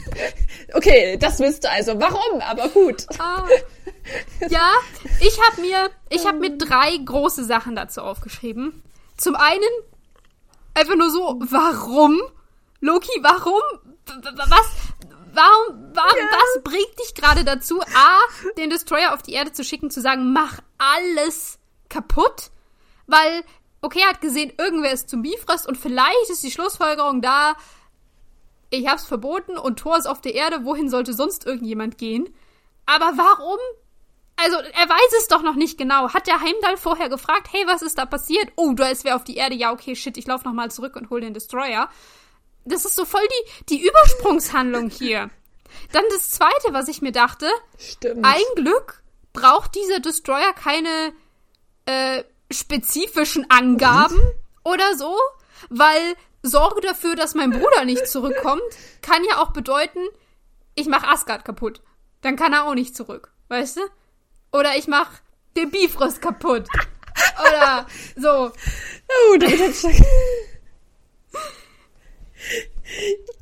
okay, 0.74 1.18
das 1.18 1.39
willst 1.39 1.63
du 1.63 1.70
also. 1.72 2.00
Warum? 2.00 2.41
Aber 2.41 2.70
gut. 2.70 3.06
Ah. 3.18 3.46
Ja, 4.50 4.72
ich 5.22 5.39
habe 5.41 5.62
mir, 5.62 5.89
ich 6.10 6.28
habe 6.28 6.39
mir 6.39 6.58
drei 6.58 6.96
große 7.04 7.44
Sachen 7.46 7.76
dazu 7.76 8.02
aufgeschrieben. 8.02 8.84
Zum 9.18 9.36
einen 9.36 9.63
einfach 10.76 10.96
nur 10.96 11.10
so, 11.10 11.40
warum? 11.50 12.22
Loki, 12.82 13.12
warum? 13.22 13.62
Was? 14.06 14.68
Warum, 15.34 15.92
warum, 15.94 16.30
was 16.32 16.64
bringt 16.64 17.00
dich 17.00 17.14
gerade 17.14 17.44
dazu, 17.44 17.82
A, 17.82 18.20
den 18.58 18.70
Destroyer 18.70 19.14
auf 19.14 19.22
die 19.22 19.34
Erde 19.34 19.52
zu 19.52 19.66
schicken, 19.66 19.92
zu 19.92 20.00
sagen, 20.00 20.32
mach 20.32 20.60
alles 20.78 21.60
kaputt? 21.90 22.52
Weil, 23.06 23.44
okay, 23.82 24.00
er 24.02 24.10
hat 24.10 24.22
gesehen, 24.22 24.54
irgendwer 24.58 24.94
ist 24.94 25.10
zum 25.10 25.24
Bifrost 25.24 25.68
und 25.68 25.78
vielleicht 25.78 26.30
ist 26.30 26.44
die 26.44 26.52
Schlussfolgerung 26.52 27.22
da, 27.22 27.58
ich 28.70 28.88
hab's 28.88 29.06
verboten 29.06 29.58
und 29.58 29.80
Thor 29.80 29.98
ist 29.98 30.08
auf 30.08 30.22
der 30.22 30.36
Erde, 30.36 30.64
wohin 30.64 30.90
sollte 30.90 31.14
sonst 31.14 31.46
irgendjemand 31.46 31.98
gehen? 31.98 32.34
Aber 32.86 33.14
warum? 33.18 33.60
Also, 34.38 34.58
er 34.58 34.89
weiß 34.89 35.19
es 35.19 35.28
doch 35.28 35.41
noch 35.41 35.56
nicht 35.56 35.78
genau. 35.78 36.13
Hat 36.13 36.28
der 36.28 36.41
Heimdall 36.41 36.78
vorher 36.78 37.10
gefragt, 37.10 37.48
hey, 37.52 37.63
was 37.67 37.82
ist 37.82 37.98
da 37.98 38.06
passiert? 38.06 38.50
Oh, 38.56 38.74
da 38.74 38.88
ist 38.88 39.06
wer 39.06 39.15
auf 39.15 39.24
die 39.24 39.38
Erde. 39.38 39.56
Ja, 39.56 39.71
okay, 39.71 39.95
shit, 39.95 40.17
ich 40.17 40.28
lauf 40.28 40.43
nochmal 40.43 40.71
zurück 40.71 40.95
und 40.95 41.10
hol 41.10 41.21
den 41.21 41.34
Destroyer. 41.34 41.89
Das 42.65 42.84
ist 42.84 42.95
so 42.95 43.06
voll 43.06 43.26
die, 43.28 43.76
die 43.76 43.88
Übersprungshandlung 43.88 44.89
hier. 44.89 45.30
Dann 45.91 46.04
das 46.10 46.32
zweite, 46.32 46.74
was 46.74 46.88
ich 46.88 47.02
mir 47.02 47.12
dachte, 47.12 47.48
Stimmt. 47.78 48.26
ein 48.26 48.43
Glück 48.56 49.04
braucht 49.34 49.76
dieser 49.76 50.00
Destroyer 50.00 50.54
keine 50.54 51.13
äh, 51.86 52.24
spezifischen 52.52 53.50
Angaben 53.50 54.19
oder 54.63 54.95
so, 54.98 55.15
weil 55.69 56.15
Sorge 56.41 56.82
dafür, 56.82 57.15
dass 57.15 57.36
mein 57.36 57.52
Bruder 57.52 57.86
nicht 57.86 58.08
zurückkommt, 58.08 58.62
kann 59.02 59.24
ja 59.30 59.41
auch 59.41 59.52
bedeuten, 59.52 60.00
ich 60.76 60.88
mach 60.88 61.04
Asgard 61.04 61.45
kaputt. 61.45 61.82
Dann 62.21 62.36
kann 62.36 62.54
er 62.54 62.65
auch 62.65 62.76
nicht 62.76 62.95
zurück, 62.95 63.32
weißt 63.50 63.78
du? 63.78 63.82
Oder 64.58 64.78
ich 64.78 64.88
mach 64.88 65.10
den 65.58 65.70
Bifrost 65.72 66.22
kaputt. 66.22 66.68
Oder 67.39 67.86
so. 68.15 68.52
Oh, 69.32 69.38
damit 69.38 69.60
ich 69.84 70.02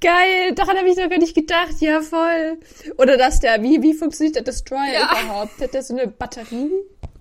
Geil, 0.02 0.54
daran 0.56 0.78
habe 0.78 0.88
ich 0.90 0.96
noch 0.98 1.10
gar 1.10 1.18
nicht 1.18 1.36
gedacht. 1.36 1.80
Ja, 1.80 2.02
voll. 2.02 2.58
Oder 2.98 3.18
dass 3.18 3.40
der, 3.40 3.62
wie, 3.62 3.82
wie 3.82 3.94
funktioniert 3.94 4.36
der 4.36 4.44
Destroyer 4.44 4.94
Ja. 4.94 5.12
überhaupt? 5.12 5.60
Hat 5.62 5.74
der 5.74 5.84
so 5.84 5.94
eine 5.96 6.08
Batterie? 6.08 6.72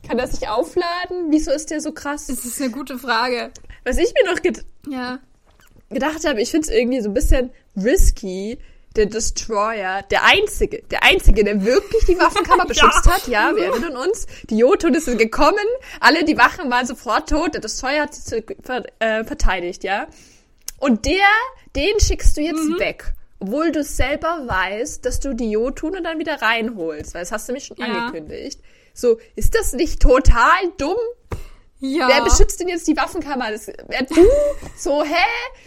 Kann 0.07 0.17
der 0.19 0.27
sich 0.29 0.49
aufladen? 0.49 1.27
Wieso 1.31 1.51
ist 1.53 1.71
der 1.71 1.81
so 1.81 1.93
krass? 1.93 2.27
Das 2.29 2.45
ist 2.45 2.61
eine 2.61 2.71
gute 2.71 2.99
Frage. 2.99 3.51
Was 3.85 3.99
ich 3.99 4.13
mir 4.15 4.31
noch 4.33 4.41
ged 4.43 4.65
Ja. 4.89 5.19
gedacht 5.91 6.25
habe, 6.27 6.41
ich 6.41 6.51
finde 6.51 6.69
es 6.69 6.75
irgendwie 6.75 7.01
so 7.01 7.11
ein 7.11 7.15
bisschen 7.15 7.51
risky, 7.77 8.59
der 8.97 9.07
Destroyer, 9.07 10.03
der 10.11 10.25
einzige, 10.25 10.83
der 10.83 11.03
einzige, 11.03 11.45
der 11.45 11.65
wirklich 11.65 12.05
die 12.07 12.19
Waffenkammer 12.19 12.65
beschützt 12.69 13.07
hat. 13.07 13.27
Ja, 13.29 13.55
wir 13.55 13.65
erinnern 13.67 13.97
uns. 13.97 14.27
Die 14.51 14.59
Jotun 14.59 14.95
ist 14.95 15.07
gekommen, 15.19 15.65
alle 16.01 16.25
die 16.25 16.37
Wachen 16.37 16.71
waren 16.71 16.87
sofort 16.87 17.29
tot, 17.29 17.55
der 17.55 17.61
Destroyer 17.61 18.03
hat 18.03 18.15
sie 18.15 18.45
ver 18.63 18.85
äh, 18.99 19.25
verteidigt, 19.25 19.85
ja. 19.85 20.07
Und 20.79 21.05
der, 21.07 21.27
den 21.77 22.01
schickst 22.01 22.37
du 22.37 22.41
jetzt 22.43 22.79
weg. 22.79 23.15
Obwohl 23.39 23.73
du 23.73 23.83
selber 23.83 24.45
weißt, 24.47 25.05
dass 25.05 25.19
du 25.21 25.35
die 25.35 25.51
Jotune 25.51 26.03
dann 26.03 26.19
wieder 26.19 26.41
reinholst, 26.41 27.15
weil 27.15 27.23
das 27.23 27.33
hast 27.33 27.49
du 27.49 27.53
mich 27.53 27.65
schon 27.65 27.77
Ja. 27.77 27.87
angekündigt. 27.87 28.61
So, 28.95 29.19
ist 29.37 29.55
das 29.55 29.73
nicht 29.73 30.01
total 30.01 30.61
dumm? 30.79 30.97
Ja. 31.81 32.07
Wer 32.09 32.23
beschützt 32.23 32.61
denn 32.61 32.69
jetzt 32.69 32.87
die 32.87 32.97
Waffenkammer? 32.97 33.51
Das, 33.51 33.67
wer, 33.89 34.03
du? 34.05 34.15
So, 34.79 35.03
hä? 35.03 35.25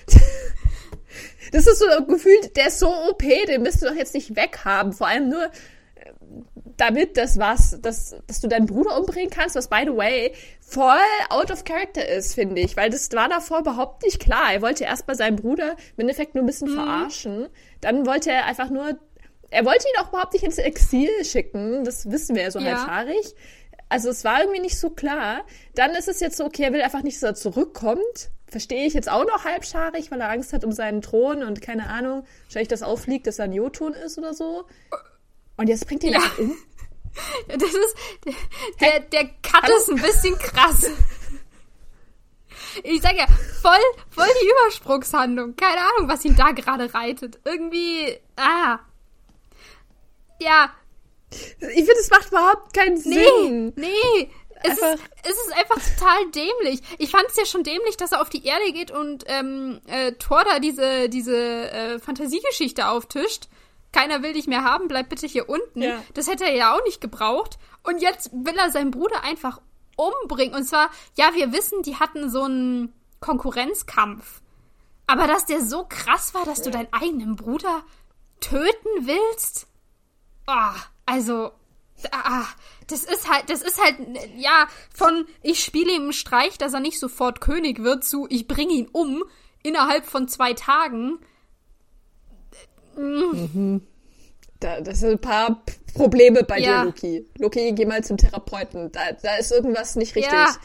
Das 1.55 1.67
ist 1.67 1.79
so 1.79 1.85
gefühlt, 2.05 2.57
der 2.57 2.67
ist 2.67 2.79
so 2.79 2.89
OP, 2.89 3.23
den 3.47 3.61
müsst 3.63 3.81
du 3.81 3.85
doch 3.87 3.95
jetzt 3.95 4.13
nicht 4.13 4.35
weghaben. 4.35 4.91
Vor 4.91 5.07
allem 5.07 5.29
nur 5.29 5.45
äh, 5.45 5.49
damit 6.75 7.15
das 7.15 7.39
was, 7.39 7.79
dass, 7.81 8.13
dass 8.27 8.41
du 8.41 8.49
deinen 8.49 8.65
Bruder 8.65 8.99
umbringen 8.99 9.29
kannst, 9.29 9.55
was 9.55 9.69
by 9.69 9.83
the 9.85 9.95
way 9.95 10.33
voll 10.59 10.97
out 11.29 11.51
of 11.51 11.63
character 11.63 12.05
ist, 12.05 12.35
finde 12.35 12.59
ich. 12.59 12.75
Weil 12.75 12.89
das 12.89 13.09
war 13.13 13.29
davor 13.29 13.59
überhaupt 13.59 14.03
nicht 14.03 14.19
klar. 14.19 14.51
Er 14.53 14.61
wollte 14.61 14.83
erst 14.83 15.07
mal 15.07 15.15
seinen 15.15 15.37
Bruder 15.37 15.77
im 15.95 16.01
Endeffekt 16.01 16.35
nur 16.35 16.43
ein 16.43 16.47
bisschen 16.47 16.67
verarschen. 16.67 17.47
Dann 17.79 18.05
wollte 18.05 18.31
er 18.31 18.45
einfach 18.45 18.69
nur, 18.69 18.99
er 19.49 19.65
wollte 19.65 19.85
ihn 19.87 20.03
auch 20.03 20.09
überhaupt 20.09 20.33
nicht 20.33 20.43
ins 20.43 20.57
Exil 20.57 21.23
schicken. 21.23 21.85
Das 21.85 22.11
wissen 22.11 22.35
wir 22.35 22.43
ja 22.43 22.51
so 22.51 22.59
Ja. 22.59 22.65
halbscharig. 22.85 23.33
Also 23.87 24.09
es 24.09 24.25
war 24.25 24.41
irgendwie 24.41 24.59
nicht 24.61 24.77
so 24.77 24.89
klar. 24.89 25.45
Dann 25.75 25.91
ist 25.91 26.09
es 26.09 26.19
jetzt 26.19 26.35
so, 26.35 26.43
okay, 26.43 26.63
er 26.63 26.73
will 26.73 26.81
einfach 26.81 27.03
nicht, 27.03 27.15
dass 27.17 27.23
er 27.23 27.35
zurückkommt. 27.35 28.31
Verstehe 28.55 28.85
ich 28.87 28.93
jetzt 28.93 29.09
auch 29.09 29.25
noch 29.25 29.43
halbscharig, 29.43 30.11
weil 30.11 30.21
er 30.21 30.29
Angst 30.29 30.53
hat 30.53 30.63
um 30.63 30.71
seinen 30.71 31.01
Thron 31.01 31.43
und 31.43 31.61
keine 31.61 31.89
Ahnung, 31.89 32.25
wahrscheinlich 32.45 32.69
das 32.69 32.83
auffliegt, 32.83 33.27
dass 33.27 33.37
er 33.37 33.43
ein 33.45 33.51
Jotun 33.51 33.91
ist 33.91 34.17
oder 34.17 34.33
so. 34.33 34.63
Und 35.57 35.67
jetzt 35.67 35.85
bringt 35.85 36.05
ihn 36.05 36.13
Ja. 36.13 36.21
um. 36.37 36.55
Das 37.49 37.61
ist. 37.63 37.95
Der, 38.79 39.01
der 39.01 39.25
Cut 39.43 39.69
ist 39.77 39.89
ein 39.89 40.01
bisschen 40.01 40.37
krass. 40.37 40.85
Ich 42.83 43.01
sag 43.01 43.17
ja, 43.17 43.25
voll, 43.61 43.71
voll 44.09 44.27
die 44.41 44.47
Übersprungshandlung. 44.49 45.57
Keine 45.57 45.81
Ahnung, 45.81 46.07
was 46.09 46.23
ihn 46.23 46.35
da 46.37 46.51
gerade 46.51 46.93
reitet. 46.93 47.39
Irgendwie. 47.43 48.17
Ah. 48.37 48.79
Ja, 50.39 50.69
Ich 51.31 51.75
finde, 51.75 51.91
es 51.99 52.09
macht 52.09 52.27
überhaupt 52.29 52.73
keinen 52.73 52.95
nee, 52.95 53.01
Sinn. 53.43 53.73
nee. 53.75 54.29
Es 54.63 54.73
ist, 54.73 54.99
es 55.23 55.31
ist 55.31 55.53
einfach 55.53 55.75
total 55.75 56.31
dämlich. 56.31 56.81
Ich 56.97 57.11
fand 57.11 57.25
es 57.27 57.35
ja 57.35 57.45
schon 57.45 57.63
dämlich, 57.63 57.97
dass 57.97 58.11
er 58.11 58.21
auf 58.21 58.29
die 58.29 58.45
Erde 58.45 58.71
geht 58.71 58.91
und 58.91 59.23
ähm, 59.27 59.81
äh, 59.87 60.13
Thor 60.13 60.43
da 60.43 60.59
diese, 60.59 61.09
diese 61.09 61.71
äh, 61.71 61.99
Fantasiegeschichte 61.99 62.87
auftischt. 62.87 63.47
Keiner 63.91 64.23
will 64.23 64.33
dich 64.33 64.47
mehr 64.47 64.63
haben, 64.63 64.87
bleib 64.87 65.09
bitte 65.09 65.27
hier 65.27 65.47
unten. 65.49 65.81
Ja. 65.81 66.03
Das 66.13 66.27
hätte 66.27 66.45
er 66.45 66.55
ja 66.55 66.75
auch 66.75 66.83
nicht 66.83 66.99
gebraucht. 66.99 67.57
Und 67.83 68.01
jetzt 68.01 68.31
will 68.33 68.57
er 68.57 68.71
seinen 68.71 68.91
Bruder 68.91 69.23
einfach 69.23 69.61
umbringen. 69.95 70.55
Und 70.55 70.65
zwar, 70.65 70.89
ja, 71.15 71.33
wir 71.33 71.53
wissen, 71.53 71.81
die 71.83 71.95
hatten 71.95 72.29
so 72.29 72.43
einen 72.43 72.93
Konkurrenzkampf. 73.19 74.41
Aber 75.07 75.27
dass 75.27 75.45
der 75.45 75.61
so 75.63 75.85
krass 75.85 76.33
war, 76.33 76.45
dass 76.45 76.61
du 76.61 76.71
deinen 76.71 76.91
eigenen 76.91 77.35
Bruder 77.35 77.83
töten 78.39 78.89
willst? 79.01 79.67
Oh, 80.47 80.75
also, 81.05 81.51
ah, 82.11 82.45
das 82.87 83.03
ist 83.03 83.29
halt, 83.29 83.49
das 83.49 83.61
ist 83.61 83.81
halt, 83.81 83.95
ja, 84.35 84.67
von 84.93 85.25
ich 85.41 85.63
spiele 85.63 85.91
ihm 85.93 86.03
einen 86.03 86.13
Streich, 86.13 86.57
dass 86.57 86.73
er 86.73 86.79
nicht 86.79 86.99
sofort 86.99 87.41
König 87.41 87.83
wird, 87.83 88.03
zu 88.03 88.27
ich 88.29 88.47
bringe 88.47 88.73
ihn 88.73 88.87
um 88.91 89.23
innerhalb 89.63 90.05
von 90.05 90.27
zwei 90.27 90.53
Tagen. 90.53 91.19
Mhm. 92.95 93.81
Da, 94.59 94.81
das 94.81 94.99
sind 94.99 95.11
ein 95.11 95.19
paar 95.19 95.63
Probleme 95.93 96.43
bei 96.43 96.59
ja. 96.59 96.79
dir, 96.79 96.85
Loki. 96.85 97.25
Loki, 97.37 97.71
geh 97.73 97.85
mal 97.85 98.03
zum 98.03 98.17
Therapeuten. 98.17 98.91
Da, 98.91 99.11
da 99.21 99.35
ist 99.37 99.51
irgendwas 99.51 99.95
nicht 99.95 100.15
richtig. 100.15 100.33
Ja. 100.33 100.55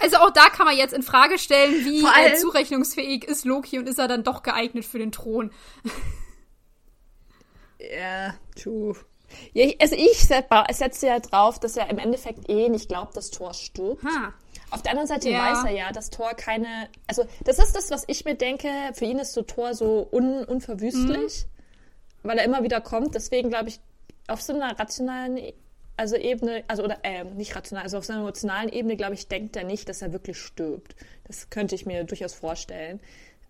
Also 0.00 0.16
auch 0.16 0.30
da 0.30 0.48
kann 0.48 0.66
man 0.66 0.76
jetzt 0.76 0.94
in 0.94 1.02
Frage 1.02 1.38
stellen, 1.38 1.84
wie 1.84 2.04
allem, 2.04 2.36
zurechnungsfähig 2.36 3.24
ist 3.24 3.44
Loki 3.44 3.78
und 3.78 3.88
ist 3.88 4.00
er 4.00 4.08
dann 4.08 4.24
doch 4.24 4.42
geeignet 4.42 4.84
für 4.84 4.98
den 4.98 5.12
Thron. 5.12 5.52
Ja, 7.78 8.34
true. 8.56 8.96
Ja, 9.52 9.66
also 9.80 9.96
ich 9.96 10.18
setze 10.18 11.06
ja 11.06 11.20
drauf, 11.20 11.58
dass 11.58 11.76
er 11.76 11.90
im 11.90 11.98
Endeffekt 11.98 12.48
eh 12.48 12.68
nicht 12.68 12.88
glaubt, 12.88 13.16
dass 13.16 13.30
Thor 13.30 13.54
stirbt. 13.54 14.04
Ha. 14.04 14.32
Auf 14.70 14.82
der 14.82 14.92
anderen 14.92 15.08
Seite 15.08 15.28
ja. 15.28 15.52
weiß 15.52 15.64
er 15.64 15.72
ja, 15.72 15.92
dass 15.92 16.08
Thor 16.10 16.32
keine. 16.34 16.88
Also, 17.06 17.24
das 17.44 17.58
ist 17.58 17.76
das, 17.76 17.90
was 17.90 18.04
ich 18.06 18.24
mir 18.24 18.34
denke. 18.34 18.68
Für 18.94 19.04
ihn 19.04 19.18
ist 19.18 19.34
so 19.34 19.42
Thor 19.42 19.74
so 19.74 20.08
un, 20.10 20.44
unverwüstlich, 20.44 21.44
mhm. 21.44 22.28
weil 22.28 22.38
er 22.38 22.44
immer 22.44 22.62
wieder 22.62 22.80
kommt. 22.80 23.14
Deswegen 23.14 23.50
glaube 23.50 23.68
ich, 23.68 23.80
auf 24.28 24.40
so 24.40 24.54
einer 24.54 24.78
rationalen 24.78 25.36
e, 25.36 25.54
also 25.98 26.16
Ebene, 26.16 26.64
also 26.68 26.84
oder 26.84 26.98
äh, 27.02 27.24
nicht 27.24 27.54
rational, 27.54 27.84
also 27.84 27.98
auf 27.98 28.06
so 28.06 28.14
einer 28.14 28.22
emotionalen 28.22 28.70
Ebene, 28.70 28.96
glaube 28.96 29.12
ich, 29.12 29.28
denkt 29.28 29.56
er 29.56 29.64
nicht, 29.64 29.90
dass 29.90 30.00
er 30.00 30.12
wirklich 30.14 30.38
stirbt. 30.38 30.96
Das 31.26 31.50
könnte 31.50 31.74
ich 31.74 31.84
mir 31.84 32.04
durchaus 32.04 32.32
vorstellen. 32.32 32.98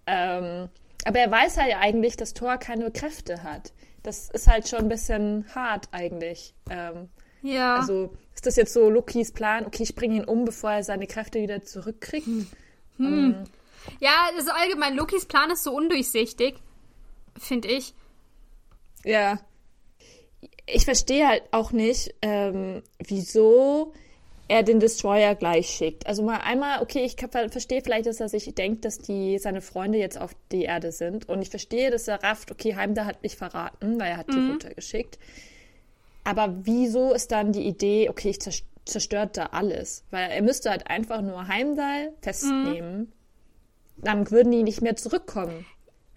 Ähm, 0.09 0.69
aber 1.05 1.19
er 1.21 1.31
weiß 1.31 1.57
halt 1.57 1.71
ja 1.71 1.79
eigentlich, 1.79 2.17
dass 2.17 2.35
Thor 2.35 2.59
keine 2.59 2.91
Kräfte 2.91 3.45
hat 3.45 3.73
das 4.03 4.31
ist 4.31 4.47
halt 4.47 4.69
schon 4.69 4.81
ein 4.81 4.89
bisschen 4.89 5.47
hart 5.55 5.89
eigentlich. 5.93 6.55
Ähm, 6.71 7.09
ja. 7.43 7.77
Also 7.77 8.15
ist 8.35 8.47
das 8.47 8.57
jetzt 8.57 8.73
so 8.73 8.89
Lokis 8.89 9.33
Plan, 9.33 9.67
okay, 9.67 9.83
ich 9.83 9.95
bringe 9.95 10.17
ihn 10.17 10.25
um, 10.25 10.45
bevor 10.45 10.73
er 10.73 10.85
seine 10.85 11.07
Kräfte 11.07 11.41
wieder 11.41 11.63
zurückkriegt? 11.63 12.27
Hm. 12.27 12.47
Ähm, 12.99 13.45
ja, 14.01 14.29
also 14.37 14.51
allgemein, 14.53 14.95
Lokis 14.95 15.27
Plan 15.27 15.51
ist 15.51 15.65
so 15.65 15.75
undurchsichtig, 15.75 16.57
finde 17.39 17.69
ich. 17.69 17.95
Ja. 19.05 19.41
Ich 20.67 20.85
verstehe 20.85 21.27
halt 21.27 21.43
auch 21.51 21.73
nicht, 21.73 22.15
ähm, 22.23 22.83
wieso 22.99 23.93
er 24.53 24.63
den 24.63 24.81
Destroyer 24.81 25.35
gleich 25.35 25.71
schickt. 25.71 26.07
Also 26.07 26.23
mal 26.23 26.37
einmal, 26.37 26.83
okay, 26.83 27.05
ich 27.05 27.17
verstehe 27.17 27.81
vielleicht, 27.81 28.05
dass 28.05 28.21
er 28.21 28.29
sich 28.29 28.55
denkt, 28.55 28.85
dass 28.85 28.99
die 28.99 29.39
seine 29.39 29.63
Freunde 29.63 29.97
jetzt 29.97 30.21
auf 30.21 30.37
die 30.53 30.65
Erde 30.65 30.93
sind. 30.93 31.27
Und 31.27 31.41
ich 31.41 31.49
verstehe, 31.49 31.91
dass 31.91 32.07
er 32.07 32.23
rafft, 32.23 32.51
okay, 32.51 32.77
Heimdall 32.77 33.07
hat 33.07 33.23
mich 33.23 33.37
verraten, 33.37 33.99
weil 33.99 34.11
er 34.11 34.17
hat 34.19 34.29
mhm. 34.29 34.33
die 34.33 34.51
runtergeschickt. 34.51 35.19
Aber 36.25 36.55
wieso 36.65 37.15
ist 37.15 37.33
dann 37.33 37.53
die 37.53 37.63
Idee, 37.63 38.11
okay, 38.11 38.29
ich 38.29 38.41
zerstört 38.85 39.39
da 39.39 39.47
alles? 39.47 40.05
Weil 40.11 40.31
er 40.31 40.43
müsste 40.43 40.69
halt 40.69 40.87
einfach 40.87 41.23
nur 41.23 41.49
Heimdall 41.49 42.13
festnehmen. 42.21 42.99
Mhm. 42.99 43.13
Dann 43.97 44.31
würden 44.31 44.53
die 44.53 44.65
nicht 44.65 44.83
mehr 44.83 44.97
zurückkommen. 44.97 45.65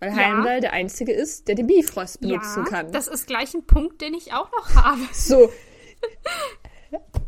Weil 0.01 0.09
ja. 0.09 0.15
Heimdall 0.17 0.59
der 0.59 0.73
Einzige 0.73 1.13
ist, 1.13 1.47
der 1.47 1.55
den 1.55 1.67
Bifrost 1.67 2.19
benutzen 2.19 2.65
ja, 2.65 2.69
kann. 2.69 2.91
Das 2.91 3.07
ist 3.07 3.27
gleich 3.27 3.53
ein 3.53 3.65
Punkt, 3.65 4.01
den 4.01 4.13
ich 4.13 4.33
auch 4.33 4.51
noch 4.51 4.75
habe. 4.83 5.01
So. 5.13 5.49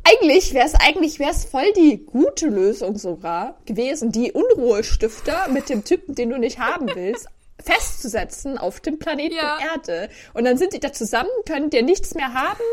Eigentlich 0.04 0.54
wäre 0.54 0.66
es 0.66 0.76
eigentlich 0.76 1.20
wär's 1.20 1.46
voll 1.46 1.72
die 1.74 2.06
gute 2.06 2.48
Lösung 2.48 2.98
sogar 2.98 3.60
gewesen, 3.66 4.12
die 4.12 4.32
Unruhestifter 4.32 5.50
mit 5.50 5.70
dem 5.70 5.84
Typen, 5.84 6.16
den 6.16 6.30
du 6.30 6.38
nicht 6.38 6.60
haben 6.60 6.88
willst, 6.94 7.28
festzusetzen 7.64 8.58
auf 8.58 8.80
dem 8.80 9.00
Planeten 9.00 9.36
ja. 9.36 9.60
Erde. 9.60 10.10
Und 10.34 10.46
dann 10.46 10.58
sind 10.58 10.74
die 10.74 10.80
da 10.80 10.94
zusammen, 10.94 11.30
können 11.46 11.70
dir 11.70 11.84
nichts 11.84 12.14
mehr 12.14 12.34
haben. 12.34 12.64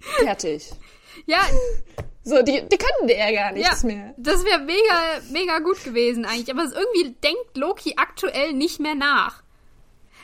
Fertig. 0.00 0.72
Ja. 1.26 1.40
So, 2.24 2.40
die, 2.42 2.62
die 2.68 2.78
können 2.78 3.08
dir 3.08 3.18
ja 3.18 3.32
gar 3.32 3.52
nichts 3.52 3.82
ja, 3.82 3.88
mehr. 3.88 4.14
Das 4.16 4.44
wäre 4.44 4.60
mega, 4.60 5.20
mega 5.30 5.58
gut 5.58 5.82
gewesen 5.84 6.24
eigentlich. 6.24 6.50
Aber 6.50 6.64
irgendwie 6.64 7.14
denkt 7.22 7.56
Loki 7.56 7.94
aktuell 7.96 8.52
nicht 8.52 8.80
mehr 8.80 8.94
nach. 8.94 9.42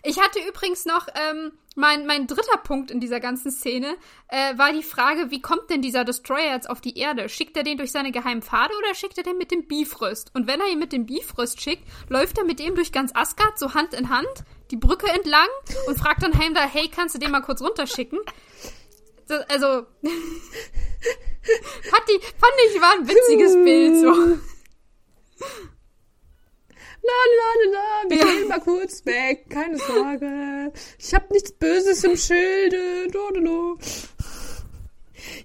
Ich 0.05 0.21
hatte 0.21 0.39
übrigens 0.49 0.87
noch 0.87 1.09
ähm, 1.09 1.53
mein, 1.79 2.07
mein 2.07 2.27
dritter 2.27 2.59
Punkt 2.59 2.91
in 2.91 3.01
dieser 3.01 3.21
ganzen 3.21 3.51
Szene 3.51 3.97
äh, 4.27 4.59
war 4.59 4.73
die 4.73 4.83
Frage, 4.83 5.31
wie 5.31 5.41
kommt 5.41 5.71
denn 5.71 5.81
dieser 5.81 6.05
Destroyer 6.05 6.53
jetzt 6.53 6.69
auf 6.69 6.81
die 6.81 6.99
Erde? 6.99 7.29
Schickt 7.29 7.57
er 7.57 7.63
den 7.63 7.79
durch 7.79 7.93
seine 7.93 8.11
geheimen 8.11 8.43
Pfade 8.43 8.75
oder 8.79 8.95
schickt 8.95 9.17
er 9.17 9.25
den 9.25 9.39
mit 9.39 9.53
dem 9.53 9.67
Bifröst? 9.67 10.33
Und 10.35 10.47
wenn 10.49 10.61
er 10.61 10.69
ihn 10.69 10.81
mit 10.81 10.93
dem 10.93 11.07
Bifröst 11.07 11.63
schickt, 11.63 11.85
läuft 12.09 12.37
er 12.37 12.45
mit 12.45 12.59
dem 12.59 12.75
durch 12.75 12.91
ganz 12.93 13.13
Asgard 13.15 13.59
so 13.59 13.75
Hand 13.75 13.95
in 13.95 14.11
Hand 14.11 14.27
die 14.71 14.77
Brücke 14.77 15.09
entlang 15.09 15.49
und 15.87 15.99
fragt 15.99 16.23
dann 16.23 16.37
Heimdall, 16.39 16.69
hey, 16.69 16.91
kannst 16.95 17.15
du 17.15 17.19
den 17.19 17.31
mal 17.31 17.43
kurz 17.43 17.63
runterschicken? 17.63 18.19
Das, 19.29 19.49
also, 19.49 19.67
fand, 20.03 20.03
die, 22.09 22.21
fand 22.21 22.55
ich, 22.67 22.81
war 22.81 22.93
ein 22.95 23.09
witziges 23.09 23.55
Bild 23.55 23.97
so. 24.01 24.39
La 27.09 27.21
la 27.39 27.51
la 27.63 27.71
la, 27.73 28.11
wir 28.11 28.19
gehen 28.19 28.49
mal 28.49 28.61
kurz 28.61 29.07
weg, 29.07 29.49
keine 29.49 29.79
Sorge. 29.79 30.73
Ich 30.99 31.15
habe 31.15 31.33
nichts 31.33 31.53
Böses 31.53 32.05
im 32.05 32.17
Schilde. 32.17 33.09
Do, 33.11 33.31
do, 33.33 33.41
do. 33.41 33.79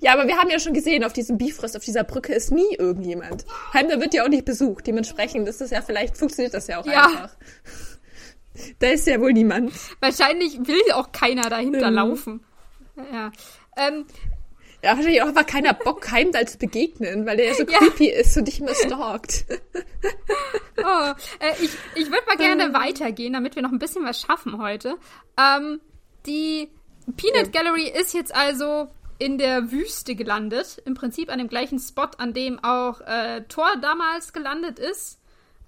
Ja, 0.02 0.14
aber 0.14 0.28
wir 0.28 0.38
haben 0.38 0.50
ja 0.50 0.60
schon 0.60 0.74
gesehen, 0.74 1.04
auf 1.04 1.14
diesem 1.14 1.38
Bifrost, 1.38 1.78
auf 1.78 1.84
dieser 1.84 2.04
Brücke 2.04 2.34
ist 2.34 2.52
nie 2.52 2.76
irgendjemand. 2.78 3.46
Heimler 3.74 4.02
wird 4.02 4.14
ja 4.14 4.24
auch 4.24 4.30
nicht 4.30 4.46
besucht. 4.46 4.88
Dementsprechend 4.88 5.48
ist 5.48 5.62
das 5.62 5.72
ja 5.72 5.82
vielleicht, 5.82 6.18
funktioniert 6.18 6.54
das 6.54 6.68
ja 6.68 6.80
auch 6.80 6.86
ja. 6.86 7.06
einfach. 7.06 7.38
Da 8.80 8.88
ist 8.88 9.08
ja 9.08 9.20
wohl 9.20 9.34
niemand. 9.34 9.74
Wahrscheinlich 10.00 10.60
will 10.68 10.92
auch 10.94 11.12
keiner 11.12 11.50
dahinter 11.50 11.90
mhm. 11.90 11.96
laufen. 11.96 12.46
Ja. 13.12 13.32
Ähm, 13.78 14.06
ja, 14.84 14.98
wahrscheinlich 14.98 15.22
auch 15.22 15.28
einfach 15.28 15.46
keiner 15.46 15.74
Bock, 15.74 16.12
Heimdall 16.12 16.48
zu 16.48 16.58
begegnen, 16.58 17.26
weil 17.26 17.38
der 17.38 17.48
ja 17.48 17.54
so 17.54 17.64
ja. 17.64 17.78
creepy 17.78 18.10
ist 18.10 18.36
und 18.38 18.50
dich 18.50 18.60
immer 18.60 18.76
stalkt. 18.76 19.46
oh, 20.78 21.14
äh, 21.40 21.54
ich 21.62 21.72
ich 21.96 22.12
würde 22.12 22.26
mal 22.28 22.36
gerne 22.36 22.66
ähm. 22.66 22.74
weitergehen, 22.74 23.34
damit 23.34 23.56
wir 23.56 23.64
noch 23.64 23.72
ein 23.72 23.80
bisschen 23.80 24.04
was 24.04 24.20
schaffen 24.20 24.62
heute. 24.62 24.96
Ähm, 25.40 25.80
die 26.26 26.70
Peanut 27.16 27.54
ja. 27.54 27.62
Gallery 27.62 27.88
ist 27.88 28.14
jetzt 28.14 28.36
also 28.36 28.90
in 29.20 29.38
der 29.38 29.72
Wüste 29.72 30.16
gelandet. 30.16 30.82
Im 30.86 30.96
Prinzip 30.96 31.32
an 31.32 31.40
dem 31.40 31.48
gleichen 31.48 31.80
Spot, 31.80 32.10
an 32.18 32.34
dem 32.34 32.62
auch 32.62 33.00
äh, 33.02 33.44
Thor 33.48 33.70
damals 33.82 34.34
gelandet 34.34 34.80
ist. 34.80 35.18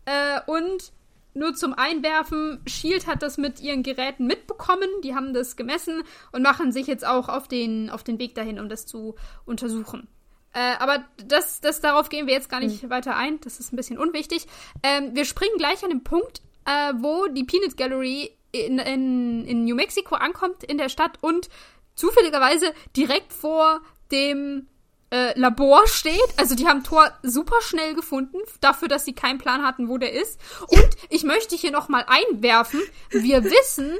Äh, 0.03 0.41
und 0.45 0.91
nur 1.36 1.53
zum 1.53 1.73
Einwerfen, 1.73 2.61
Shield 2.65 3.07
hat 3.07 3.21
das 3.21 3.38
mit 3.38 3.59
ihren 3.59 3.83
Geräten 3.83 4.25
mitbekommen, 4.25 4.89
die 5.03 5.13
haben 5.13 5.33
das 5.33 5.55
gemessen 5.55 6.03
und 6.31 6.41
machen 6.41 6.71
sich 6.71 6.88
jetzt 6.88 7.05
auch 7.05 7.29
auf 7.29 7.47
den, 7.47 7.89
auf 7.89 8.03
den 8.03 8.19
Weg 8.19 8.36
dahin, 8.36 8.59
um 8.59 8.69
das 8.69 8.86
zu 8.86 9.15
untersuchen. 9.45 10.07
Äh, 10.53 10.77
aber 10.79 11.03
das, 11.25 11.59
das, 11.59 11.81
darauf 11.81 12.07
gehen 12.07 12.27
wir 12.27 12.33
jetzt 12.33 12.49
gar 12.49 12.61
nicht 12.61 12.83
mhm. 12.83 12.89
weiter 12.89 13.17
ein, 13.17 13.39
das 13.41 13.59
ist 13.59 13.73
ein 13.73 13.75
bisschen 13.75 13.97
unwichtig. 13.97 14.47
Ähm, 14.83 15.13
wir 15.13 15.25
springen 15.25 15.57
gleich 15.57 15.83
an 15.83 15.89
den 15.89 16.03
Punkt, 16.03 16.41
äh, 16.65 16.93
wo 16.97 17.27
die 17.27 17.43
Peanut 17.43 17.75
Gallery 17.75 18.31
in, 18.53 18.79
in, 18.79 19.45
in 19.45 19.65
New 19.65 19.75
Mexico 19.75 20.15
ankommt, 20.15 20.63
in 20.63 20.77
der 20.77 20.88
Stadt 20.88 21.17
und 21.19 21.49
zufälligerweise 21.95 22.73
direkt 22.95 23.33
vor 23.33 23.81
dem 24.11 24.67
äh, 25.16 25.39
Labor 25.39 25.88
steht. 25.88 26.28
Also 26.36 26.55
die 26.55 26.68
haben 26.68 26.84
Thor 26.84 27.11
super 27.24 27.61
schnell 27.61 27.93
gefunden, 27.95 28.38
dafür, 28.59 28.89
dass 28.89 29.05
sie 29.05 29.13
keinen 29.13 29.38
Plan 29.38 29.63
hatten, 29.63 29.88
wo 29.88 29.97
der 29.97 30.11
ist. 30.11 30.39
Und 30.68 30.89
ich 31.09 31.24
möchte 31.24 31.55
hier 31.55 31.72
noch 31.72 31.88
mal 31.88 32.05
einwerfen, 32.07 32.82
wir 33.11 33.43
wissen, 33.43 33.93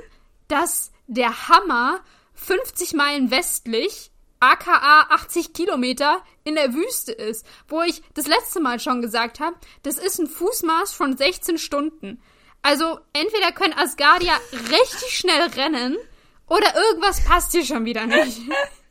dass 0.50 0.92
der 1.08 1.48
Hammer 1.48 2.02
50 2.34 2.94
Meilen 2.94 3.32
westlich, 3.32 4.12
aka 4.42 5.08
80 5.10 5.54
Kilometer, 5.54 6.22
in 6.44 6.56
der 6.56 6.74
Wüste 6.74 7.14
ist. 7.14 7.46
Wo 7.70 7.82
ich 7.82 8.04
das 8.14 8.28
letzte 8.28 8.60
Mal 8.60 8.82
schon 8.82 9.02
gesagt 9.02 9.40
habe, 9.40 9.56
das 9.84 9.98
ist 9.98 10.20
ein 10.20 10.28
Fußmaß 10.28 10.94
von 10.94 11.16
16 11.16 11.58
Stunden. 11.58 12.22
Also 12.62 13.00
entweder 13.14 13.52
können 13.54 13.78
Asgardia 13.78 14.34
richtig 14.52 15.18
schnell 15.18 15.44
rennen 15.56 15.98
oder 16.48 16.76
irgendwas 16.76 17.24
passt 17.24 17.54
hier 17.54 17.64
schon 17.64 17.86
wieder 17.86 18.06
nicht. 18.06 18.42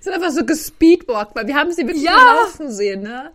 sind 0.00 0.12
einfach 0.12 0.30
so 0.30 0.44
gespeedwalkt, 0.44 1.34
weil 1.36 1.46
wir 1.46 1.54
haben 1.54 1.72
sie 1.72 1.86
wirklich 1.86 2.04
ja. 2.04 2.16
laufen 2.16 2.70
sehen, 2.70 3.02
ne? 3.02 3.32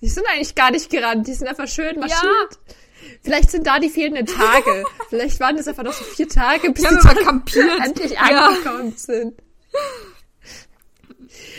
Die 0.00 0.08
sind 0.08 0.26
eigentlich 0.28 0.54
gar 0.54 0.70
nicht 0.70 0.90
gerannt, 0.90 1.26
die 1.26 1.34
sind 1.34 1.48
einfach 1.48 1.66
schön 1.66 1.98
marschiert. 1.98 2.22
Ja. 2.22 2.74
Vielleicht 3.22 3.50
sind 3.50 3.66
da 3.66 3.78
die 3.78 3.88
fehlenden 3.88 4.26
Tage. 4.26 4.84
Vielleicht 5.08 5.40
waren 5.40 5.56
es 5.56 5.66
einfach 5.66 5.82
noch 5.82 5.92
so 5.92 6.04
vier 6.04 6.28
Tage, 6.28 6.70
bis 6.70 6.84
sie 6.84 7.24
kampiert. 7.24 7.84
endlich 7.84 8.12
ja. 8.12 8.20
angekommen 8.20 8.94
sind. 8.96 9.34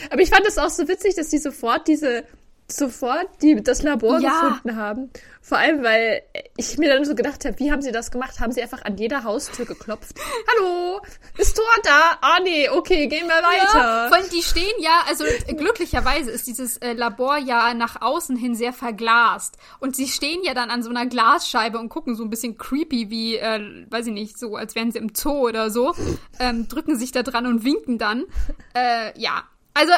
Aber 0.10 0.22
ich 0.22 0.30
fand 0.30 0.46
es 0.48 0.58
auch 0.58 0.70
so 0.70 0.88
witzig, 0.88 1.16
dass 1.16 1.30
die 1.30 1.38
sofort 1.38 1.88
diese 1.88 2.24
sofort 2.72 3.28
die, 3.42 3.62
das 3.62 3.82
Labor 3.82 4.20
ja. 4.20 4.30
gefunden 4.30 4.76
haben. 4.76 5.10
Vor 5.42 5.58
allem, 5.58 5.84
weil 5.84 6.22
ich 6.58 6.78
mir 6.78 6.90
dann 6.94 7.06
so 7.06 7.16
gedacht 7.16 7.44
habe, 7.46 7.58
wie 7.60 7.72
haben 7.72 7.82
sie 7.82 7.92
das 7.92 8.12
gemacht? 8.12 8.40
Haben 8.40 8.52
sie 8.52 8.62
einfach 8.62 8.84
an 8.84 8.98
jeder 8.98 9.24
Haustür 9.24 9.66
geklopft? 9.66 10.16
Hallo, 10.48 11.02
ist 11.38 11.56
Tor 11.56 11.66
da? 11.84 12.18
Ah 12.22 12.40
nee, 12.44 12.70
okay, 12.70 13.08
gehen 13.08 13.28
wir 13.28 13.36
weiter. 13.36 13.78
Ja, 13.78 14.08
vor 14.10 14.18
allem 14.18 14.30
die 14.30 14.44
stehen 14.44 14.76
ja, 14.80 15.04
also 15.08 15.24
glücklicherweise 15.48 16.30
ist 16.30 16.46
dieses 16.48 16.78
äh, 16.78 16.94
Labor 16.94 17.38
ja 17.38 17.74
nach 17.74 18.02
außen 18.02 18.36
hin 18.36 18.54
sehr 18.54 18.74
verglast. 18.74 19.58
Und 19.80 19.96
sie 19.96 20.08
stehen 20.08 20.44
ja 20.44 20.54
dann 20.54 20.70
an 20.70 20.84
so 20.84 20.90
einer 20.90 21.08
Glasscheibe 21.08 21.80
und 21.80 21.90
gucken 21.90 22.16
so 22.16 22.24
ein 22.24 22.30
bisschen 22.30 22.58
creepy 22.58 23.10
wie, 23.10 23.38
äh, 23.38 23.86
weiß 23.90 24.08
ich 24.08 24.14
nicht, 24.14 24.38
so 24.38 24.56
als 24.56 24.76
wären 24.76 24.92
sie 24.92 25.00
im 25.00 25.14
Zoo 25.16 25.48
oder 25.48 25.72
so. 25.72 25.96
Ähm, 26.40 26.68
drücken 26.68 26.98
sich 26.98 27.12
da 27.12 27.24
dran 27.24 27.48
und 27.48 27.64
winken 27.64 27.98
dann. 27.98 28.26
Äh, 28.76 29.20
ja, 29.20 29.44
also 29.74 29.94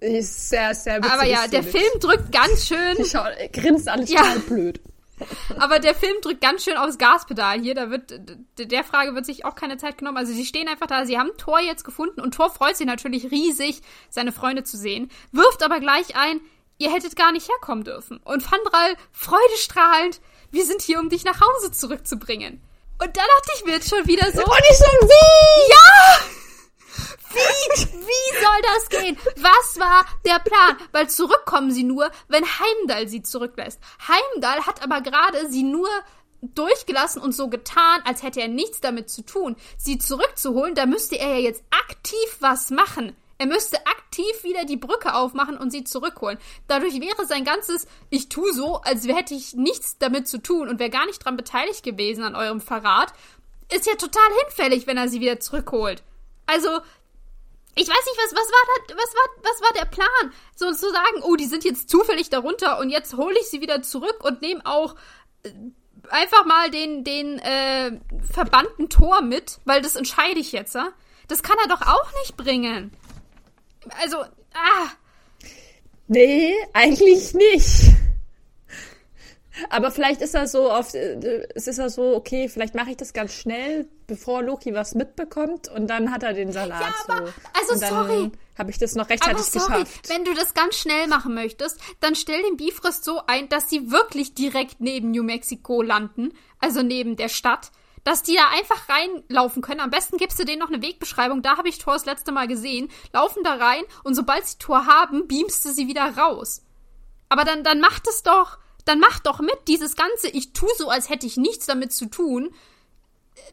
ist 0.00 0.48
sehr, 0.48 0.74
sehr 0.74 0.98
witzig. 0.98 1.12
Aber 1.12 1.24
ja, 1.24 1.46
der 1.48 1.62
Film 1.62 2.00
drückt 2.00 2.32
ganz 2.32 2.66
schön. 2.66 2.96
Die 2.98 3.04
schau, 3.04 3.24
grinst 3.52 3.88
alles 3.88 4.10
ja. 4.10 4.20
total 4.20 4.38
blöd. 4.40 4.80
Aber 5.58 5.78
der 5.78 5.94
Film 5.94 6.16
drückt 6.22 6.40
ganz 6.40 6.64
schön 6.64 6.76
aufs 6.76 6.98
Gaspedal 6.98 7.60
hier. 7.60 7.74
Da 7.74 7.90
wird, 7.90 8.14
der 8.58 8.84
Frage 8.84 9.14
wird 9.14 9.26
sich 9.26 9.44
auch 9.44 9.54
keine 9.54 9.76
Zeit 9.76 9.98
genommen. 9.98 10.16
Also 10.16 10.32
sie 10.32 10.44
stehen 10.44 10.68
einfach 10.68 10.86
da, 10.86 11.04
sie 11.04 11.18
haben 11.18 11.30
Thor 11.38 11.60
jetzt 11.60 11.84
gefunden 11.84 12.20
und 12.20 12.34
Thor 12.34 12.50
freut 12.50 12.76
sich 12.76 12.86
natürlich 12.86 13.30
riesig, 13.30 13.82
seine 14.10 14.32
Freunde 14.32 14.62
zu 14.64 14.76
sehen, 14.76 15.10
wirft 15.32 15.62
aber 15.62 15.80
gleich 15.80 16.16
ein, 16.16 16.40
ihr 16.78 16.92
hättet 16.92 17.16
gar 17.16 17.32
nicht 17.32 17.48
herkommen 17.48 17.84
dürfen. 17.84 18.18
Und 18.18 18.42
Fandral, 18.42 18.94
freudestrahlend, 19.12 20.20
wir 20.50 20.64
sind 20.64 20.82
hier, 20.82 20.98
um 20.98 21.08
dich 21.08 21.24
nach 21.24 21.40
Hause 21.40 21.72
zurückzubringen. 21.72 22.62
Und 23.00 23.16
da 23.16 23.22
dachte 23.22 23.52
ich 23.56 23.64
mir 23.64 23.72
jetzt 23.72 23.88
schon 23.88 24.06
wieder 24.06 24.30
so. 24.32 24.44
Und 24.44 24.62
ich 24.70 24.76
so, 24.76 24.84
wie? 24.84 25.70
Ja! 25.72 26.37
Wie? 27.32 27.84
Wie 27.92 28.40
soll 28.40 28.62
das 28.62 28.88
gehen? 28.88 29.18
Was 29.36 29.78
war 29.78 30.04
der 30.24 30.38
Plan? 30.38 30.76
Weil 30.92 31.08
zurückkommen 31.10 31.70
sie 31.70 31.84
nur, 31.84 32.10
wenn 32.28 32.44
Heimdall 32.44 33.08
sie 33.08 33.22
zurücklässt. 33.22 33.80
Heimdall 34.06 34.66
hat 34.66 34.82
aber 34.82 35.00
gerade 35.00 35.48
sie 35.50 35.62
nur 35.62 35.88
durchgelassen 36.40 37.20
und 37.20 37.32
so 37.32 37.48
getan, 37.48 38.00
als 38.04 38.22
hätte 38.22 38.40
er 38.40 38.48
nichts 38.48 38.80
damit 38.80 39.10
zu 39.10 39.22
tun. 39.22 39.56
Sie 39.76 39.98
zurückzuholen, 39.98 40.74
da 40.74 40.86
müsste 40.86 41.18
er 41.18 41.34
ja 41.34 41.40
jetzt 41.40 41.62
aktiv 41.70 42.36
was 42.40 42.70
machen. 42.70 43.16
Er 43.38 43.46
müsste 43.46 43.78
aktiv 43.86 44.42
wieder 44.42 44.64
die 44.64 44.76
Brücke 44.76 45.14
aufmachen 45.14 45.56
und 45.56 45.70
sie 45.70 45.84
zurückholen. 45.84 46.38
Dadurch 46.66 47.00
wäre 47.00 47.24
sein 47.24 47.44
ganzes 47.44 47.86
Ich 48.10 48.28
tu 48.28 48.50
so, 48.52 48.76
als 48.78 49.06
hätte 49.06 49.34
ich 49.34 49.54
nichts 49.54 49.96
damit 49.98 50.26
zu 50.26 50.38
tun 50.38 50.68
und 50.68 50.80
wäre 50.80 50.90
gar 50.90 51.06
nicht 51.06 51.24
dran 51.24 51.36
beteiligt 51.36 51.84
gewesen 51.84 52.24
an 52.24 52.34
eurem 52.34 52.60
Verrat, 52.60 53.12
ist 53.72 53.86
ja 53.86 53.94
total 53.94 54.28
hinfällig, 54.42 54.86
wenn 54.86 54.96
er 54.96 55.08
sie 55.08 55.20
wieder 55.20 55.38
zurückholt. 55.38 56.02
Also, 56.48 56.80
ich 57.74 57.86
weiß 57.86 58.06
nicht, 58.06 58.18
was, 58.18 58.32
was 58.32 58.48
war 58.50 58.86
da, 58.88 58.94
was 58.96 59.14
war, 59.14 59.42
was 59.42 59.60
war 59.60 59.72
der 59.74 59.84
Plan? 59.84 60.32
So 60.56 60.72
zu 60.72 60.90
sagen, 60.90 61.22
oh, 61.22 61.36
die 61.36 61.44
sind 61.44 61.62
jetzt 61.62 61.90
zufällig 61.90 62.30
darunter 62.30 62.78
und 62.78 62.88
jetzt 62.88 63.16
hole 63.16 63.38
ich 63.38 63.48
sie 63.48 63.60
wieder 63.60 63.82
zurück 63.82 64.24
und 64.24 64.40
nehme 64.40 64.64
auch 64.64 64.96
äh, 65.42 65.50
einfach 66.08 66.46
mal 66.46 66.70
den, 66.70 67.04
den 67.04 67.38
äh, 67.38 68.00
verbannten 68.32 68.88
Tor 68.88 69.20
mit, 69.20 69.58
weil 69.66 69.82
das 69.82 69.94
entscheide 69.94 70.40
ich 70.40 70.52
jetzt, 70.52 70.74
ja? 70.74 70.88
Das 71.28 71.42
kann 71.42 71.58
er 71.62 71.68
doch 71.68 71.82
auch 71.82 72.12
nicht 72.22 72.36
bringen. 72.38 72.90
Also, 74.00 74.22
ah. 74.54 74.88
Nee, 76.06 76.54
eigentlich 76.72 77.34
nicht. 77.34 77.97
Aber 79.70 79.90
vielleicht 79.90 80.20
ist 80.20 80.34
er 80.34 80.46
so 80.46 80.70
auf, 80.70 80.94
äh, 80.94 81.46
es 81.54 81.66
ist 81.66 81.78
er 81.78 81.90
so, 81.90 82.14
okay, 82.14 82.48
vielleicht 82.48 82.74
mache 82.74 82.90
ich 82.90 82.96
das 82.96 83.12
ganz 83.12 83.32
schnell, 83.32 83.88
bevor 84.06 84.42
Loki 84.42 84.74
was 84.74 84.94
mitbekommt 84.94 85.68
und 85.68 85.88
dann 85.88 86.10
hat 86.10 86.22
er 86.22 86.32
den 86.32 86.52
Salat. 86.52 86.80
Ja, 86.80 86.94
aber, 87.06 87.26
so. 87.26 87.32
also 87.60 87.72
und 87.74 87.82
dann 87.82 87.90
sorry. 87.90 88.32
Habe 88.58 88.70
ich 88.70 88.78
das 88.78 88.94
noch 88.96 89.08
rechtzeitig 89.08 89.36
aber 89.36 89.44
sorry, 89.44 89.80
geschafft. 89.82 90.08
Wenn 90.08 90.24
du 90.24 90.34
das 90.34 90.54
ganz 90.54 90.74
schnell 90.76 91.06
machen 91.06 91.34
möchtest, 91.34 91.78
dann 92.00 92.16
stell 92.16 92.42
den 92.42 92.56
Bifrost 92.56 93.04
so 93.04 93.20
ein, 93.26 93.48
dass 93.48 93.70
sie 93.70 93.92
wirklich 93.92 94.34
direkt 94.34 94.80
neben 94.80 95.12
New 95.12 95.22
Mexico 95.22 95.80
landen, 95.82 96.32
also 96.58 96.82
neben 96.82 97.16
der 97.16 97.28
Stadt 97.28 97.70
dass 98.04 98.22
die 98.22 98.36
da 98.36 98.48
einfach 98.56 98.88
reinlaufen 98.88 99.60
können. 99.60 99.80
Am 99.80 99.90
besten 99.90 100.16
gibst 100.16 100.38
du 100.38 100.44
denen 100.44 100.60
noch 100.60 100.70
eine 100.70 100.80
Wegbeschreibung. 100.80 101.42
Da 101.42 101.58
habe 101.58 101.68
ich 101.68 101.76
Tor 101.76 101.92
das 101.92 102.06
letzte 102.06 102.32
Mal 102.32 102.48
gesehen. 102.48 102.88
Laufen 103.12 103.42
da 103.44 103.56
rein 103.56 103.82
und 104.02 104.14
sobald 104.14 104.46
sie 104.46 104.56
Tor 104.56 104.86
haben, 104.86 105.28
beamst 105.28 105.62
du 105.66 105.72
sie 105.72 105.88
wieder 105.88 106.16
raus. 106.16 106.62
Aber 107.28 107.44
dann, 107.44 107.64
dann 107.64 107.80
macht 107.80 108.08
es 108.08 108.22
doch 108.22 108.56
dann 108.88 109.00
mach 109.00 109.20
doch 109.20 109.40
mit. 109.40 109.56
Dieses 109.68 109.96
Ganze, 109.96 110.28
ich 110.28 110.52
tu 110.52 110.66
so, 110.76 110.88
als 110.88 111.08
hätte 111.08 111.26
ich 111.26 111.36
nichts 111.36 111.66
damit 111.66 111.92
zu 111.92 112.06
tun, 112.06 112.54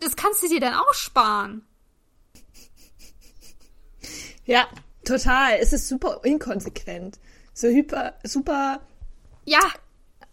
das 0.01 0.15
kannst 0.15 0.41
du 0.43 0.47
dir 0.47 0.59
dann 0.59 0.73
auch 0.73 0.93
sparen. 0.93 1.65
Ja, 4.45 4.67
total. 5.03 5.57
Es 5.59 5.73
ist 5.73 5.87
super 5.87 6.21
inkonsequent. 6.23 7.19
So 7.53 7.67
hyper, 7.67 8.13
super. 8.23 8.81
Ja. 9.45 9.61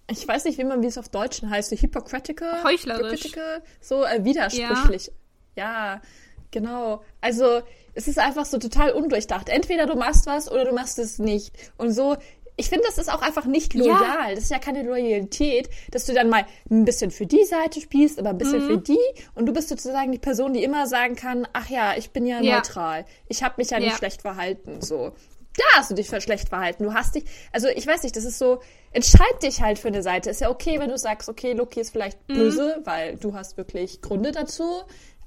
Ich 0.08 0.26
weiß 0.26 0.44
nicht, 0.44 0.58
wie 0.58 0.64
man, 0.64 0.82
wie 0.82 0.86
es 0.86 0.98
auf 0.98 1.08
Deutsch 1.08 1.42
heißt, 1.42 1.70
so 1.70 1.76
hypocritical. 1.76 2.64
Heuchlerisch. 2.64 3.24
Hypocritical, 3.24 3.62
so 3.80 4.04
äh, 4.04 4.24
widersprüchlich. 4.24 5.10
Ja. 5.56 5.94
ja, 5.94 6.02
genau. 6.50 7.02
Also, 7.20 7.62
es 7.94 8.08
ist 8.08 8.18
einfach 8.18 8.44
so 8.44 8.58
total 8.58 8.92
undurchdacht. 8.92 9.48
Entweder 9.48 9.86
du 9.86 9.94
machst 9.94 10.26
was 10.26 10.50
oder 10.50 10.64
du 10.64 10.72
machst 10.72 10.98
es 10.98 11.18
nicht. 11.18 11.54
Und 11.78 11.92
so, 11.92 12.16
ich 12.56 12.68
finde, 12.68 12.84
das 12.86 12.98
ist 12.98 13.10
auch 13.12 13.22
einfach 13.22 13.46
nicht 13.46 13.74
loyal. 13.74 14.28
Ja. 14.28 14.34
Das 14.34 14.44
ist 14.44 14.50
ja 14.50 14.58
keine 14.58 14.82
Loyalität, 14.82 15.70
dass 15.90 16.04
du 16.04 16.12
dann 16.12 16.28
mal 16.28 16.44
ein 16.70 16.84
bisschen 16.84 17.10
für 17.10 17.26
die 17.26 17.44
Seite 17.44 17.80
spielst, 17.80 18.18
aber 18.18 18.30
ein 18.30 18.38
bisschen 18.38 18.64
mhm. 18.64 18.68
für 18.68 18.78
die. 18.78 18.98
Und 19.34 19.46
du 19.46 19.52
bist 19.52 19.68
sozusagen 19.68 20.12
die 20.12 20.18
Person, 20.18 20.52
die 20.52 20.62
immer 20.62 20.86
sagen 20.86 21.16
kann, 21.16 21.46
ach 21.52 21.70
ja, 21.70 21.94
ich 21.96 22.10
bin 22.10 22.26
ja, 22.26 22.40
ja. 22.40 22.56
neutral. 22.56 23.04
Ich 23.28 23.42
habe 23.42 23.54
mich 23.56 23.70
ja, 23.70 23.78
ja, 23.78 23.86
nicht 23.86 23.96
schlecht 23.96 24.22
verhalten. 24.22 24.82
So. 24.82 25.12
Da 25.56 25.64
hast 25.76 25.90
du 25.90 25.94
dich 25.94 26.08
für 26.08 26.20
schlecht 26.20 26.48
verhalten. 26.48 26.84
Du 26.84 26.94
hast 26.94 27.14
dich, 27.14 27.24
also 27.52 27.68
ich 27.68 27.86
weiß 27.86 28.02
nicht, 28.04 28.16
das 28.16 28.24
ist 28.24 28.38
so, 28.38 28.60
entscheid 28.92 29.42
dich 29.42 29.60
halt 29.60 29.78
für 29.78 29.88
eine 29.88 30.02
Seite. 30.02 30.30
Ist 30.30 30.40
ja 30.40 30.50
okay, 30.50 30.78
wenn 30.78 30.88
du 30.88 30.96
sagst, 30.96 31.28
okay, 31.28 31.52
Loki 31.52 31.80
ist 31.80 31.90
vielleicht 31.90 32.18
mhm. 32.28 32.34
böse, 32.34 32.80
weil 32.84 33.16
du 33.16 33.34
hast 33.34 33.56
wirklich 33.56 34.00
Gründe 34.00 34.32
dazu. 34.32 34.82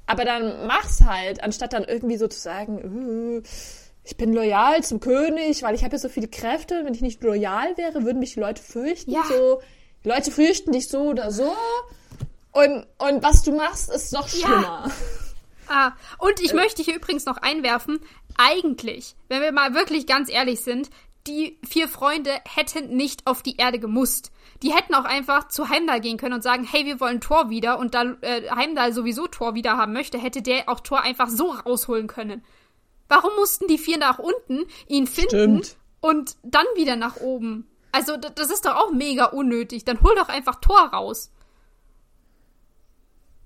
Aber 0.07 0.25
dann 0.25 0.67
mach's 0.67 1.01
halt, 1.03 1.43
anstatt 1.43 1.73
dann 1.73 1.83
irgendwie 1.83 2.17
so 2.17 2.27
zu 2.27 2.39
sagen, 2.39 3.41
uh, 3.41 3.41
ich 4.05 4.17
bin 4.17 4.33
loyal 4.33 4.83
zum 4.83 4.99
König, 4.99 5.63
weil 5.63 5.73
ich 5.73 5.83
habe 5.83 5.93
ja 5.93 5.99
so 5.99 6.09
viele 6.09 6.27
Kräfte. 6.27 6.85
Wenn 6.85 6.93
ich 6.93 7.01
nicht 7.01 7.23
loyal 7.23 7.75
wäre, 7.75 8.03
würden 8.03 8.19
mich 8.19 8.35
die 8.35 8.39
Leute 8.39 8.61
fürchten. 8.61 9.11
Ja. 9.11 9.23
So, 9.27 9.61
die 10.03 10.09
Leute 10.09 10.31
fürchten 10.31 10.71
dich 10.71 10.87
so 10.87 11.01
oder 11.01 11.31
so. 11.31 11.51
Und, 12.51 12.85
und 12.99 13.23
was 13.23 13.41
du 13.41 13.51
machst, 13.51 13.91
ist 13.91 14.13
noch 14.13 14.27
schlimmer. 14.27 14.85
Ja. 14.87 14.91
Ah, 15.67 15.93
und 16.19 16.39
ich 16.41 16.51
äh. 16.51 16.55
möchte 16.55 16.83
hier 16.83 16.95
übrigens 16.95 17.25
noch 17.25 17.37
einwerfen, 17.37 17.99
eigentlich, 18.37 19.15
wenn 19.29 19.41
wir 19.41 19.51
mal 19.51 19.73
wirklich 19.73 20.05
ganz 20.05 20.29
ehrlich 20.31 20.61
sind, 20.61 20.91
die 21.25 21.57
vier 21.67 21.87
Freunde 21.87 22.29
hätten 22.47 22.95
nicht 22.95 23.25
auf 23.25 23.41
die 23.41 23.57
Erde 23.57 23.79
gemusst. 23.79 24.31
Die 24.61 24.71
hätten 24.71 24.93
auch 24.93 25.05
einfach 25.05 25.47
zu 25.47 25.69
Heimdall 25.69 26.01
gehen 26.01 26.17
können 26.17 26.35
und 26.35 26.43
sagen, 26.43 26.67
hey, 26.71 26.85
wir 26.85 26.99
wollen 26.99 27.19
Tor 27.19 27.49
wieder. 27.49 27.79
Und 27.79 27.95
da 27.95 28.15
äh, 28.21 28.47
Heimdall 28.51 28.93
sowieso 28.93 29.25
Tor 29.25 29.55
wieder 29.55 29.75
haben 29.75 29.93
möchte, 29.93 30.19
hätte 30.19 30.43
der 30.43 30.69
auch 30.69 30.81
Tor 30.81 31.01
einfach 31.01 31.29
so 31.29 31.49
rausholen 31.49 32.05
können. 32.05 32.43
Warum 33.07 33.35
mussten 33.35 33.67
die 33.67 33.77
vier 33.77 33.97
nach 33.97 34.19
unten 34.19 34.65
ihn 34.87 35.07
finden 35.07 35.63
Stimmt. 35.63 35.77
und 36.01 36.37
dann 36.43 36.65
wieder 36.75 36.95
nach 36.95 37.17
oben? 37.17 37.67
Also, 37.91 38.17
das 38.17 38.49
ist 38.49 38.65
doch 38.65 38.75
auch 38.75 38.91
mega 38.91 39.25
unnötig. 39.25 39.85
Dann 39.85 40.01
hol 40.01 40.13
doch 40.15 40.27
einfach 40.27 40.59
Tor 40.59 40.89
raus. 40.91 41.31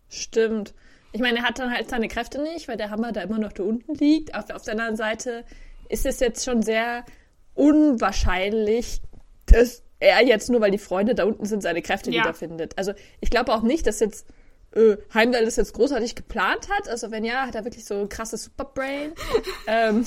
Stimmt. 0.07 0.73
Ich 1.11 1.21
meine, 1.21 1.39
er 1.39 1.43
hat 1.43 1.59
dann 1.59 1.71
halt 1.71 1.89
seine 1.89 2.07
Kräfte 2.07 2.41
nicht, 2.41 2.67
weil 2.67 2.77
der 2.77 2.89
Hammer 2.89 3.11
da 3.11 3.21
immer 3.21 3.37
noch 3.37 3.53
da 3.53 3.63
unten 3.63 3.93
liegt. 3.95 4.35
Auf, 4.35 4.49
auf 4.49 4.63
der 4.63 4.73
anderen 4.73 4.95
Seite 4.95 5.45
ist 5.87 6.05
es 6.05 6.19
jetzt 6.19 6.45
schon 6.45 6.61
sehr 6.61 7.05
unwahrscheinlich, 7.53 9.01
dass 9.45 9.83
er 9.99 10.25
jetzt 10.25 10.49
nur, 10.49 10.61
weil 10.61 10.71
die 10.71 10.77
Freunde 10.77 11.13
da 11.13 11.25
unten 11.25 11.45
sind, 11.45 11.61
seine 11.61 11.81
Kräfte 11.81 12.11
ja. 12.11 12.21
wiederfindet. 12.21 12.77
Also 12.77 12.93
ich 13.19 13.29
glaube 13.29 13.53
auch 13.53 13.63
nicht, 13.63 13.85
dass 13.85 13.99
jetzt 13.99 14.25
äh, 14.73 14.97
Heimdall 15.13 15.45
das 15.45 15.55
jetzt 15.55 15.73
großartig 15.73 16.15
geplant 16.15 16.69
hat. 16.69 16.89
Also 16.89 17.11
wenn 17.11 17.23
ja, 17.23 17.45
hat 17.45 17.55
er 17.55 17.65
wirklich 17.65 17.85
so 17.85 17.95
ein 17.95 18.09
krasses 18.09 18.45
Superbrain. 18.45 19.13
ähm, 19.67 20.05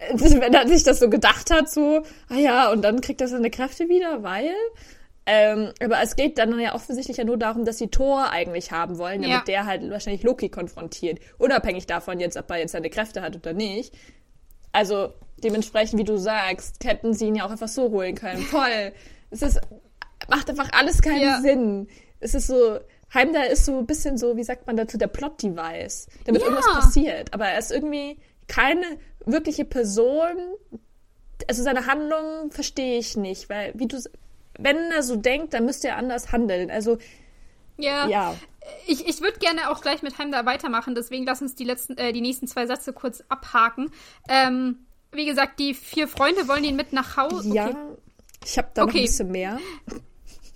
wenn 0.16 0.54
er 0.54 0.68
sich 0.68 0.82
das 0.82 0.98
so 0.98 1.10
gedacht 1.10 1.50
hat, 1.50 1.70
so, 1.70 2.02
ah 2.28 2.36
ja, 2.36 2.70
und 2.70 2.82
dann 2.82 3.00
kriegt 3.00 3.20
er 3.20 3.28
seine 3.28 3.50
Kräfte 3.50 3.88
wieder, 3.88 4.22
weil. 4.22 4.54
Ähm, 5.26 5.72
aber 5.80 6.02
es 6.02 6.16
geht 6.16 6.38
dann 6.38 6.58
ja 6.58 6.74
offensichtlich 6.74 7.18
ja 7.18 7.24
nur 7.24 7.36
darum, 7.36 7.64
dass 7.64 7.78
sie 7.78 7.88
Thor 7.88 8.30
eigentlich 8.30 8.72
haben 8.72 8.98
wollen, 8.98 9.22
damit 9.22 9.36
ja. 9.36 9.44
der 9.46 9.66
halt 9.66 9.88
wahrscheinlich 9.90 10.22
Loki 10.22 10.48
konfrontiert. 10.48 11.20
Unabhängig 11.38 11.86
davon 11.86 12.18
jetzt, 12.18 12.36
ob 12.36 12.50
er 12.50 12.58
jetzt 12.58 12.72
seine 12.72 12.90
Kräfte 12.90 13.20
hat 13.20 13.36
oder 13.36 13.52
nicht. 13.52 13.94
Also 14.72 15.12
dementsprechend, 15.44 16.00
wie 16.00 16.04
du 16.04 16.16
sagst, 16.16 16.84
hätten 16.84 17.12
sie 17.12 17.26
ihn 17.26 17.34
ja 17.34 17.46
auch 17.46 17.50
einfach 17.50 17.68
so 17.68 17.90
holen 17.90 18.14
können. 18.14 18.44
Toll. 18.50 18.92
Es 19.30 19.42
ist, 19.42 19.60
macht 20.28 20.48
einfach 20.48 20.70
alles 20.72 21.02
keinen 21.02 21.22
ja. 21.22 21.40
Sinn. 21.40 21.88
Es 22.18 22.34
ist 22.34 22.46
so, 22.46 22.78
Heimdall 23.12 23.46
ist 23.46 23.64
so 23.64 23.76
ein 23.76 23.86
bisschen 23.86 24.18
so, 24.18 24.36
wie 24.36 24.44
sagt 24.44 24.66
man 24.66 24.76
dazu, 24.76 24.96
der 24.96 25.08
Plot-Device, 25.08 26.06
damit 26.26 26.42
ja. 26.42 26.48
irgendwas 26.48 26.72
passiert. 26.72 27.34
Aber 27.34 27.46
er 27.46 27.58
ist 27.58 27.72
irgendwie 27.72 28.18
keine 28.46 28.98
wirkliche 29.24 29.64
Person. 29.64 30.36
Also 31.48 31.62
seine 31.62 31.86
Handlungen 31.86 32.50
verstehe 32.50 32.98
ich 32.98 33.16
nicht, 33.16 33.48
weil 33.48 33.72
wie 33.74 33.86
du, 33.86 33.98
wenn 34.58 34.76
er 34.92 35.02
so 35.02 35.16
denkt, 35.16 35.54
dann 35.54 35.64
müsste 35.64 35.88
er 35.88 35.96
anders 35.96 36.32
handeln. 36.32 36.70
Also 36.70 36.98
ja. 37.78 38.06
ja. 38.08 38.36
Ich, 38.86 39.08
ich 39.08 39.20
würde 39.20 39.38
gerne 39.38 39.70
auch 39.70 39.80
gleich 39.80 40.02
mit 40.02 40.18
Heimdall 40.18 40.46
weitermachen, 40.46 40.94
deswegen 40.94 41.24
lass 41.24 41.42
uns 41.42 41.54
die 41.54 41.64
letzten, 41.64 41.96
äh, 41.96 42.12
die 42.12 42.20
nächsten 42.20 42.46
zwei 42.46 42.66
Sätze 42.66 42.92
kurz 42.92 43.24
abhaken. 43.28 43.90
Ähm, 44.28 44.86
wie 45.12 45.24
gesagt, 45.24 45.58
die 45.58 45.74
vier 45.74 46.06
Freunde 46.06 46.46
wollen 46.46 46.62
ihn 46.62 46.76
mit 46.76 46.92
nach 46.92 47.16
Hause. 47.16 47.52
Ja, 47.52 47.68
okay. 47.68 47.76
ich 48.44 48.58
habe 48.58 48.68
da 48.74 48.82
okay. 48.82 48.90
noch 48.90 48.98
ein 48.98 49.02
bisschen 49.02 49.30
mehr. 49.32 49.58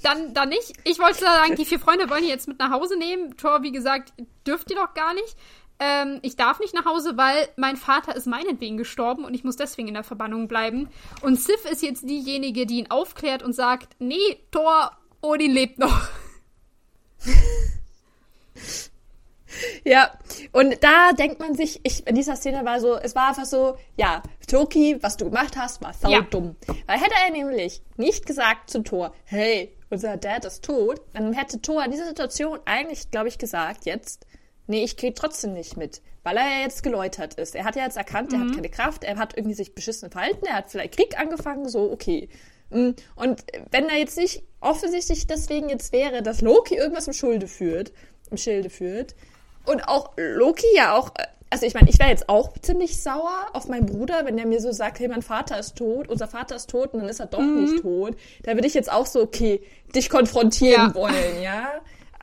Dann, 0.05 0.35
dann 0.35 0.51
nicht. 0.51 0.75
Ich 0.85 0.99
wollte 0.99 1.21
sagen, 1.21 1.57
die 1.57 1.65
vier 1.65 1.81
Freunde 1.81 2.11
wollen 2.11 2.25
ihn 2.25 2.29
jetzt 2.29 2.47
mit 2.47 2.59
nach 2.59 2.71
Hause 2.71 2.99
nehmen. 2.99 3.37
Thor, 3.37 3.63
wie 3.63 3.73
gesagt, 3.73 4.13
dürft 4.47 4.71
ihr 4.71 4.77
doch 4.77 4.93
gar 4.95 5.15
nicht. 5.15 5.37
Ähm, 5.81 6.21
ich 6.23 6.37
darf 6.37 6.61
nicht 6.61 6.75
nach 6.75 6.85
Hause, 6.85 7.17
weil 7.17 7.49
mein 7.57 7.77
Vater 7.77 8.15
ist 8.15 8.27
meinetwegen 8.27 8.77
gestorben 8.77 9.25
und 9.25 9.35
ich 9.35 9.45
muss 9.45 9.57
deswegen 9.57 9.89
in 9.89 9.95
der 9.95 10.05
Verbannung 10.05 10.47
bleiben. 10.47 10.89
Und 11.23 11.41
Sif 11.41 11.65
ist 11.65 11.83
jetzt 11.83 12.09
diejenige, 12.09 12.67
die 12.67 12.79
ihn 12.79 12.91
aufklärt 12.91 13.43
und 13.43 13.55
sagt, 13.55 13.97
nee, 13.99 14.39
Thor, 14.51 14.93
Odin 15.23 15.53
lebt 15.53 15.79
noch. 15.79 16.09
Ja, 19.85 20.11
und 20.53 20.83
da 20.83 21.13
denkt 21.13 21.39
man 21.39 21.55
sich, 21.55 21.81
ich, 21.85 22.07
in 22.07 22.15
dieser 22.15 22.37
Szene 22.37 22.65
war 22.65 22.81
so, 22.81 22.97
es 22.97 23.15
war 23.15 23.29
einfach 23.29 23.45
so, 23.45 23.77
ja, 23.97 24.23
Toki, 24.49 24.99
was 25.01 25.17
du 25.17 25.27
gemacht 25.27 25.57
hast, 25.57 25.83
war 25.83 25.93
sau 25.93 26.11
ja. 26.11 26.23
dumm. 26.23 26.57
Weil 26.87 26.99
hätte 26.99 27.15
er 27.25 27.33
nämlich 27.33 27.83
nicht 27.97 28.27
gesagt 28.27 28.71
zu 28.71 28.83
Thor, 28.83 29.15
hey, 29.25 29.75
unser 29.91 30.17
Dad 30.17 30.45
ist 30.45 30.65
tot, 30.65 31.01
dann 31.13 31.33
hätte 31.33 31.61
Thor 31.61 31.85
in 31.85 31.91
dieser 31.91 32.07
Situation 32.07 32.59
eigentlich, 32.65 33.11
glaube 33.11 33.29
ich, 33.29 33.39
gesagt, 33.39 33.85
jetzt, 33.85 34.27
nee, 34.67 34.85
ich 34.85 34.97
gehe 34.97 35.15
trotzdem 35.15 35.53
nicht 35.53 35.77
mit. 35.77 36.03
Weil 36.23 36.39
er 36.39 36.45
ja 36.45 36.61
jetzt 36.63 36.83
geläutert 36.83 37.35
ist. 37.35 37.55
Er 37.55 37.65
hat 37.65 37.77
ja 37.77 37.85
jetzt 37.85 37.99
erkannt, 37.99 38.33
er 38.33 38.39
mhm. 38.39 38.49
hat 38.49 38.55
keine 38.57 38.71
Kraft, 38.71 39.05
er 39.05 39.17
hat 39.17 39.37
irgendwie 39.37 39.55
sich 39.55 39.75
beschissen 39.75 40.11
verhalten, 40.11 40.47
er 40.47 40.57
hat 40.57 40.71
vielleicht 40.71 40.97
Krieg 40.97 41.19
angefangen, 41.19 41.69
so, 41.69 41.93
okay. 41.93 42.29
Mm, 42.71 42.91
und 43.15 43.45
wenn 43.71 43.89
er 43.89 43.99
jetzt 43.99 44.17
nicht 44.17 44.43
offensichtlich 44.61 45.27
deswegen 45.27 45.69
jetzt 45.69 45.93
wäre, 45.93 46.23
dass 46.23 46.41
Loki 46.41 46.77
irgendwas 46.77 47.07
im 47.07 47.13
Schulde 47.13 47.47
führt, 47.47 47.93
im 48.31 48.39
Schilde 48.39 48.71
führt, 48.71 49.15
und 49.67 49.89
auch 49.89 50.13
Loki 50.17 50.67
ja 50.75 50.97
auch, 50.97 51.13
also 51.51 51.67
ich 51.67 51.75
meine, 51.75 51.89
ich 51.89 51.99
wäre 51.99 52.11
jetzt 52.11 52.29
auch 52.29 52.53
ziemlich 52.61 53.03
sauer 53.03 53.47
auf 53.53 53.69
meinen 53.69 53.87
Bruder, 53.87 54.25
wenn 54.25 54.37
der 54.37 54.47
mir 54.47 54.61
so 54.61 54.73
sagt, 54.73 54.99
hey, 54.99 55.09
mein 55.09 55.23
Vater 55.23 55.59
ist 55.59 55.77
tot, 55.77 56.09
unser 56.09 56.29
Vater 56.29 56.57
ist 56.57 56.71
tot 56.71 56.93
und 56.93 57.01
dann 57.01 57.09
ist 57.09 57.21
er 57.21 57.27
doch 57.27 57.41
mhm. 57.41 57.65
nicht 57.65 57.83
tot. 57.83 58.17
Da 58.43 58.55
würde 58.55 58.67
ich 58.67 58.75
jetzt 58.75 58.91
auch 58.91 59.07
so, 59.07 59.23
okay, 59.23 59.63
dich 59.95 60.11
konfrontieren 60.11 60.89
ja. 60.89 60.95
wollen, 60.95 61.43
ja. 61.43 61.81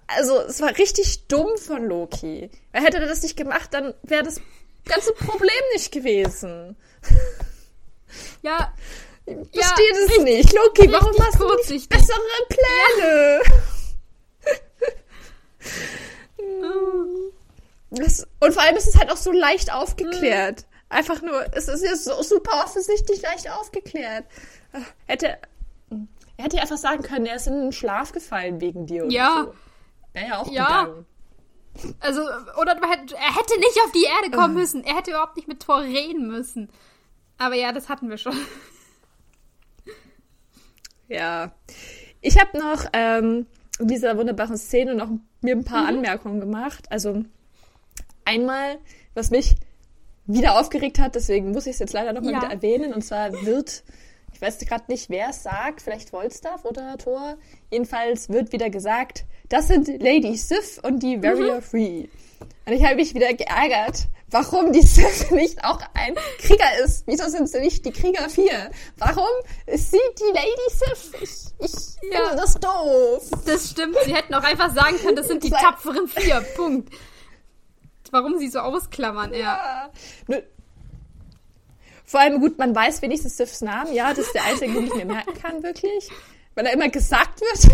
Also 0.07 0.39
es 0.41 0.61
war 0.61 0.77
richtig 0.77 1.27
dumm 1.27 1.57
von 1.57 1.85
Loki. 1.85 2.49
Weil 2.73 2.83
hätte 2.83 2.97
er 2.97 3.07
das 3.07 3.21
nicht 3.23 3.37
gemacht, 3.37 3.69
dann 3.73 3.93
wäre 4.03 4.23
das 4.23 4.41
ganze 4.85 5.13
Problem 5.13 5.63
nicht 5.73 5.91
gewesen. 5.91 6.75
Ja. 8.41 8.73
Ich 9.25 9.35
verstehe 9.35 9.85
ja, 9.87 10.07
das 10.07 10.23
nicht. 10.25 10.53
Loki, 10.53 10.91
warum 10.91 11.13
hast 11.19 11.39
du 11.39 11.73
nicht 11.73 11.87
bessere 11.87 12.19
Pläne? 12.49 13.39
Ja. 13.45 14.51
Das, 17.91 18.25
und 18.39 18.53
vor 18.53 18.63
allem 18.63 18.75
ist 18.75 18.87
es 18.87 18.97
halt 18.97 19.11
auch 19.11 19.17
so 19.17 19.31
leicht 19.31 19.73
aufgeklärt. 19.73 20.65
Einfach 20.89 21.21
nur, 21.21 21.45
es 21.55 21.67
ist 21.67 21.83
ja 21.83 21.95
so 21.95 22.21
super 22.23 22.63
offensichtlich 22.63 23.21
leicht 23.21 23.49
aufgeklärt. 23.49 24.25
Hätte, 25.07 25.37
er 26.37 26.43
hätte 26.43 26.61
einfach 26.61 26.77
sagen 26.77 27.03
können, 27.03 27.25
er 27.25 27.35
ist 27.35 27.47
in 27.47 27.53
den 27.53 27.71
Schlaf 27.71 28.11
gefallen 28.11 28.61
wegen 28.61 28.85
dir 28.85 29.05
ja. 29.09 29.45
so. 29.45 29.53
Wäre 30.13 30.27
ja 30.27 30.39
auch 30.39 30.51
ja. 30.51 30.83
gegangen. 30.83 31.05
Also, 32.01 32.21
oder 32.59 32.73
er 32.73 33.35
hätte 33.35 33.59
nicht 33.59 33.79
auf 33.85 33.91
die 33.93 34.03
Erde 34.03 34.35
kommen 34.35 34.53
müssen. 34.53 34.83
Er 34.83 34.97
hätte 34.97 35.11
überhaupt 35.11 35.37
nicht 35.37 35.47
mit 35.47 35.61
Thor 35.61 35.81
reden 35.81 36.27
müssen. 36.27 36.69
Aber 37.37 37.55
ja, 37.55 37.71
das 37.71 37.89
hatten 37.89 38.09
wir 38.09 38.17
schon. 38.17 38.35
Ja. 41.07 41.51
Ich 42.21 42.39
habe 42.39 42.57
noch 42.57 42.85
ähm, 42.93 43.45
in 43.79 43.87
dieser 43.87 44.17
wunderbaren 44.17 44.57
Szene 44.57 44.95
noch 44.95 45.09
mir 45.41 45.55
ein 45.55 45.63
paar 45.63 45.83
mhm. 45.83 45.97
Anmerkungen 45.97 46.39
gemacht. 46.39 46.91
Also 46.91 47.23
einmal, 48.25 48.77
was 49.13 49.31
mich 49.31 49.55
wieder 50.25 50.59
aufgeregt 50.59 50.99
hat, 50.99 51.15
deswegen 51.15 51.51
muss 51.51 51.65
ich 51.65 51.73
es 51.73 51.79
jetzt 51.79 51.93
leider 51.93 52.13
nochmal 52.13 52.33
ja. 52.33 52.41
wieder 52.41 52.51
erwähnen, 52.51 52.93
und 52.93 53.03
zwar 53.03 53.33
wird, 53.45 53.83
ich 54.33 54.41
weiß 54.41 54.59
gerade 54.59 54.85
nicht, 54.87 55.09
wer 55.09 55.29
es 55.29 55.43
sagt, 55.43 55.81
vielleicht 55.81 56.13
Wolstaff 56.13 56.63
oder 56.65 56.97
Thor, 56.97 57.37
jedenfalls 57.71 58.29
wird 58.29 58.53
wieder 58.53 58.69
gesagt, 58.69 59.25
das 59.49 59.67
sind 59.67 59.87
Lady 60.01 60.35
Sif 60.37 60.79
und 60.83 61.03
die 61.03 61.21
Warrior 61.21 61.57
mhm. 61.57 61.61
Free. 61.61 62.05
Und 62.65 62.73
ich 62.73 62.83
habe 62.83 62.95
mich 62.95 63.13
wieder 63.13 63.33
geärgert, 63.33 64.07
warum 64.31 64.71
die 64.71 64.81
Sif 64.81 65.31
nicht 65.31 65.63
auch 65.63 65.79
ein 65.93 66.15
Krieger 66.39 66.79
ist. 66.83 67.03
Wieso 67.05 67.27
sind 67.29 67.49
sie 67.49 67.59
nicht 67.59 67.85
die 67.85 67.91
Krieger 67.91 68.29
4? 68.29 68.71
Warum 68.97 69.29
ist 69.67 69.91
sie 69.91 69.99
die 70.19 70.33
Lady 70.33 70.69
Sif? 70.69 71.21
Ich, 71.21 71.65
ich 71.65 72.11
ja. 72.11 72.19
finde 72.19 72.41
das 72.41 72.55
doof. 72.55 73.29
Das 73.45 73.69
stimmt. 73.69 73.97
Sie 74.05 74.15
hätten 74.15 74.33
auch 74.33 74.43
einfach 74.43 74.73
sagen 74.73 74.97
können, 74.97 75.15
das 75.15 75.27
sind 75.27 75.43
die 75.43 75.51
tapferen 75.51 76.07
4. 76.07 76.41
Punkt 76.55 76.89
warum 78.11 78.37
sie 78.37 78.49
so 78.49 78.59
ausklammern, 78.59 79.33
ja. 79.33 79.89
ja. 80.27 80.37
Vor 82.05 82.19
allem 82.19 82.41
gut, 82.41 82.57
man 82.57 82.75
weiß 82.75 83.01
wenigstens 83.01 83.37
Sifs 83.37 83.61
Namen, 83.61 83.93
ja, 83.93 84.09
das 84.09 84.25
ist 84.27 84.35
der 84.35 84.43
einzige, 84.43 84.73
den 84.73 84.87
ich 84.87 84.95
mir 84.95 85.05
merken 85.05 85.33
kann, 85.41 85.63
wirklich. 85.63 86.09
Weil 86.55 86.65
er 86.65 86.73
immer 86.73 86.89
gesagt 86.89 87.39
wird. 87.41 87.73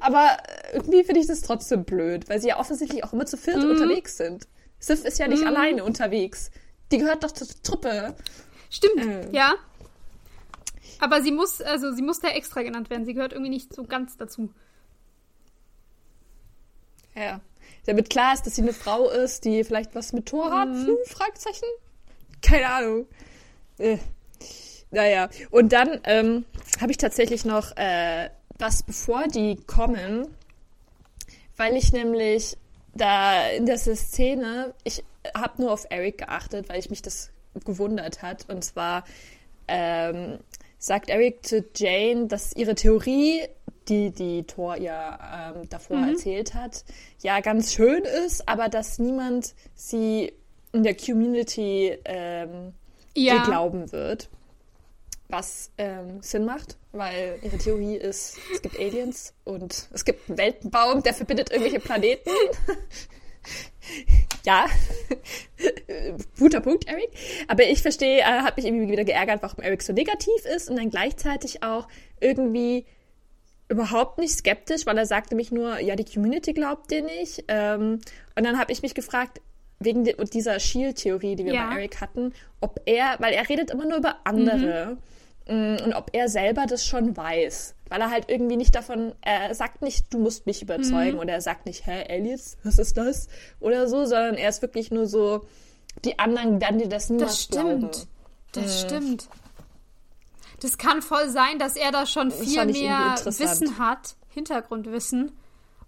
Aber 0.00 0.36
irgendwie 0.72 1.04
finde 1.04 1.20
ich 1.20 1.26
das 1.26 1.42
trotzdem 1.42 1.84
blöd, 1.84 2.28
weil 2.28 2.40
sie 2.40 2.48
ja 2.48 2.58
offensichtlich 2.58 3.04
auch 3.04 3.12
immer 3.12 3.26
zu 3.26 3.36
viert 3.36 3.58
mhm. 3.58 3.70
unterwegs 3.70 4.16
sind. 4.16 4.48
Sif 4.78 5.04
ist 5.04 5.18
ja 5.18 5.28
nicht 5.28 5.42
mhm. 5.42 5.48
alleine 5.48 5.84
unterwegs. 5.84 6.50
Die 6.92 6.98
gehört 6.98 7.24
doch 7.24 7.32
zur 7.32 7.48
Truppe. 7.62 8.14
Stimmt, 8.70 8.98
äh. 8.98 9.30
ja. 9.32 9.54
Aber 10.98 11.22
sie 11.22 11.32
muss, 11.32 11.60
also 11.60 11.92
sie 11.92 12.02
muss 12.02 12.20
da 12.20 12.28
extra 12.28 12.62
genannt 12.62 12.90
werden. 12.90 13.04
Sie 13.04 13.14
gehört 13.14 13.32
irgendwie 13.32 13.50
nicht 13.50 13.74
so 13.74 13.84
ganz 13.84 14.16
dazu. 14.16 14.50
Ja 17.14 17.40
damit 17.86 18.10
klar 18.10 18.34
ist, 18.34 18.44
dass 18.44 18.56
sie 18.56 18.62
eine 18.62 18.72
Frau 18.72 19.08
ist, 19.08 19.44
die 19.44 19.64
vielleicht 19.64 19.94
was 19.94 20.12
mit 20.12 20.26
Tor 20.26 20.50
hat? 20.50 20.68
Mhm. 20.68 20.86
Hm, 20.86 20.96
Fragezeichen? 21.06 21.66
Keine 22.42 22.68
Ahnung. 22.68 23.06
Äh. 23.78 23.98
Naja, 24.90 25.28
und 25.50 25.72
dann 25.72 26.00
ähm, 26.04 26.44
habe 26.80 26.92
ich 26.92 26.98
tatsächlich 26.98 27.44
noch 27.44 27.76
äh, 27.76 28.30
was, 28.58 28.82
bevor 28.82 29.26
die 29.26 29.56
kommen, 29.66 30.28
weil 31.56 31.76
ich 31.76 31.92
nämlich 31.92 32.56
da 32.96 33.48
in 33.48 33.66
dieser 33.66 33.96
Szene, 33.96 34.74
ich 34.84 35.04
habe 35.34 35.62
nur 35.62 35.72
auf 35.72 35.86
Eric 35.90 36.18
geachtet, 36.18 36.68
weil 36.68 36.78
ich 36.78 36.90
mich 36.90 37.02
das 37.02 37.30
gewundert 37.64 38.22
hat. 38.22 38.48
Und 38.48 38.64
zwar 38.64 39.04
ähm, 39.68 40.38
sagt 40.78 41.10
Eric 41.10 41.46
zu 41.46 41.64
Jane, 41.74 42.26
dass 42.26 42.54
ihre 42.54 42.74
Theorie 42.74 43.42
die 43.88 44.10
die 44.10 44.42
Thor 44.44 44.76
ja 44.76 45.52
ähm, 45.54 45.68
davor 45.68 45.98
mhm. 45.98 46.10
erzählt 46.10 46.54
hat, 46.54 46.84
ja 47.22 47.40
ganz 47.40 47.72
schön 47.72 48.02
ist, 48.04 48.48
aber 48.48 48.68
dass 48.68 48.98
niemand 48.98 49.54
sie 49.74 50.32
in 50.72 50.82
der 50.82 50.96
Community 50.96 51.96
ähm, 52.04 52.74
ja. 53.14 53.44
glauben 53.44 53.92
wird. 53.92 54.28
Was 55.28 55.70
ähm, 55.78 56.22
Sinn 56.22 56.44
macht, 56.44 56.76
weil 56.98 57.38
ihre 57.42 57.58
Theorie 57.58 57.96
ist, 57.96 58.38
es 58.52 58.62
gibt 58.62 58.78
Aliens 58.78 59.34
und 59.44 59.88
es 59.92 60.04
gibt 60.04 60.28
einen 60.28 60.38
Weltenbaum, 60.38 61.02
der 61.02 61.14
verbindet 61.14 61.50
irgendwelche 61.50 61.80
Planeten. 61.80 62.30
ja, 64.44 64.66
guter 66.38 66.60
Punkt, 66.60 66.88
Eric. 66.88 67.10
Aber 67.48 67.64
ich 67.64 67.82
verstehe, 67.82 68.20
äh, 68.20 68.24
habe 68.24 68.54
mich 68.56 68.66
irgendwie 68.66 68.90
wieder 68.90 69.04
geärgert, 69.04 69.42
warum 69.42 69.62
Eric 69.62 69.82
so 69.82 69.92
negativ 69.92 70.44
ist 70.54 70.70
und 70.70 70.76
dann 70.76 70.90
gleichzeitig 70.90 71.62
auch 71.62 71.88
irgendwie 72.20 72.86
überhaupt 73.68 74.18
nicht 74.18 74.32
skeptisch, 74.32 74.86
weil 74.86 74.96
er 74.96 75.06
sagte 75.06 75.34
mich 75.34 75.50
nur, 75.50 75.80
ja, 75.80 75.96
die 75.96 76.04
Community 76.04 76.52
glaubt 76.52 76.90
dir 76.90 77.02
nicht. 77.02 77.44
Ähm, 77.48 78.00
und 78.36 78.44
dann 78.44 78.58
habe 78.58 78.72
ich 78.72 78.82
mich 78.82 78.94
gefragt, 78.94 79.40
wegen 79.78 80.04
dieser 80.04 80.58
Shield-Theorie, 80.58 81.36
die 81.36 81.44
wir 81.44 81.54
ja. 81.54 81.68
bei 81.68 81.76
Eric 81.76 82.00
hatten, 82.00 82.32
ob 82.60 82.80
er, 82.86 83.16
weil 83.18 83.34
er 83.34 83.48
redet 83.48 83.70
immer 83.70 83.86
nur 83.86 83.98
über 83.98 84.16
andere 84.24 84.92
mhm. 84.92 84.98
Und 85.48 85.92
ob 85.94 86.10
er 86.12 86.28
selber 86.28 86.66
das 86.66 86.84
schon 86.84 87.16
weiß. 87.16 87.74
Weil 87.88 88.00
er 88.00 88.10
halt 88.10 88.28
irgendwie 88.28 88.56
nicht 88.56 88.74
davon, 88.74 89.14
er 89.20 89.54
sagt 89.54 89.80
nicht, 89.80 90.12
du 90.12 90.18
musst 90.18 90.46
mich 90.46 90.60
überzeugen 90.60 91.14
mhm. 91.14 91.20
oder 91.20 91.34
er 91.34 91.40
sagt 91.40 91.66
nicht, 91.66 91.86
hä, 91.86 92.04
Aliens, 92.08 92.56
was 92.64 92.78
ist 92.78 92.96
das? 92.96 93.28
Oder 93.60 93.88
so, 93.88 94.04
sondern 94.06 94.34
er 94.34 94.48
ist 94.48 94.60
wirklich 94.60 94.90
nur 94.90 95.06
so, 95.06 95.46
die 96.04 96.18
anderen 96.18 96.60
werden 96.60 96.78
dir 96.78 96.88
das 96.88 97.10
niemals 97.10 97.32
das 97.32 97.42
stimmt. 97.44 97.62
glauben. 97.62 97.90
Das 98.52 98.64
mhm. 98.64 98.86
stimmt. 98.86 99.28
Das 100.60 100.78
kann 100.78 101.00
voll 101.00 101.28
sein, 101.28 101.58
dass 101.58 101.76
er 101.76 101.92
da 101.92 102.06
schon 102.06 102.30
viel 102.32 102.64
mehr 102.66 103.14
Wissen 103.24 103.78
hat, 103.78 104.16
Hintergrundwissen. 104.28 105.32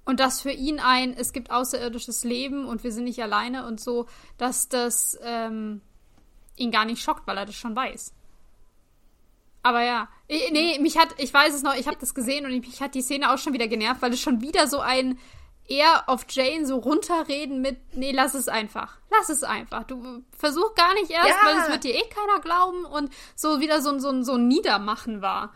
Und 0.05 0.21
dass 0.21 0.41
für 0.41 0.53
ihn 0.53 0.79
ein, 0.81 1.15
es 1.15 1.33
gibt 1.33 1.51
außerirdisches 1.51 2.25
Leben 2.25 2.65
und 2.65 2.85
wir 2.85 2.93
sind 2.93 3.05
nicht 3.05 3.23
alleine 3.23 3.67
und 3.67 3.81
so, 3.81 4.07
dass 4.39 4.69
das 4.69 5.19
ähm, 5.23 5.83
ihn 6.57 6.71
gar 6.71 6.85
nicht 6.85 7.03
schockt, 7.03 7.27
weil 7.27 7.37
er 7.37 7.45
das 7.45 7.57
schon 7.57 7.77
weiß. 7.77 8.15
Aber 9.69 9.83
ja, 9.83 10.09
ich, 10.29 10.51
nee, 10.51 10.79
mich 10.79 10.97
hat, 10.97 11.09
ich 11.19 11.33
weiß 11.33 11.55
es 11.55 11.63
noch, 11.63 11.75
ich 11.75 11.87
habe 11.87 11.99
das 12.01 12.15
gesehen 12.15 12.47
und 12.47 12.53
mich 12.53 12.81
hat 12.81 12.95
die 12.95 13.03
Szene 13.03 13.31
auch 13.31 13.37
schon 13.37 13.53
wieder 13.53 13.69
genervt, 13.69 14.01
weil 14.01 14.15
es 14.15 14.21
schon 14.21 14.41
wieder 14.41 14.67
so 14.67 14.81
ein, 14.81 15.19
eher 15.67 16.09
auf 16.09 16.25
Jane 16.27 16.65
so 16.65 16.79
runterreden 16.79 17.61
mit, 17.61 17.77
nee, 17.95 18.13
lass 18.13 18.33
es 18.33 18.49
einfach. 18.49 18.97
Lass 19.11 19.29
es 19.29 19.45
einfach. 19.45 19.85
Du 19.85 20.23
versuch 20.31 20.75
gar 20.75 20.95
nicht 20.95 21.11
erst, 21.11 21.29
ja. 21.29 21.37
weil 21.45 21.59
es 21.59 21.69
wird 21.69 21.85
dir 21.85 21.97
eh 21.97 22.09
keiner 22.09 22.41
glauben 22.41 22.87
und 22.87 23.13
so 23.37 23.61
wieder 23.61 23.83
so, 23.83 23.99
so, 23.99 24.23
so 24.23 24.37
ein 24.37 24.49
Niedermachen 24.49 25.21
war. 25.21 25.53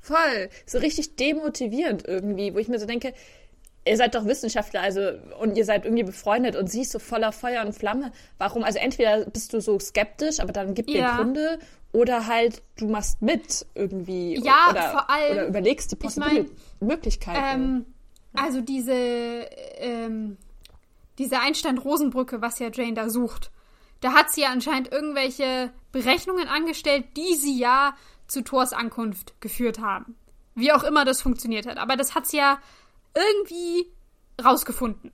Voll. 0.00 0.48
So 0.64 0.78
richtig 0.78 1.16
demotivierend 1.16 2.08
irgendwie, 2.08 2.54
wo 2.54 2.58
ich 2.60 2.68
mir 2.68 2.78
so 2.78 2.86
denke, 2.86 3.12
ihr 3.88 3.96
seid 3.96 4.14
doch 4.14 4.24
Wissenschaftler, 4.24 4.82
also 4.82 5.00
und 5.40 5.56
ihr 5.56 5.64
seid 5.64 5.84
irgendwie 5.84 6.04
befreundet 6.04 6.56
und 6.56 6.70
sie 6.70 6.82
ist 6.82 6.92
so 6.92 6.98
voller 6.98 7.32
Feuer 7.32 7.64
und 7.64 7.72
Flamme. 7.72 8.12
Warum? 8.38 8.64
Also 8.64 8.78
entweder 8.78 9.24
bist 9.24 9.52
du 9.52 9.60
so 9.60 9.78
skeptisch, 9.78 10.40
aber 10.40 10.52
dann 10.52 10.74
gibt 10.74 10.90
ja. 10.90 11.10
dir 11.10 11.16
Gründe, 11.16 11.58
oder 11.92 12.26
halt 12.26 12.62
du 12.76 12.88
machst 12.88 13.22
mit 13.22 13.66
irgendwie. 13.74 14.38
Ja, 14.42 14.68
oder, 14.70 14.82
vor 14.90 15.10
allem. 15.10 15.32
Oder 15.32 15.46
überlegst 15.46 15.90
die 15.90 15.96
Possibil 15.96 16.50
Möglichkeiten. 16.80 17.62
Ähm, 17.62 17.86
also 18.34 18.60
diese, 18.60 18.92
ähm, 18.92 20.36
diese 21.18 21.40
Einstein-Rosenbrücke, 21.40 22.42
was 22.42 22.58
ja 22.58 22.68
Jane 22.72 22.94
da 22.94 23.08
sucht, 23.08 23.50
da 24.00 24.12
hat 24.12 24.30
sie 24.30 24.42
ja 24.42 24.50
anscheinend 24.50 24.92
irgendwelche 24.92 25.72
Berechnungen 25.90 26.46
angestellt, 26.46 27.06
die 27.16 27.34
sie 27.34 27.58
ja 27.58 27.94
zu 28.26 28.42
Thors 28.42 28.72
Ankunft 28.72 29.40
geführt 29.40 29.80
haben. 29.80 30.16
Wie 30.54 30.72
auch 30.72 30.84
immer 30.84 31.04
das 31.04 31.22
funktioniert 31.22 31.66
hat. 31.66 31.78
Aber 31.78 31.96
das 31.96 32.14
hat 32.14 32.26
sie 32.26 32.36
ja 32.36 32.58
irgendwie 33.14 33.92
rausgefunden. 34.42 35.12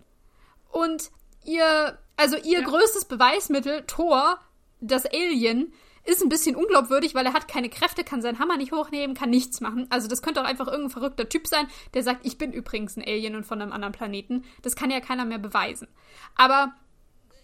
Und 0.70 1.10
ihr, 1.44 1.98
also 2.16 2.36
ihr 2.36 2.60
ja. 2.60 2.66
größtes 2.66 3.06
Beweismittel, 3.06 3.84
Thor, 3.86 4.38
das 4.80 5.06
Alien, 5.06 5.72
ist 6.04 6.22
ein 6.22 6.28
bisschen 6.28 6.54
unglaubwürdig, 6.54 7.14
weil 7.14 7.24
er 7.24 7.32
hat 7.32 7.48
keine 7.48 7.70
Kräfte, 7.70 8.04
kann 8.04 8.20
seinen 8.20 8.38
Hammer 8.38 8.58
nicht 8.58 8.72
hochnehmen, 8.72 9.16
kann 9.16 9.30
nichts 9.30 9.60
machen. 9.60 9.86
Also 9.88 10.06
das 10.06 10.20
könnte 10.20 10.42
auch 10.42 10.46
einfach 10.46 10.66
irgendein 10.66 10.90
verrückter 10.90 11.28
Typ 11.28 11.46
sein, 11.46 11.66
der 11.94 12.02
sagt, 12.02 12.26
ich 12.26 12.36
bin 12.36 12.52
übrigens 12.52 12.96
ein 12.96 13.04
Alien 13.04 13.36
und 13.36 13.46
von 13.46 13.62
einem 13.62 13.72
anderen 13.72 13.92
Planeten. 13.92 14.44
Das 14.62 14.76
kann 14.76 14.90
ja 14.90 15.00
keiner 15.00 15.24
mehr 15.24 15.38
beweisen. 15.38 15.88
Aber 16.36 16.74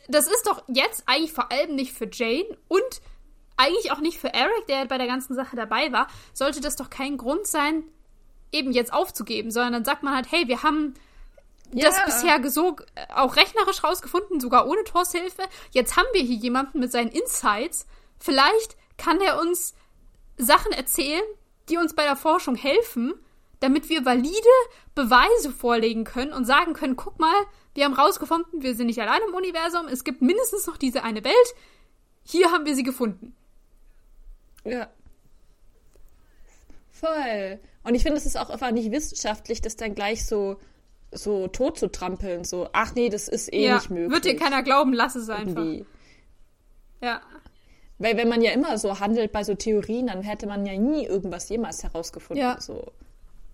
das 0.09 0.27
ist 0.27 0.47
doch 0.47 0.63
jetzt 0.69 1.05
eigentlich 1.07 1.33
vor 1.33 1.51
allem 1.51 1.75
nicht 1.75 1.93
für 1.93 2.09
Jane 2.13 2.59
und 2.69 3.01
eigentlich 3.57 3.93
auch 3.93 4.01
nicht 4.01 4.19
für 4.19 4.33
Eric, 4.33 4.67
der 4.69 4.87
bei 4.87 4.99
der 4.99 5.07
ganzen 5.07 5.35
Sache 5.35 5.57
dabei 5.57 5.93
war, 5.93 6.09
sollte 6.33 6.61
das 6.61 6.77
doch 6.77 6.91
kein 6.91 7.17
Grund 7.17 7.47
sein, 7.47 7.85
eben 8.53 8.73
jetzt 8.73 8.93
aufzugeben, 8.93 9.51
sondern 9.51 9.73
dann 9.73 9.85
sagt 9.85 10.03
man 10.03 10.15
halt, 10.15 10.31
hey, 10.31 10.49
wir 10.49 10.63
haben 10.63 10.95
ja. 11.73 11.87
das 11.87 12.05
bisher 12.05 12.51
so 12.51 12.77
auch 13.15 13.37
rechnerisch 13.37 13.85
rausgefunden, 13.85 14.41
sogar 14.41 14.67
ohne 14.67 14.85
Thors 14.85 15.13
Hilfe. 15.13 15.43
Jetzt 15.71 15.97
haben 15.97 16.09
wir 16.13 16.23
hier 16.23 16.37
jemanden 16.37 16.81
mit 16.81 16.93
seinen 16.93 17.11
Insights. 17.11 17.87
Vielleicht 18.19 18.77
kann 18.97 19.21
er 19.21 19.41
uns 19.41 19.75
Sachen 20.37 20.73
erzählen, 20.73 21.23
die 21.69 21.77
uns 21.77 21.95
bei 21.95 22.05
der 22.05 22.17
Forschung 22.17 22.57
helfen, 22.57 23.15
damit 23.61 23.89
wir 23.89 24.05
valide 24.05 24.33
Beweise 24.95 25.51
vorlegen 25.51 26.05
können 26.05 26.33
und 26.33 26.45
sagen 26.45 26.73
können, 26.73 26.97
guck 26.97 27.19
mal, 27.19 27.35
wir 27.75 27.85
haben 27.85 27.95
rausgefunden, 27.95 28.63
wir 28.63 28.75
sind 28.75 28.87
nicht 28.87 29.01
allein 29.01 29.21
im 29.29 29.35
Universum, 29.35 29.87
es 29.87 30.03
gibt 30.03 30.23
mindestens 30.23 30.67
noch 30.67 30.77
diese 30.77 31.05
eine 31.05 31.23
Welt. 31.25 31.55
Hier 32.25 32.51
haben 32.51 32.65
wir 32.65 32.75
sie 32.75 32.83
gefunden. 32.83 33.35
Ja. 34.65 34.89
Voll. 36.91 37.61
Und 37.83 37.95
ich 37.95 38.03
finde, 38.03 38.19
es 38.19 38.27
ist 38.27 38.39
auch 38.39 38.51
einfach 38.51 38.71
nicht 38.73 38.91
wissenschaftlich, 38.91 39.61
das 39.61 39.77
dann 39.77 39.95
gleich 39.95 40.27
so, 40.27 40.57
so 41.13 41.49
tot 41.49 41.79
zu 41.79 41.89
trampeln. 41.89 42.45
So, 42.45 42.69
ach 42.73 42.95
nee, 42.95 43.09
das 43.09 43.29
ist 43.29 43.53
eh 43.53 43.67
ja, 43.67 43.77
nicht 43.77 43.91
möglich. 43.91 44.13
Wird 44.13 44.25
dir 44.25 44.37
keiner 44.37 44.63
glauben, 44.63 44.93
lass 44.93 45.15
es 45.15 45.29
einfach. 45.29 45.63
Irgendwie. 45.63 45.87
Ja. 47.03 47.21
Weil 47.99 48.17
wenn 48.17 48.29
man 48.29 48.43
ja 48.43 48.53
immer 48.53 48.79
so 48.79 49.01
handelt 49.01 49.33
bei 49.33 49.45
so 49.45 49.55
Theorien, 49.55 50.07
dann 50.07 50.23
hätte 50.23 50.47
man 50.47 50.65
ja 50.67 50.77
nie 50.79 51.05
irgendwas 51.05 51.49
jemals 51.49 51.83
herausgefunden. 51.83 52.45
Ja. 52.45 52.61
So. 52.61 52.93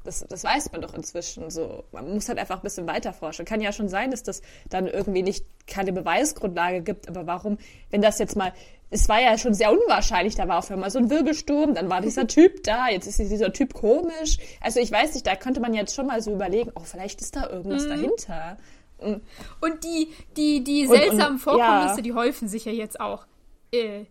Das, 0.04 0.24
das 0.28 0.44
weiß 0.44 0.70
man 0.70 0.82
doch 0.82 0.94
inzwischen. 0.94 1.50
So, 1.50 1.82
man 1.90 2.14
muss 2.14 2.28
halt 2.28 2.38
einfach 2.38 2.56
ein 2.58 2.62
bisschen 2.62 2.86
weiter 2.86 3.12
forschen. 3.12 3.44
Kann 3.44 3.60
ja 3.60 3.72
schon 3.72 3.88
sein, 3.88 4.12
dass 4.12 4.22
das 4.22 4.40
dann 4.70 4.86
irgendwie 4.86 5.22
nicht 5.22 5.44
keine 5.66 5.92
Beweisgrundlage 5.92 6.82
gibt. 6.82 7.08
Aber 7.08 7.26
warum, 7.26 7.58
wenn 7.90 8.02
das 8.02 8.20
jetzt 8.20 8.36
mal, 8.36 8.52
es 8.90 9.08
war 9.08 9.20
ja 9.20 9.36
schon 9.36 9.54
sehr 9.54 9.72
unwahrscheinlich, 9.72 10.36
da 10.36 10.46
war 10.48 10.58
auf 10.58 10.70
einmal 10.70 10.90
so 10.90 10.98
ein 10.98 11.10
Wirbelsturm, 11.10 11.74
dann 11.74 11.90
war 11.90 12.00
dieser 12.00 12.26
Typ 12.26 12.62
da, 12.62 12.88
jetzt 12.88 13.06
ist 13.06 13.18
dieser 13.18 13.52
Typ 13.52 13.74
komisch. 13.74 14.38
Also 14.60 14.80
ich 14.80 14.92
weiß 14.92 15.14
nicht, 15.14 15.26
da 15.26 15.34
könnte 15.34 15.60
man 15.60 15.74
jetzt 15.74 15.94
schon 15.94 16.06
mal 16.06 16.22
so 16.22 16.32
überlegen, 16.32 16.70
oh, 16.74 16.82
vielleicht 16.84 17.20
ist 17.20 17.34
da 17.34 17.48
irgendwas 17.48 17.84
mhm. 17.84 17.88
dahinter. 17.88 18.56
Und, 18.98 19.22
und 19.60 19.84
die, 19.84 20.08
die, 20.36 20.62
die 20.62 20.86
seltsamen 20.86 21.20
und, 21.20 21.32
und, 21.32 21.38
Vorkommnisse, 21.38 21.96
ja. 21.96 22.02
die 22.02 22.14
häufen 22.14 22.48
sich 22.48 22.64
ja 22.64 22.72
jetzt 22.72 23.00
auch. 23.00 23.26
Äh, 23.72 24.04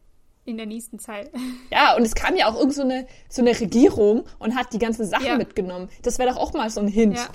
in 0.45 0.57
der 0.57 0.67
nächsten 0.67 0.99
Zeit. 0.99 1.31
Ja, 1.71 1.95
und 1.95 2.03
es 2.03 2.13
kam 2.15 2.35
ja 2.37 2.47
auch 2.47 2.55
irgend 2.55 2.75
so 2.75 2.83
eine, 2.83 3.07
so 3.27 3.41
eine 3.41 3.59
Regierung 3.59 4.23
und 4.39 4.55
hat 4.55 4.71
die 4.71 4.77
ganzen 4.77 5.05
Sachen 5.05 5.25
ja. 5.25 5.35
mitgenommen. 5.35 5.89
Das 6.03 6.19
wäre 6.19 6.29
doch 6.29 6.37
auch 6.37 6.53
mal 6.53 6.69
so 6.69 6.79
ein 6.79 6.87
Hint. 6.87 7.17
Ja. 7.17 7.27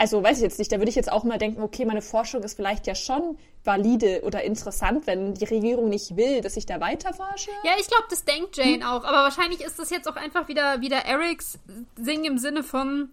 Also 0.00 0.22
weiß 0.22 0.38
ich 0.38 0.42
jetzt 0.42 0.58
nicht, 0.58 0.72
da 0.72 0.78
würde 0.78 0.88
ich 0.88 0.96
jetzt 0.96 1.12
auch 1.12 1.24
mal 1.24 1.36
denken, 1.36 1.60
okay, 1.60 1.84
meine 1.84 2.00
Forschung 2.00 2.42
ist 2.42 2.56
vielleicht 2.56 2.86
ja 2.86 2.94
schon 2.94 3.36
valide 3.64 4.22
oder 4.24 4.42
interessant, 4.42 5.06
wenn 5.06 5.34
die 5.34 5.44
Regierung 5.44 5.90
nicht 5.90 6.16
will, 6.16 6.40
dass 6.40 6.56
ich 6.56 6.64
da 6.64 6.80
weiter 6.80 7.12
forsche. 7.12 7.50
Ja, 7.64 7.72
ich 7.78 7.86
glaube, 7.86 8.04
das 8.08 8.24
denkt 8.24 8.56
Jane 8.56 8.76
hm. 8.76 8.82
auch. 8.82 9.04
Aber 9.04 9.18
wahrscheinlich 9.18 9.60
ist 9.60 9.78
das 9.78 9.90
jetzt 9.90 10.08
auch 10.08 10.16
einfach 10.16 10.48
wieder, 10.48 10.80
wieder 10.80 11.04
Erics 11.04 11.58
Sing 11.96 12.24
im 12.24 12.38
Sinne 12.38 12.62
von, 12.62 13.10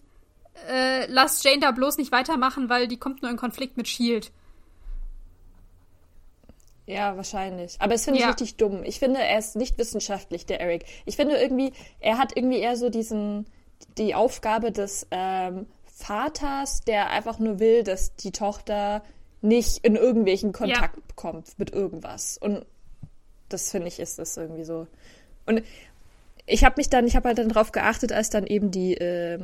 äh, 0.69 1.07
lass 1.07 1.43
Jane 1.43 1.59
da 1.59 1.71
bloß 1.71 1.97
nicht 1.97 2.13
weitermachen, 2.13 2.69
weil 2.69 2.87
die 2.87 2.95
kommt 2.95 3.21
nur 3.21 3.31
in 3.31 3.35
Konflikt 3.35 3.75
mit 3.75 3.89
Shield. 3.89 4.31
Ja, 6.85 7.17
wahrscheinlich. 7.17 7.75
Aber 7.79 7.95
es 7.95 8.05
finde 8.05 8.19
ich 8.19 8.23
ja. 8.23 8.29
richtig 8.29 8.55
dumm. 8.55 8.85
Ich 8.85 8.99
finde, 8.99 9.19
er 9.19 9.39
ist 9.39 9.57
nicht 9.57 9.77
wissenschaftlich, 9.77 10.45
der 10.45 10.61
Eric. 10.61 10.85
Ich 11.03 11.17
finde 11.17 11.35
irgendwie, 11.35 11.73
er 11.99 12.17
hat 12.17 12.37
irgendwie 12.37 12.59
eher 12.59 12.77
so 12.77 12.89
diesen, 12.89 13.45
die 13.97 14.15
Aufgabe 14.15 14.71
des 14.71 15.05
ähm, 15.11 15.67
Vaters, 15.97 16.81
der 16.81 17.09
einfach 17.09 17.39
nur 17.39 17.59
will, 17.59 17.83
dass 17.83 18.15
die 18.15 18.31
Tochter 18.31 19.03
nicht 19.41 19.83
in 19.83 19.95
irgendwelchen 19.95 20.51
Kontakt 20.51 20.97
ja. 20.97 21.03
kommt 21.15 21.57
mit 21.57 21.71
irgendwas. 21.71 22.37
Und 22.37 22.65
das 23.49 23.71
finde 23.71 23.87
ich 23.87 23.99
ist 23.99 24.19
das 24.19 24.37
irgendwie 24.37 24.63
so. 24.63 24.87
Und 25.45 25.63
ich 26.45 26.63
habe 26.63 26.75
mich 26.77 26.89
dann, 26.89 27.07
ich 27.07 27.15
habe 27.15 27.29
halt 27.29 27.39
dann 27.39 27.49
drauf 27.49 27.71
geachtet, 27.71 28.11
als 28.11 28.29
dann 28.29 28.45
eben 28.45 28.71
die 28.71 28.93
äh, 28.95 29.39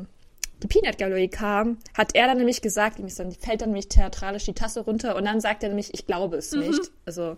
die 0.62 0.68
Peanut 0.68 0.98
Gallery 0.98 1.28
kam, 1.28 1.78
hat 1.94 2.16
er 2.16 2.28
dann 2.28 2.38
nämlich 2.38 2.62
gesagt, 2.62 3.00
ihm 3.00 3.08
dann 3.18 3.32
fällt 3.34 3.62
dann 3.62 3.70
nämlich 3.70 3.90
theatralisch 3.90 4.46
die 4.46 4.54
Tasse 4.54 4.82
runter 4.82 5.16
und 5.16 5.26
dann 5.26 5.42
sagt 5.42 5.64
er 5.64 5.70
nämlich, 5.70 5.94
ich 5.94 6.06
glaube 6.06 6.38
es 6.38 6.52
mhm. 6.52 6.62
nicht. 6.62 6.92
Also 7.06 7.38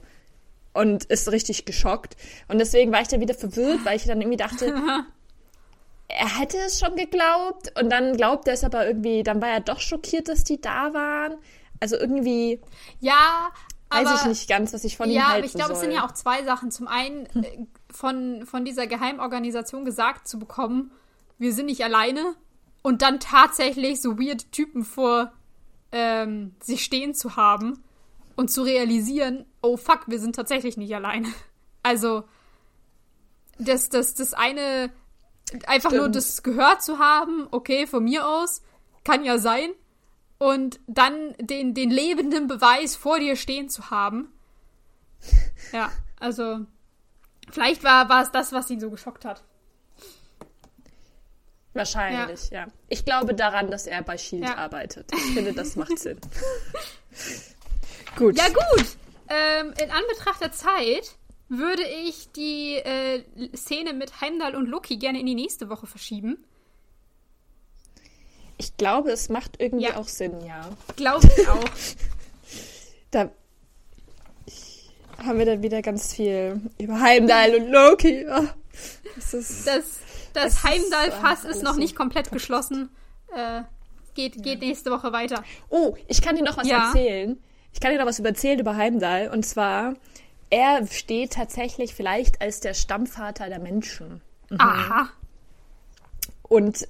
und 0.73 1.05
ist 1.05 1.31
richtig 1.31 1.65
geschockt. 1.65 2.17
Und 2.49 2.59
deswegen 2.59 2.91
war 2.91 3.01
ich 3.01 3.07
dann 3.07 3.21
wieder 3.21 3.33
verwirrt, 3.33 3.85
weil 3.85 3.95
ich 3.95 4.05
dann 4.05 4.19
irgendwie 4.19 4.37
dachte, 4.37 4.75
er 6.07 6.39
hätte 6.39 6.57
es 6.57 6.79
schon 6.79 6.95
geglaubt 6.95 7.73
und 7.79 7.89
dann 7.89 8.15
glaubt 8.15 8.47
er 8.47 8.53
es 8.53 8.63
aber 8.63 8.87
irgendwie, 8.87 9.23
dann 9.23 9.41
war 9.41 9.49
er 9.49 9.59
doch 9.59 9.79
schockiert, 9.79 10.27
dass 10.27 10.43
die 10.43 10.61
da 10.61 10.93
waren. 10.93 11.35
Also 11.79 11.97
irgendwie. 11.97 12.61
Ja, 12.99 13.51
weiß 13.89 14.21
ich 14.21 14.25
nicht 14.27 14.49
ganz, 14.49 14.73
was 14.73 14.83
ich 14.83 14.97
von 14.97 15.09
ja, 15.09 15.15
ihm 15.15 15.27
halte. 15.27 15.31
Ja, 15.31 15.37
aber 15.37 15.45
ich 15.45 15.53
glaube, 15.53 15.73
es 15.73 15.79
sind 15.79 15.91
ja 15.91 16.05
auch 16.05 16.11
zwei 16.11 16.43
Sachen. 16.43 16.71
Zum 16.71 16.87
einen 16.87 17.25
äh, 17.43 17.65
von, 17.91 18.45
von 18.45 18.65
dieser 18.65 18.87
Geheimorganisation 18.87 19.85
gesagt 19.85 20.27
zu 20.27 20.39
bekommen, 20.39 20.91
wir 21.37 21.53
sind 21.53 21.65
nicht 21.65 21.83
alleine 21.83 22.35
und 22.81 23.01
dann 23.01 23.19
tatsächlich 23.19 24.01
so 24.01 24.19
weird 24.19 24.51
Typen 24.51 24.83
vor 24.85 25.33
ähm, 25.91 26.55
sich 26.61 26.83
stehen 26.83 27.13
zu 27.13 27.35
haben 27.35 27.83
und 28.35 28.51
zu 28.51 28.63
realisieren, 28.63 29.45
oh 29.61 29.77
fuck, 29.77 30.01
wir 30.07 30.19
sind 30.19 30.35
tatsächlich 30.35 30.77
nicht 30.77 30.93
alleine. 30.93 31.27
Also, 31.83 32.23
das, 33.59 33.89
das, 33.89 34.15
das 34.15 34.33
eine, 34.33 34.91
einfach 35.67 35.89
Stimmt. 35.89 36.01
nur 36.03 36.09
das 36.09 36.43
gehört 36.43 36.83
zu 36.83 36.99
haben, 36.99 37.47
okay, 37.51 37.87
von 37.87 38.03
mir 38.03 38.27
aus, 38.27 38.61
kann 39.03 39.23
ja 39.23 39.37
sein. 39.37 39.69
Und 40.37 40.79
dann 40.87 41.33
den, 41.39 41.73
den 41.73 41.89
lebenden 41.89 42.47
Beweis 42.47 42.95
vor 42.95 43.19
dir 43.19 43.35
stehen 43.35 43.69
zu 43.69 43.89
haben. 43.89 44.33
Ja, 45.71 45.91
also, 46.19 46.59
vielleicht 47.51 47.83
war, 47.83 48.09
war 48.09 48.21
es 48.21 48.31
das, 48.31 48.51
was 48.51 48.69
ihn 48.69 48.79
so 48.79 48.89
geschockt 48.89 49.23
hat. 49.23 49.43
Wahrscheinlich, 51.73 52.49
ja. 52.51 52.65
ja. 52.65 52.67
Ich 52.87 53.03
glaube 53.03 53.33
daran, 53.33 53.69
dass 53.69 53.85
er 53.85 54.01
bei 54.01 54.17
Shield 54.17 54.45
ja. 54.45 54.55
arbeitet. 54.55 55.11
Ich 55.13 55.33
finde, 55.33 55.53
das 55.53 55.75
macht 55.75 55.99
Sinn. 55.99 56.19
gut. 58.17 58.37
Ja, 58.37 58.47
gut. 58.47 58.85
Ähm, 59.27 59.73
in 59.81 59.91
Anbetracht 59.91 60.41
der 60.41 60.51
Zeit 60.53 61.15
würde 61.47 61.83
ich 62.05 62.31
die 62.31 62.75
äh, 62.75 63.23
Szene 63.55 63.93
mit 63.93 64.21
Heimdall 64.21 64.55
und 64.55 64.67
Loki 64.67 64.97
gerne 64.97 65.19
in 65.19 65.25
die 65.25 65.35
nächste 65.35 65.69
Woche 65.69 65.87
verschieben. 65.87 66.43
Ich 68.57 68.77
glaube, 68.77 69.11
es 69.11 69.29
macht 69.29 69.59
irgendwie 69.59 69.85
ja. 69.85 69.97
auch 69.97 70.07
Sinn, 70.07 70.33
ja. 70.45 70.69
Glaube 70.95 71.27
ich 71.37 71.47
auch. 71.47 71.63
da 73.11 73.29
haben 75.17 75.39
wir 75.39 75.45
dann 75.45 75.61
wieder 75.61 75.81
ganz 75.81 76.13
viel 76.13 76.61
über 76.79 76.99
Heimdall 76.99 77.55
und 77.55 77.69
Loki. 77.69 78.25
Oh, 78.29 78.47
das 79.15 79.33
ist 79.33 79.67
das 79.67 79.99
das 80.35 80.63
Heimdall-Fass 80.63 81.45
ist, 81.45 81.57
ist, 81.57 81.63
noch 81.63 81.77
nicht 81.77 81.95
komplett 81.95 82.31
geschlossen. 82.31 82.89
Äh, 83.33 83.61
geht, 84.13 84.43
geht 84.43 84.61
ja. 84.61 84.67
nächste 84.67 84.91
Woche 84.91 85.11
weiter. 85.13 85.43
Oh, 85.69 85.95
ich 86.07 86.21
kann 86.21 86.35
dir 86.35 86.43
noch 86.43 86.57
was 86.57 86.67
ja. 86.67 86.87
erzählen. 86.87 87.37
Ich 87.73 87.79
kann 87.79 87.91
dir 87.91 87.99
noch 87.99 88.05
was 88.05 88.19
erzählen 88.19 88.59
über 88.59 88.75
Heimdall. 88.75 89.29
Und 89.29 89.45
zwar, 89.45 89.95
er 90.55 90.87
steht 90.87 91.33
tatsächlich 91.33 91.93
vielleicht 91.93 92.41
als 92.41 92.61
der 92.61 92.73
Stammvater 92.73 93.49
der 93.49 93.59
Menschen. 93.59 94.21
Mhm. 94.49 94.61
Aha. 94.61 95.09
Und 96.43 96.87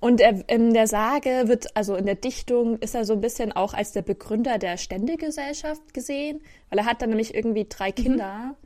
und 0.00 0.20
er, 0.20 0.48
in 0.48 0.72
der 0.74 0.88
Sage 0.88 1.44
wird, 1.46 1.76
also 1.76 1.94
in 1.94 2.06
der 2.06 2.16
Dichtung, 2.16 2.78
ist 2.78 2.96
er 2.96 3.04
so 3.04 3.12
ein 3.12 3.20
bisschen 3.20 3.52
auch 3.52 3.72
als 3.72 3.92
der 3.92 4.02
Begründer 4.02 4.58
der 4.58 4.76
Ständegesellschaft 4.76 5.94
gesehen, 5.94 6.40
weil 6.70 6.80
er 6.80 6.86
hat 6.86 7.02
dann 7.02 7.10
nämlich 7.10 7.34
irgendwie 7.34 7.66
drei 7.68 7.90
mhm. 7.90 7.94
Kinder. 7.94 8.34
Mhm. 8.38 8.56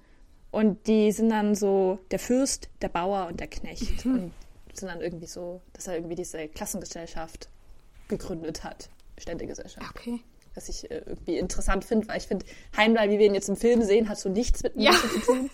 Und 0.52 0.86
die 0.86 1.12
sind 1.12 1.28
dann 1.28 1.54
so 1.54 1.98
der 2.10 2.20
Fürst, 2.20 2.70
der 2.80 2.88
Bauer 2.88 3.26
und 3.26 3.40
der 3.40 3.48
Knecht. 3.48 4.06
Mhm. 4.06 4.14
Und 4.14 4.32
sind 4.72 4.88
dann 4.88 5.02
irgendwie 5.02 5.26
so, 5.26 5.60
dass 5.74 5.88
er 5.88 5.96
irgendwie 5.96 6.14
diese 6.14 6.48
Klassengesellschaft 6.48 7.50
gegründet 8.08 8.64
hat. 8.64 8.88
Ständegesellschaft. 9.18 9.90
Okay. 9.90 10.20
Was 10.56 10.68
ich 10.68 10.90
äh, 10.90 11.02
irgendwie 11.06 11.36
interessant 11.38 11.84
finde, 11.84 12.08
weil 12.08 12.18
ich 12.18 12.26
finde, 12.26 12.44
Heimdall, 12.76 13.10
wie 13.10 13.18
wir 13.20 13.26
ihn 13.26 13.34
jetzt 13.34 13.48
im 13.48 13.56
Film 13.56 13.82
sehen, 13.82 14.08
hat 14.08 14.18
so 14.18 14.28
nichts 14.28 14.62
mit 14.64 14.72
Ja. 14.74 14.90
Menschen 14.90 15.10
zu 15.10 15.20
tun. 15.20 15.50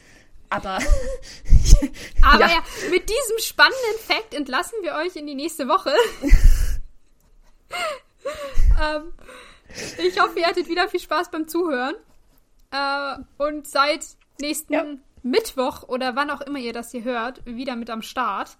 Aber, 0.48 0.78
Aber 2.22 2.40
Ja. 2.40 2.48
ja. 2.48 2.62
mit 2.90 3.09
diesem 3.09 3.38
spannenden 3.38 3.98
Fact 4.07 4.32
entlassen 4.34 4.78
wir 4.82 4.94
euch 4.94 5.16
in 5.16 5.26
die 5.26 5.34
nächste 5.34 5.66
Woche. 5.68 5.92
ähm, 8.80 9.12
ich 9.98 10.20
hoffe, 10.20 10.38
ihr 10.38 10.46
hattet 10.46 10.68
wieder 10.68 10.88
viel 10.88 11.00
Spaß 11.00 11.30
beim 11.30 11.48
Zuhören. 11.48 11.94
Äh, 12.70 13.16
und 13.38 13.66
seid 13.66 14.05
nächsten 14.40 14.72
Ja. 14.72 14.84
Mittwoch 15.22 15.84
oder 15.88 16.16
wann 16.16 16.30
auch 16.30 16.40
immer 16.40 16.59
ihr 16.59 16.72
das 16.72 16.90
hier 16.90 17.05
hört, 17.05 17.44
wieder 17.46 17.76
mit 17.76 17.90
am 17.90 18.03
Start. 18.03 18.57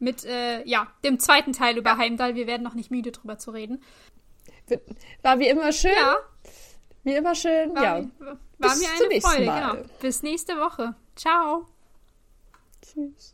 Mit, 0.00 0.24
äh, 0.24 0.62
ja, 0.66 0.88
dem 1.04 1.18
zweiten 1.18 1.52
Teil 1.52 1.78
über 1.78 1.96
Heimdall. 1.96 2.34
Wir 2.34 2.46
werden 2.46 2.62
noch 2.62 2.74
nicht 2.74 2.90
müde 2.90 3.12
drüber 3.12 3.38
zu 3.38 3.52
reden. 3.52 3.82
War 5.22 5.38
wie 5.38 5.48
immer 5.48 5.72
schön. 5.72 5.92
Ja, 5.98 6.16
Wie 7.02 7.14
immer 7.14 7.34
schön. 7.34 7.74
war, 7.74 7.82
ja. 7.82 8.00
mir- 8.00 8.10
war 8.58 8.70
Bis 8.70 8.80
mir 8.80 8.88
eine 8.98 9.08
nächsten 9.08 9.30
Freude. 9.30 9.44
Genau. 9.44 9.88
Bis 10.00 10.22
nächste 10.22 10.56
Woche. 10.58 10.94
Ciao. 11.16 11.66
Tschüss. 12.82 13.33